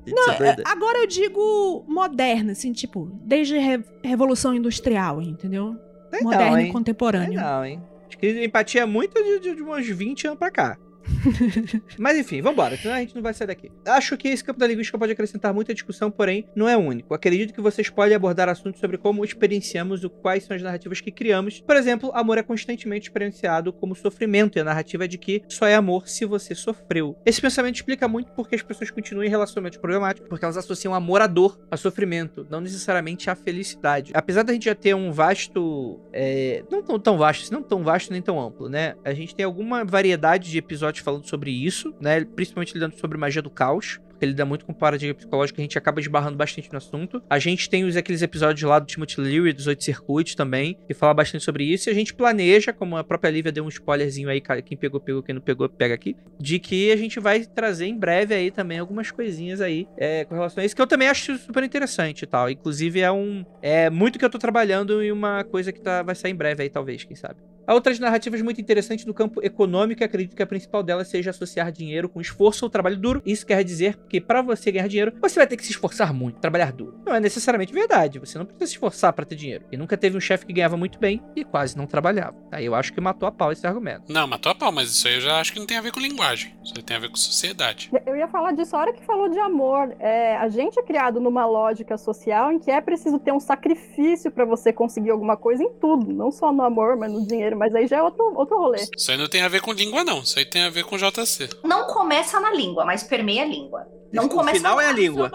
[0.07, 5.77] Não, é, agora eu digo moderna, assim, tipo, desde Re- Revolução Industrial, entendeu?
[6.23, 7.41] Moderno e contemporâneo.
[7.41, 7.83] Não, hein?
[8.09, 10.79] Acho que empatia é muito de, de, de uns 20 anos pra cá.
[11.99, 13.71] Mas enfim, vambora, senão a gente não vai sair daqui.
[13.87, 17.15] Acho que esse campo da linguística pode acrescentar muita discussão, porém não é único.
[17.15, 21.11] Acredito que vocês podem abordar assuntos sobre como experienciamos o quais são as narrativas que
[21.11, 21.61] criamos.
[21.61, 25.67] Por exemplo, amor é constantemente experienciado como sofrimento, e a narrativa é de que só
[25.67, 27.17] é amor se você sofreu.
[27.25, 31.21] Esse pensamento explica muito porque as pessoas continuam em relacionamentos problemáticos, porque elas associam amor
[31.21, 34.13] à dor, a sofrimento, não necessariamente à felicidade.
[34.15, 36.01] Apesar da gente já ter um vasto.
[36.13, 38.95] é, não tão, tão vasto, não tão vasto nem tão amplo, né?
[39.05, 42.25] A gente tem alguma variedade de episódios falando sobre isso, né?
[42.25, 44.01] Principalmente lidando sobre magia do caos.
[44.17, 47.23] Porque ele lida muito com paradigma psicológico, a gente acaba esbarrando bastante no assunto.
[47.29, 50.95] A gente tem os, aqueles episódios lá do Timothy Leary, dos Oito Circuitos também, que
[50.95, 51.89] fala bastante sobre isso.
[51.89, 55.23] E a gente planeja, como a própria Lívia deu um spoilerzinho aí, quem pegou, pegou,
[55.23, 58.79] quem não pegou, pega aqui, de que a gente vai trazer em breve aí também
[58.79, 62.27] algumas coisinhas aí é, com relação a isso, que eu também acho super interessante e
[62.27, 62.49] tal.
[62.49, 63.45] Inclusive é um.
[63.61, 66.63] É muito que eu tô trabalhando em uma coisa que tá, vai sair em breve
[66.63, 67.37] aí, talvez, quem sabe.
[67.67, 71.31] Há outras narrativas muito interessantes no campo econômico e acredito que a principal delas seja
[71.31, 73.21] associar dinheiro com esforço ou trabalho duro.
[73.27, 76.39] Isso quer dizer que para você ganhar dinheiro, você vai ter que se esforçar muito,
[76.39, 77.01] trabalhar duro.
[77.05, 79.65] Não é necessariamente verdade, você não precisa se esforçar para ter dinheiro.
[79.73, 82.37] E nunca teve um chefe que ganhava muito bem e quase não trabalhava.
[82.53, 84.13] Aí eu acho que matou a pau esse argumento.
[84.13, 85.91] Não, matou a pau, mas isso aí eu já acho que não tem a ver
[85.91, 86.55] com linguagem.
[86.63, 87.91] Isso aí tem a ver com sociedade.
[88.07, 89.93] Eu ia falar disso a hora que falou de amor.
[89.99, 94.31] É, a gente é criado numa lógica social em que é preciso ter um sacrifício
[94.31, 97.56] pra você conseguir alguma coisa em tudo, não só no amor, mas no dinheiro.
[97.57, 98.85] Mas aí já é outro, outro rolê.
[98.97, 100.21] Isso aí não tem a ver com língua, não.
[100.21, 101.49] Isso aí tem a ver com JC.
[101.65, 103.87] Não começa na língua, mas permeia a língua.
[104.13, 105.31] Não o começa final na é a língua.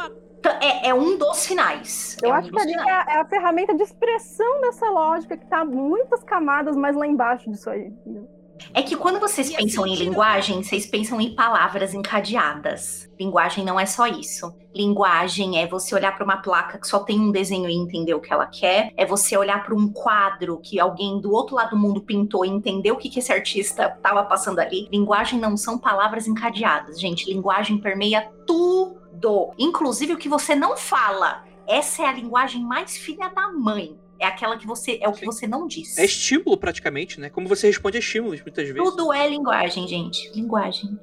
[0.60, 2.18] É, é um dos finais.
[2.22, 3.08] Eu é um acho que a língua finais.
[3.10, 7.70] é a ferramenta de expressão dessa lógica que tá muitas camadas mais lá embaixo disso
[7.70, 7.88] aí.
[7.88, 8.41] entendeu?
[8.74, 13.10] É que quando vocês E pensam em linguagem, vocês pensam em palavras encadeadas.
[13.20, 14.54] Linguagem não é só isso.
[14.74, 18.22] Linguagem é você olhar para uma placa que só tem um desenho e entender o
[18.22, 18.94] que ela quer.
[18.96, 22.50] É você olhar para um quadro que alguém do outro lado do mundo pintou e
[22.50, 24.88] entender o que, que esse artista estava passando ali.
[24.92, 27.32] Linguagem não são palavras encadeadas, gente.
[27.32, 31.44] Linguagem permeia tudo, inclusive o que você não fala.
[31.68, 33.98] Essa é a linguagem mais filha da mãe.
[34.22, 35.26] É aquela que você é o que Sim.
[35.26, 35.98] você não diz.
[35.98, 37.28] É estímulo, praticamente, né?
[37.28, 38.82] Como você responde a estímulos, muitas vezes.
[38.84, 40.32] Tudo é linguagem, gente.
[40.36, 40.98] Linguagem.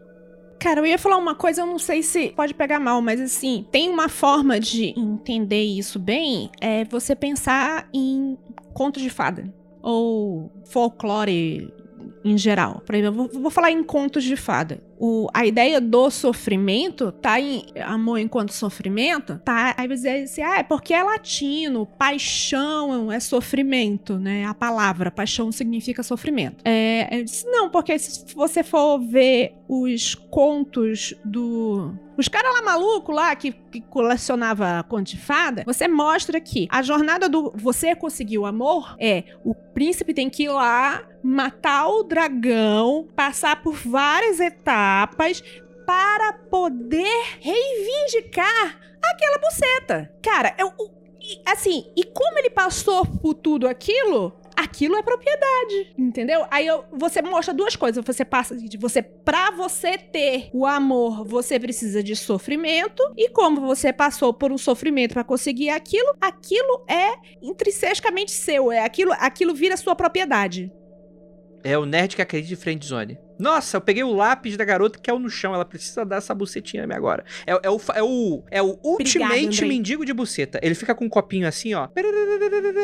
[0.61, 3.67] Cara, eu ia falar uma coisa, eu não sei se pode pegar mal, mas assim,
[3.73, 8.37] tem uma forma de entender isso bem, é você pensar em
[8.73, 11.73] contos de fada ou folclore
[12.25, 12.83] em geral.
[12.85, 14.81] Por exemplo, eu vou, vou falar em contos de fada.
[14.99, 19.75] O, a ideia do sofrimento tá em amor enquanto sofrimento, tá?
[19.77, 24.45] Aí você diz assim, ah, é porque é latino, paixão é sofrimento, né?
[24.45, 26.57] A palavra paixão significa sofrimento.
[26.65, 33.13] É, disse, não, porque se você for ver os contos do os caras lá maluco
[33.13, 38.39] lá que, que colecionava conto de fada, você mostra que a jornada do você conseguir
[38.39, 44.41] o amor é o príncipe tem que ir lá matar o dragão, passar por várias
[44.41, 44.88] etapas
[45.87, 50.13] para poder reivindicar aquela buceta.
[50.23, 50.73] Cara, eu,
[51.47, 56.45] assim, e como ele passou por tudo aquilo, aquilo é propriedade, entendeu?
[56.51, 58.05] Aí eu- você mostra duas coisas.
[58.05, 63.61] Você passa de você pra você ter o amor, você precisa de sofrimento e como
[63.61, 69.55] você passou por um sofrimento pra conseguir aquilo, aquilo é intrinsecamente seu, é aquilo, aquilo
[69.55, 70.73] vira sua propriedade.
[71.63, 73.19] É o nerd que acredita em friendzone.
[73.39, 75.55] Nossa, eu peguei o lápis da garota que é o no chão.
[75.55, 77.25] Ela precisa dar essa bucetinha minha agora.
[77.47, 80.59] É, é o, é o, é o ultimate mendigo de buceta.
[80.63, 81.89] Ele fica com um copinho assim, ó.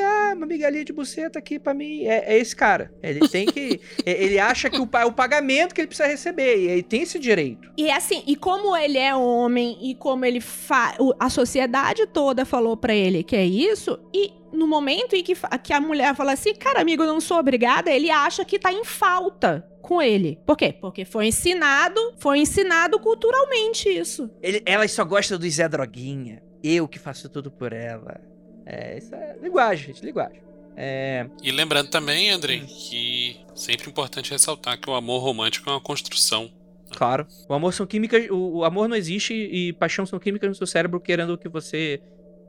[0.07, 2.05] Ah, uma migalhinha de buceta aqui pra mim.
[2.05, 2.93] É, é esse cara.
[3.03, 3.81] Ele tem que.
[4.07, 6.57] é- ele acha que o, é o pagamento que ele precisa receber.
[6.57, 7.73] E ele tem esse direito.
[7.77, 10.95] E assim, e como ele é homem e como ele fa...
[11.19, 15.73] a sociedade toda falou pra ele que é isso, e no momento em que, que
[15.73, 18.85] a mulher fala assim, cara, amigo, eu não sou obrigada, ele acha que tá em
[18.85, 20.39] falta com ele.
[20.47, 20.73] Por quê?
[20.73, 24.31] Porque foi ensinado, foi ensinado culturalmente isso.
[24.43, 26.43] Ele, ela só gosta do Zé Droguinha.
[26.63, 28.21] Eu que faço tudo por ela.
[28.65, 30.43] É, isso é linguagem, gente, linguagem.
[30.77, 35.81] É, E lembrando também, Andrei, que sempre importante ressaltar que o amor romântico é uma
[35.81, 36.51] construção.
[36.97, 37.27] claro.
[37.49, 38.29] O amor são químicas.
[38.31, 42.01] O, o amor não existe e paixão são químicas no seu cérebro querendo que você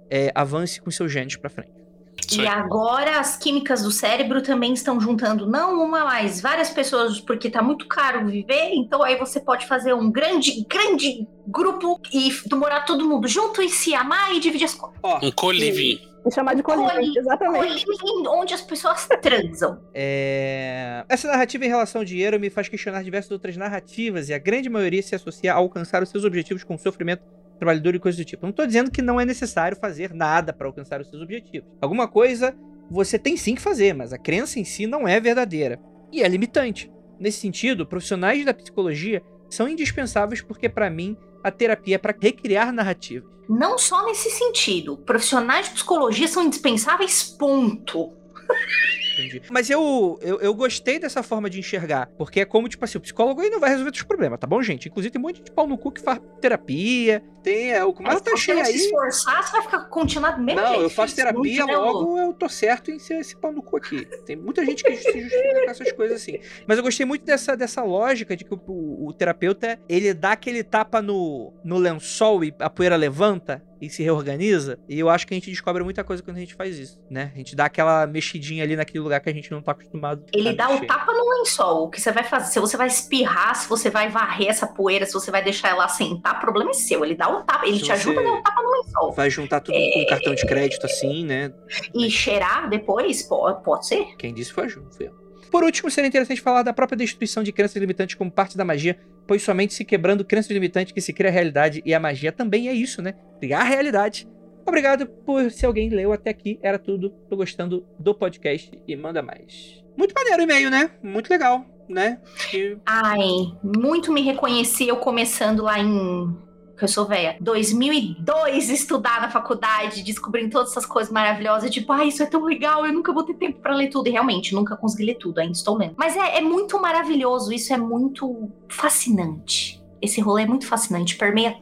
[0.10, 1.85] é, avance com seus genes pra frente.
[2.28, 7.20] Isso E agora as químicas do cérebro também estão juntando não uma, mas várias pessoas,
[7.20, 12.32] porque tá muito caro viver, então aí você pode fazer um grande, grande grupo e
[12.56, 14.98] morar todo mundo junto e se amar e dividir as coisas.
[15.22, 16.00] Um coliving.
[16.28, 17.86] E chamar de colívio, Coli- exatamente.
[17.86, 19.80] Coliving, onde as pessoas transam.
[19.94, 24.40] É, Essa narrativa em relação ao dinheiro me faz questionar diversas outras narrativas e a
[24.40, 27.22] grande maioria se associa a alcançar os seus objetivos com sofrimento,
[27.58, 28.46] trabalho duro e coisas do tipo.
[28.46, 31.70] Não tô dizendo que não é necessário fazer nada para alcançar os seus objetivos.
[31.82, 32.56] Alguma coisa
[32.90, 35.80] você tem sim que fazer, mas a crença em si não é verdadeira
[36.12, 36.92] e é limitante.
[37.20, 42.74] Nesse sentido, profissionais da psicologia são indispensáveis porque para mim a terapia é para recriar
[42.74, 43.30] narrativas.
[43.48, 44.98] Não só nesse sentido.
[44.98, 48.12] Profissionais de psicologia são indispensáveis, ponto.
[49.18, 49.42] Entendi.
[49.50, 52.08] Mas eu, eu, eu gostei dessa forma de enxergar.
[52.18, 54.62] Porque é como, tipo assim, o psicólogo aí não vai resolver os problemas, tá bom,
[54.62, 54.88] gente?
[54.90, 57.24] Inclusive tem um monte de pau no cu que faz terapia.
[57.44, 58.78] Tem, é, o Mas Kumar tá cheio não se aí.
[58.78, 60.82] esforçar, você vai ficar continuado do mesmo Não, jeito.
[60.84, 64.04] eu faço terapia, o- logo eu tô certo em ser esse pau no cu aqui.
[64.26, 66.40] Tem muita gente que se justifica com essas coisas assim.
[66.66, 70.32] Mas eu gostei muito dessa, dessa lógica de que o, o- o terapeuta, ele dá
[70.32, 74.80] aquele tapa no, no lençol e a poeira levanta e se reorganiza.
[74.90, 77.32] E eu acho que a gente descobre muita coisa quando a gente faz isso, né?
[77.36, 80.26] A gente dá aquela mexidinha ali naquele lugar que a gente não tá acostumado.
[80.34, 81.86] Ele dá o tapa no lençol.
[81.86, 82.52] O que você vai fazer?
[82.52, 85.88] Se você vai espirrar, se você vai varrer essa poeira, se você vai deixar ela
[85.88, 87.04] sentar, problema é seu.
[87.04, 89.14] Ele dá o tapa, ele Se te ajuda a dar o tapa no lençol.
[89.14, 91.54] Vai juntar tudo com um cartão de crédito assim, né?
[91.94, 94.16] E cheirar depois, pode, ser.
[94.18, 95.26] Quem disse foi a Ju, eu.
[95.52, 98.98] Por último, seria interessante falar da própria destituição de crenças limitantes como parte da magia,
[99.26, 102.68] pois somente se quebrando crenças limitantes que se cria a realidade, e a magia também
[102.68, 103.14] é isso, né?
[103.40, 104.28] Criar a realidade.
[104.66, 107.12] Obrigado por se alguém leu até aqui, era tudo.
[107.30, 109.84] Tô gostando do podcast e manda mais.
[109.96, 110.92] Muito maneiro o e-mail, né?
[111.04, 112.20] Muito legal, né?
[112.54, 116.36] E Ai, muito me reconheci eu começando lá em.
[116.78, 117.38] Que eu sou velha.
[117.40, 121.72] 2002 estudar na faculdade, descobrindo todas essas coisas maravilhosas.
[121.72, 124.08] Tipo, ah, isso é tão legal, eu nunca vou ter tempo pra ler tudo.
[124.08, 125.94] E realmente, nunca consegui ler tudo, ainda estou lendo.
[125.96, 129.82] Mas é, é muito maravilhoso, isso é muito fascinante.
[130.02, 131.56] Esse rolê é muito fascinante, permeia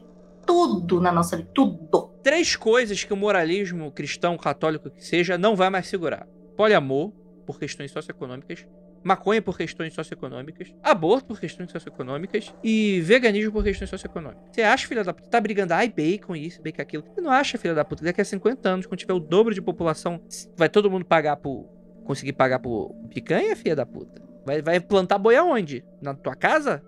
[0.44, 2.13] tudo na nossa vida, tudo.
[2.24, 6.26] Três coisas que o moralismo cristão, católico que seja, não vai mais segurar:
[6.56, 7.12] poliamor,
[7.46, 8.66] por questões socioeconômicas,
[9.04, 14.42] maconha por questões socioeconômicas, aborto por questões socioeconômicas e veganismo por questões socioeconômicas.
[14.50, 17.04] Você acha, filha da puta, tá brigando, ai, bacon isso, bacon aquilo.
[17.14, 19.60] Você não acha, filha da puta, daqui a 50 anos, quando tiver o dobro de
[19.60, 20.20] população,
[20.56, 21.68] vai todo mundo pagar por.
[22.04, 24.22] conseguir pagar por picanha, filha da puta?
[24.46, 25.84] Vai, vai plantar boi aonde?
[26.00, 26.82] Na tua casa?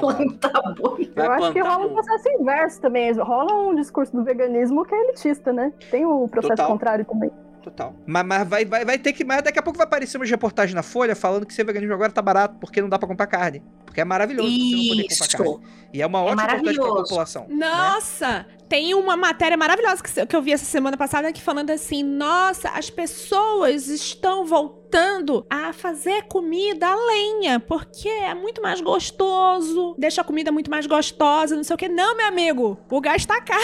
[0.00, 1.10] Plantar boi.
[1.14, 3.12] vai Eu acho que rola um processo inverso também.
[3.12, 5.72] Rola um discurso do veganismo que é elitista, né?
[5.90, 6.68] Tem o processo Total.
[6.68, 7.30] contrário também.
[7.62, 7.94] Total.
[8.06, 9.22] Mas, mas vai, vai, vai ter que.
[9.24, 12.10] Mas daqui a pouco vai aparecer umas reportagens na Folha falando que ser veganismo agora
[12.10, 13.62] tá barato porque não dá pra comprar carne.
[13.84, 15.36] Porque é maravilhoso você não poder comprar Isso.
[15.36, 15.60] carne.
[15.92, 17.46] E é uma ótima oportunidade pra população.
[17.48, 17.54] né?
[17.56, 18.46] Nossa!
[18.68, 22.02] Tem uma matéria maravilhosa que, se- que eu vi essa semana passada que falando assim:
[22.04, 29.94] nossa, as pessoas estão voltando a fazer comida a lenha, porque é muito mais gostoso,
[29.98, 31.88] deixa a comida muito mais gostosa, não sei o que.
[31.88, 33.60] Não, meu amigo, o gás tá caro.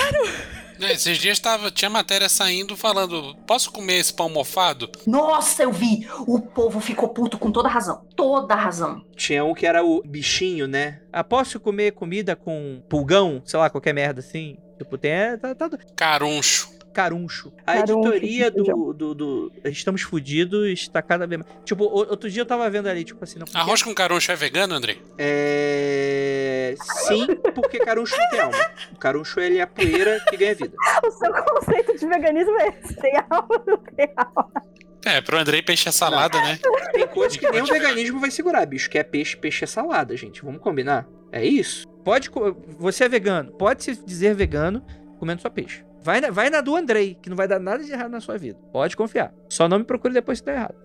[0.81, 4.91] É, esses dias tava, tinha matéria saindo falando: posso comer esse pão mofado?
[5.07, 6.07] Nossa, eu vi.
[6.27, 8.07] O povo ficou puto com toda razão.
[8.15, 9.03] Toda razão.
[9.17, 11.01] Tinha um que era o bichinho, né?
[11.13, 13.43] Ah, posso comer comida com pulgão?
[13.45, 14.57] Sei lá, qualquer merda assim.
[14.79, 15.11] Tipo, tem.
[15.11, 16.76] é, Tá, tá, Caruncho.
[16.97, 17.53] Caruncho.
[17.67, 21.53] A Caruncho, editoria do, do, do Estamos Fudidos está cada vez mais.
[21.63, 23.47] Tipo, outro dia eu tava vendo ali, tipo assim, não.
[23.53, 25.03] Arroz com caruncho é vegano, Andrei?
[25.19, 26.75] É.
[27.07, 28.71] Sim, porque caruncho não tem alma.
[28.95, 30.75] O caruncho ele é a poeira que ganha vida.
[31.07, 32.97] O seu conceito de veganismo é esse.
[32.97, 34.51] Tem alma, não tem alma.
[35.05, 36.59] É, pro Andrei peixe é salada, né?
[36.93, 38.89] Tem coisa que nem o veganismo vai segurar, bicho.
[38.89, 40.43] Que é peixe, peixe é salada, gente.
[40.43, 41.07] Vamos combinar?
[41.31, 41.87] É isso?
[42.03, 42.31] Pode.
[42.79, 43.53] Você é vegano.
[43.53, 44.83] Pode se dizer vegano
[45.19, 45.85] comendo só peixe.
[46.07, 48.39] Vai na, vai na do Andrei, que não vai dar nada de errado na sua
[48.39, 48.57] vida.
[48.73, 49.35] Pode confiar.
[49.49, 50.77] Só não me procure depois se der errado.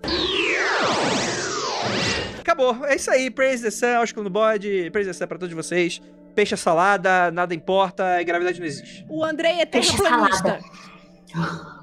[2.39, 2.84] Acabou.
[2.88, 3.30] É isso aí.
[3.30, 4.89] Praise the Sun, Oscar no bode.
[4.89, 6.02] Praise the Sun pra todos vocês.
[6.34, 9.06] Peixe é salada, nada importa e gravidade não existe.
[9.07, 10.60] O Andrei é Peixe terraplanista.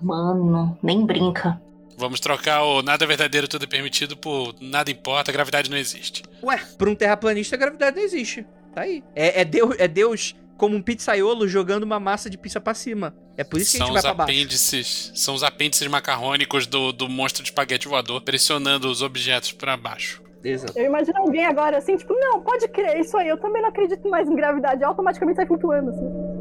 [0.03, 1.63] Mano, nem brinca.
[1.97, 6.25] Vamos trocar o nada é verdadeiro, tudo é permitido por nada importa, gravidade não existe.
[6.43, 8.45] Ué, pra um terraplanista, a gravidade não existe.
[8.75, 9.05] Tá aí.
[9.15, 13.15] É, é Deus, é Deus como um pizzaiolo jogando uma massa de pizza pra cima.
[13.37, 14.33] É por isso que a São gente vai os pra baixo.
[14.33, 19.77] apêndices, são os apêndices macarrônicos do, do monstro de espaguete voador pressionando os objetos pra
[19.77, 20.21] baixo.
[20.45, 20.79] Exato.
[20.79, 24.09] Eu imagino alguém agora assim, tipo, não, pode crer, isso aí, eu também não acredito
[24.11, 26.38] mais em gravidade, automaticamente sai flutuando, assim.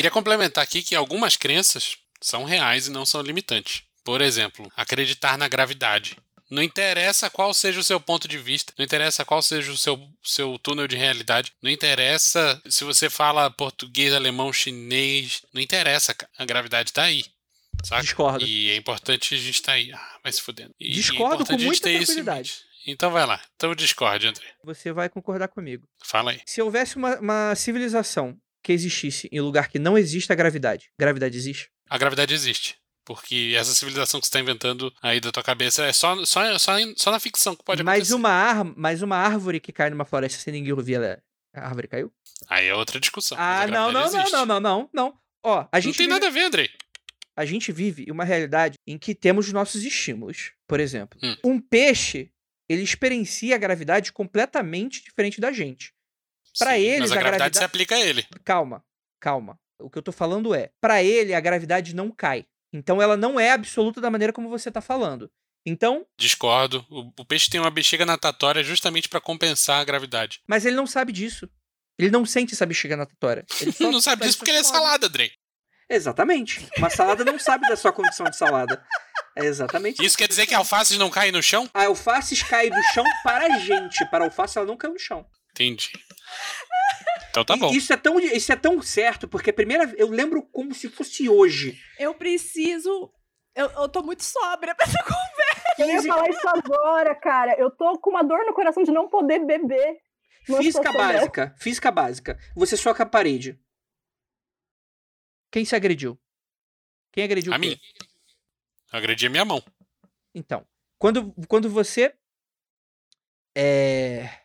[0.00, 3.82] Queria complementar aqui que algumas crenças são reais e não são limitantes.
[4.02, 6.16] Por exemplo, acreditar na gravidade.
[6.50, 10.00] Não interessa qual seja o seu ponto de vista, não interessa qual seja o seu,
[10.24, 16.46] seu túnel de realidade, não interessa se você fala português, alemão, chinês, não interessa, a
[16.46, 17.26] gravidade tá aí.
[17.84, 18.00] Saca?
[18.00, 18.46] Discordo.
[18.46, 19.92] E é importante a gente estar aí.
[19.92, 20.74] Ah, vai se fudendo.
[20.80, 22.48] E, Discordo é com muita tranquilidade.
[22.48, 22.70] mente.
[22.86, 23.38] Então vai lá.
[23.54, 24.46] Então discorde, André.
[24.64, 25.86] Você vai concordar comigo.
[26.02, 26.40] Fala aí.
[26.46, 31.36] Se houvesse uma, uma civilização que existisse em lugar que não existe a gravidade, gravidade
[31.36, 31.70] existe?
[31.88, 32.76] A gravidade existe.
[33.04, 36.72] Porque essa civilização que você está inventando aí da tua cabeça é só, só, só,
[36.96, 38.14] só na ficção que pode mas acontecer.
[38.14, 41.20] uma, ar, mas uma árvore que cai numa floresta sem ninguém ouvir, ela,
[41.54, 42.12] a árvore caiu?
[42.48, 43.36] Aí é outra discussão.
[43.40, 45.18] Ah, não, não, não, não, não, não, não.
[45.42, 46.70] Ó, a Não gente tem vive- nada a ver, Andrei.
[47.34, 50.52] a gente vive uma realidade em que temos nossos estímulos.
[50.68, 51.34] Por exemplo, Hum.
[51.44, 52.30] um peixe,
[52.68, 55.92] ele experiencia a gravidade completamente diferente da gente.
[56.68, 58.26] Sim, eles, Mas a, a gravidade, gravidade- se aplica a ele.
[58.44, 58.84] Calma,
[59.20, 59.58] calma.
[59.80, 62.44] O que eu tô falando é, pra ele a gravidade não cai.
[62.72, 65.30] Então ela não é absoluta da maneira como você tá falando.
[65.66, 66.86] Então, Discordo.
[66.90, 70.40] O, o peixe tem uma bexiga natatória justamente para compensar a gravidade.
[70.48, 71.48] mas ele não sabe disso.
[71.98, 73.44] Ele não sente essa bexiga natatória.
[73.60, 75.32] Ele só não sabe disso porque ele é salada, Andrei.
[75.88, 76.66] Exatamente.
[76.78, 78.82] Uma salada não sabe da sua condição de salada.
[79.36, 81.68] É exatamente Isso quer dizer que alfaces não caem no chão?
[81.74, 84.04] A alface cai do chão para a gente.
[84.10, 85.26] Para a alface, ela não caiu no chão.
[85.50, 85.92] Entendi.
[87.30, 87.70] Então tá bom.
[87.72, 89.92] Isso é, tão, isso é tão certo, porque a primeira.
[89.96, 91.80] Eu lembro como se fosse hoje.
[91.98, 93.12] Eu preciso.
[93.54, 95.74] Eu, eu tô muito sóbria pra essa conversa.
[95.78, 97.54] Eu ia falar isso agora, cara.
[97.58, 100.00] Eu tô com uma dor no coração de não poder beber.
[100.44, 101.12] Física situação dessa.
[101.12, 101.54] básica.
[101.58, 102.38] Física básica.
[102.56, 103.60] Você soca a parede.
[105.50, 106.18] Quem se agrediu?
[107.12, 107.78] Quem agrediu A mim.
[108.92, 109.62] Agredi a minha mão.
[110.34, 110.66] Então,
[110.98, 112.14] quando, quando você
[113.56, 114.39] é,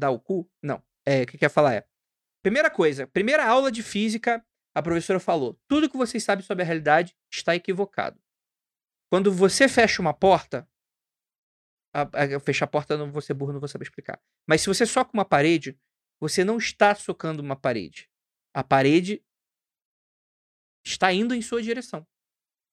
[0.00, 1.86] dá o cu, não, é, o que quer falar é,
[2.42, 4.44] primeira coisa, primeira aula de física,
[4.74, 8.20] a professora falou, tudo que vocês sabem sobre a realidade está equivocado.
[9.10, 10.68] Quando você fecha uma porta,
[11.92, 14.20] a, a, fechar a porta, não vou ser burro, não vou saber explicar.
[14.48, 15.78] Mas se você soca uma parede,
[16.20, 18.08] você não está socando uma parede.
[18.54, 19.24] A parede
[20.84, 22.06] está indo em sua direção.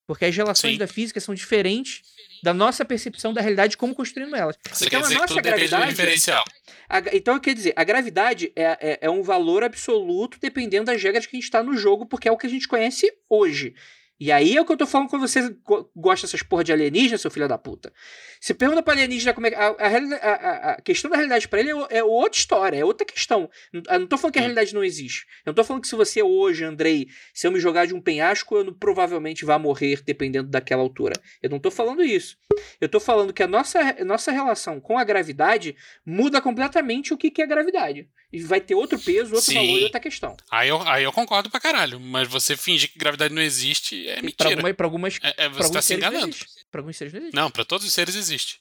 [0.08, 0.78] Porque as relações Sim.
[0.78, 2.00] da física são diferentes
[2.42, 4.56] da nossa percepção da realidade como construindo elas.
[4.72, 6.44] Você Então, quer a dizer que nossa tudo depende do gravidade- diferencial.
[6.88, 11.26] A então, quer dizer, a gravidade é, é, é um valor absoluto dependendo das regras
[11.26, 13.74] que a gente está no jogo, porque é o que a gente conhece hoje.
[14.20, 16.72] E aí é o que eu tô falando quando você go- gosta dessas porra de
[16.72, 17.92] alienígena, seu filho da puta.
[18.40, 19.56] Você pergunta pra alienígena como é que.
[19.56, 23.06] A, a, a- a- questão da realidade pra ele é, é outra história, é outra
[23.06, 23.48] questão.
[23.72, 25.24] Eu não tô falando que a realidade não existe.
[25.46, 28.00] Eu não tô falando que se você hoje, Andrei, se eu me jogar de um
[28.00, 31.14] penhasco, eu não- provavelmente vá morrer dependendo daquela altura.
[31.42, 32.36] Eu não tô falando isso.
[32.80, 37.30] Eu tô falando que a nossa, nossa relação com a gravidade muda completamente o que,
[37.30, 38.08] que é gravidade.
[38.32, 39.54] E vai ter outro peso, outro Sim.
[39.54, 40.36] valor e outra questão.
[40.50, 41.98] Aí eu, aí eu concordo pra caralho.
[41.98, 44.50] Mas você fingir que gravidade não existe é Pra, mentira.
[44.50, 45.18] alguma, pra algumas.
[45.22, 46.28] É, é, pra você tá alguns se enganando.
[46.28, 46.66] existe.
[46.70, 47.36] Pra alguns seres não existe.
[47.36, 48.60] Não, pra todos os seres existe.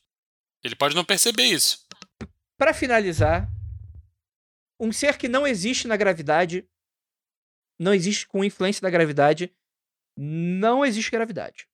[0.64, 1.86] Ele pode não perceber isso.
[2.58, 3.48] Pra finalizar,
[4.80, 6.68] um ser que não existe na gravidade,
[7.80, 9.54] não existe com influência da gravidade,
[10.18, 11.68] não existe gravidade.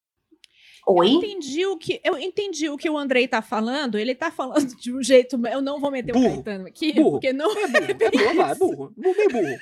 [0.86, 1.08] Oi?
[1.12, 3.98] entendi o que eu entendi o que o Andrei tá falando.
[3.98, 5.40] Ele tá falando de um jeito.
[5.48, 6.44] Eu não vou meter o Burro.
[6.44, 7.12] Caetano aqui, Burro.
[7.12, 8.94] porque não É burro, é burro, vai, é burro.
[8.98, 9.60] Meio burro.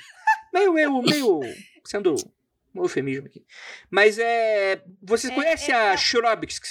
[0.52, 1.40] Meio, meio, meio.
[1.86, 2.16] Sendo
[2.74, 3.44] Um eufemismo aqui.
[3.90, 4.82] Mas é.
[5.02, 6.64] Você É, conhece é- a Churubusc?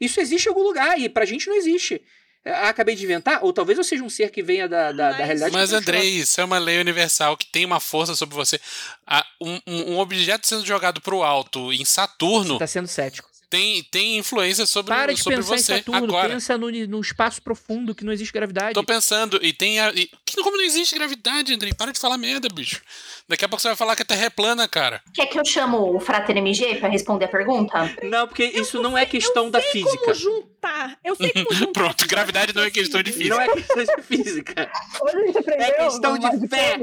[0.00, 2.02] Isso existe em algum lugar e pra gente não existe.
[2.46, 3.42] Ah, acabei de inventar?
[3.42, 5.52] Ou talvez eu seja um ser que venha da, da, da Mas- realidade.
[5.54, 8.60] Mas, Andrei, isso é uma lei universal que tem uma força sobre você.
[9.06, 13.30] Ah, um, um- um objeto sendo jogado pro alto em Saturno Você tá sendo cético.
[13.54, 15.74] Tem, tem influência sobre, Para de sobre pensar você.
[15.74, 18.74] em Saturno, Agora, pensa no, no espaço profundo que não existe gravidade.
[18.74, 19.78] tô pensando, e tem.
[19.78, 20.10] A, e,
[20.42, 21.72] como não existe gravidade, Andrei?
[21.72, 22.82] Para de falar merda, bicho.
[23.28, 25.00] Daqui a pouco você vai falar que a Terra é plana, cara.
[25.14, 27.94] Quer que eu chamo o Frater MG pra responder a pergunta?
[28.02, 29.98] Não, porque isso não é questão eu da sei física.
[29.98, 30.98] Como juntar.
[31.04, 31.72] Eu sei como juntar.
[31.72, 33.36] Pronto, gravidade não é questão de física.
[33.36, 34.72] Não é questão de física.
[35.00, 35.64] Hoje a gente aprendeu.
[35.66, 36.76] É questão de fé.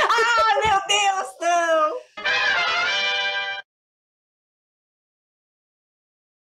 [0.00, 2.77] Ah, meu Deus, não!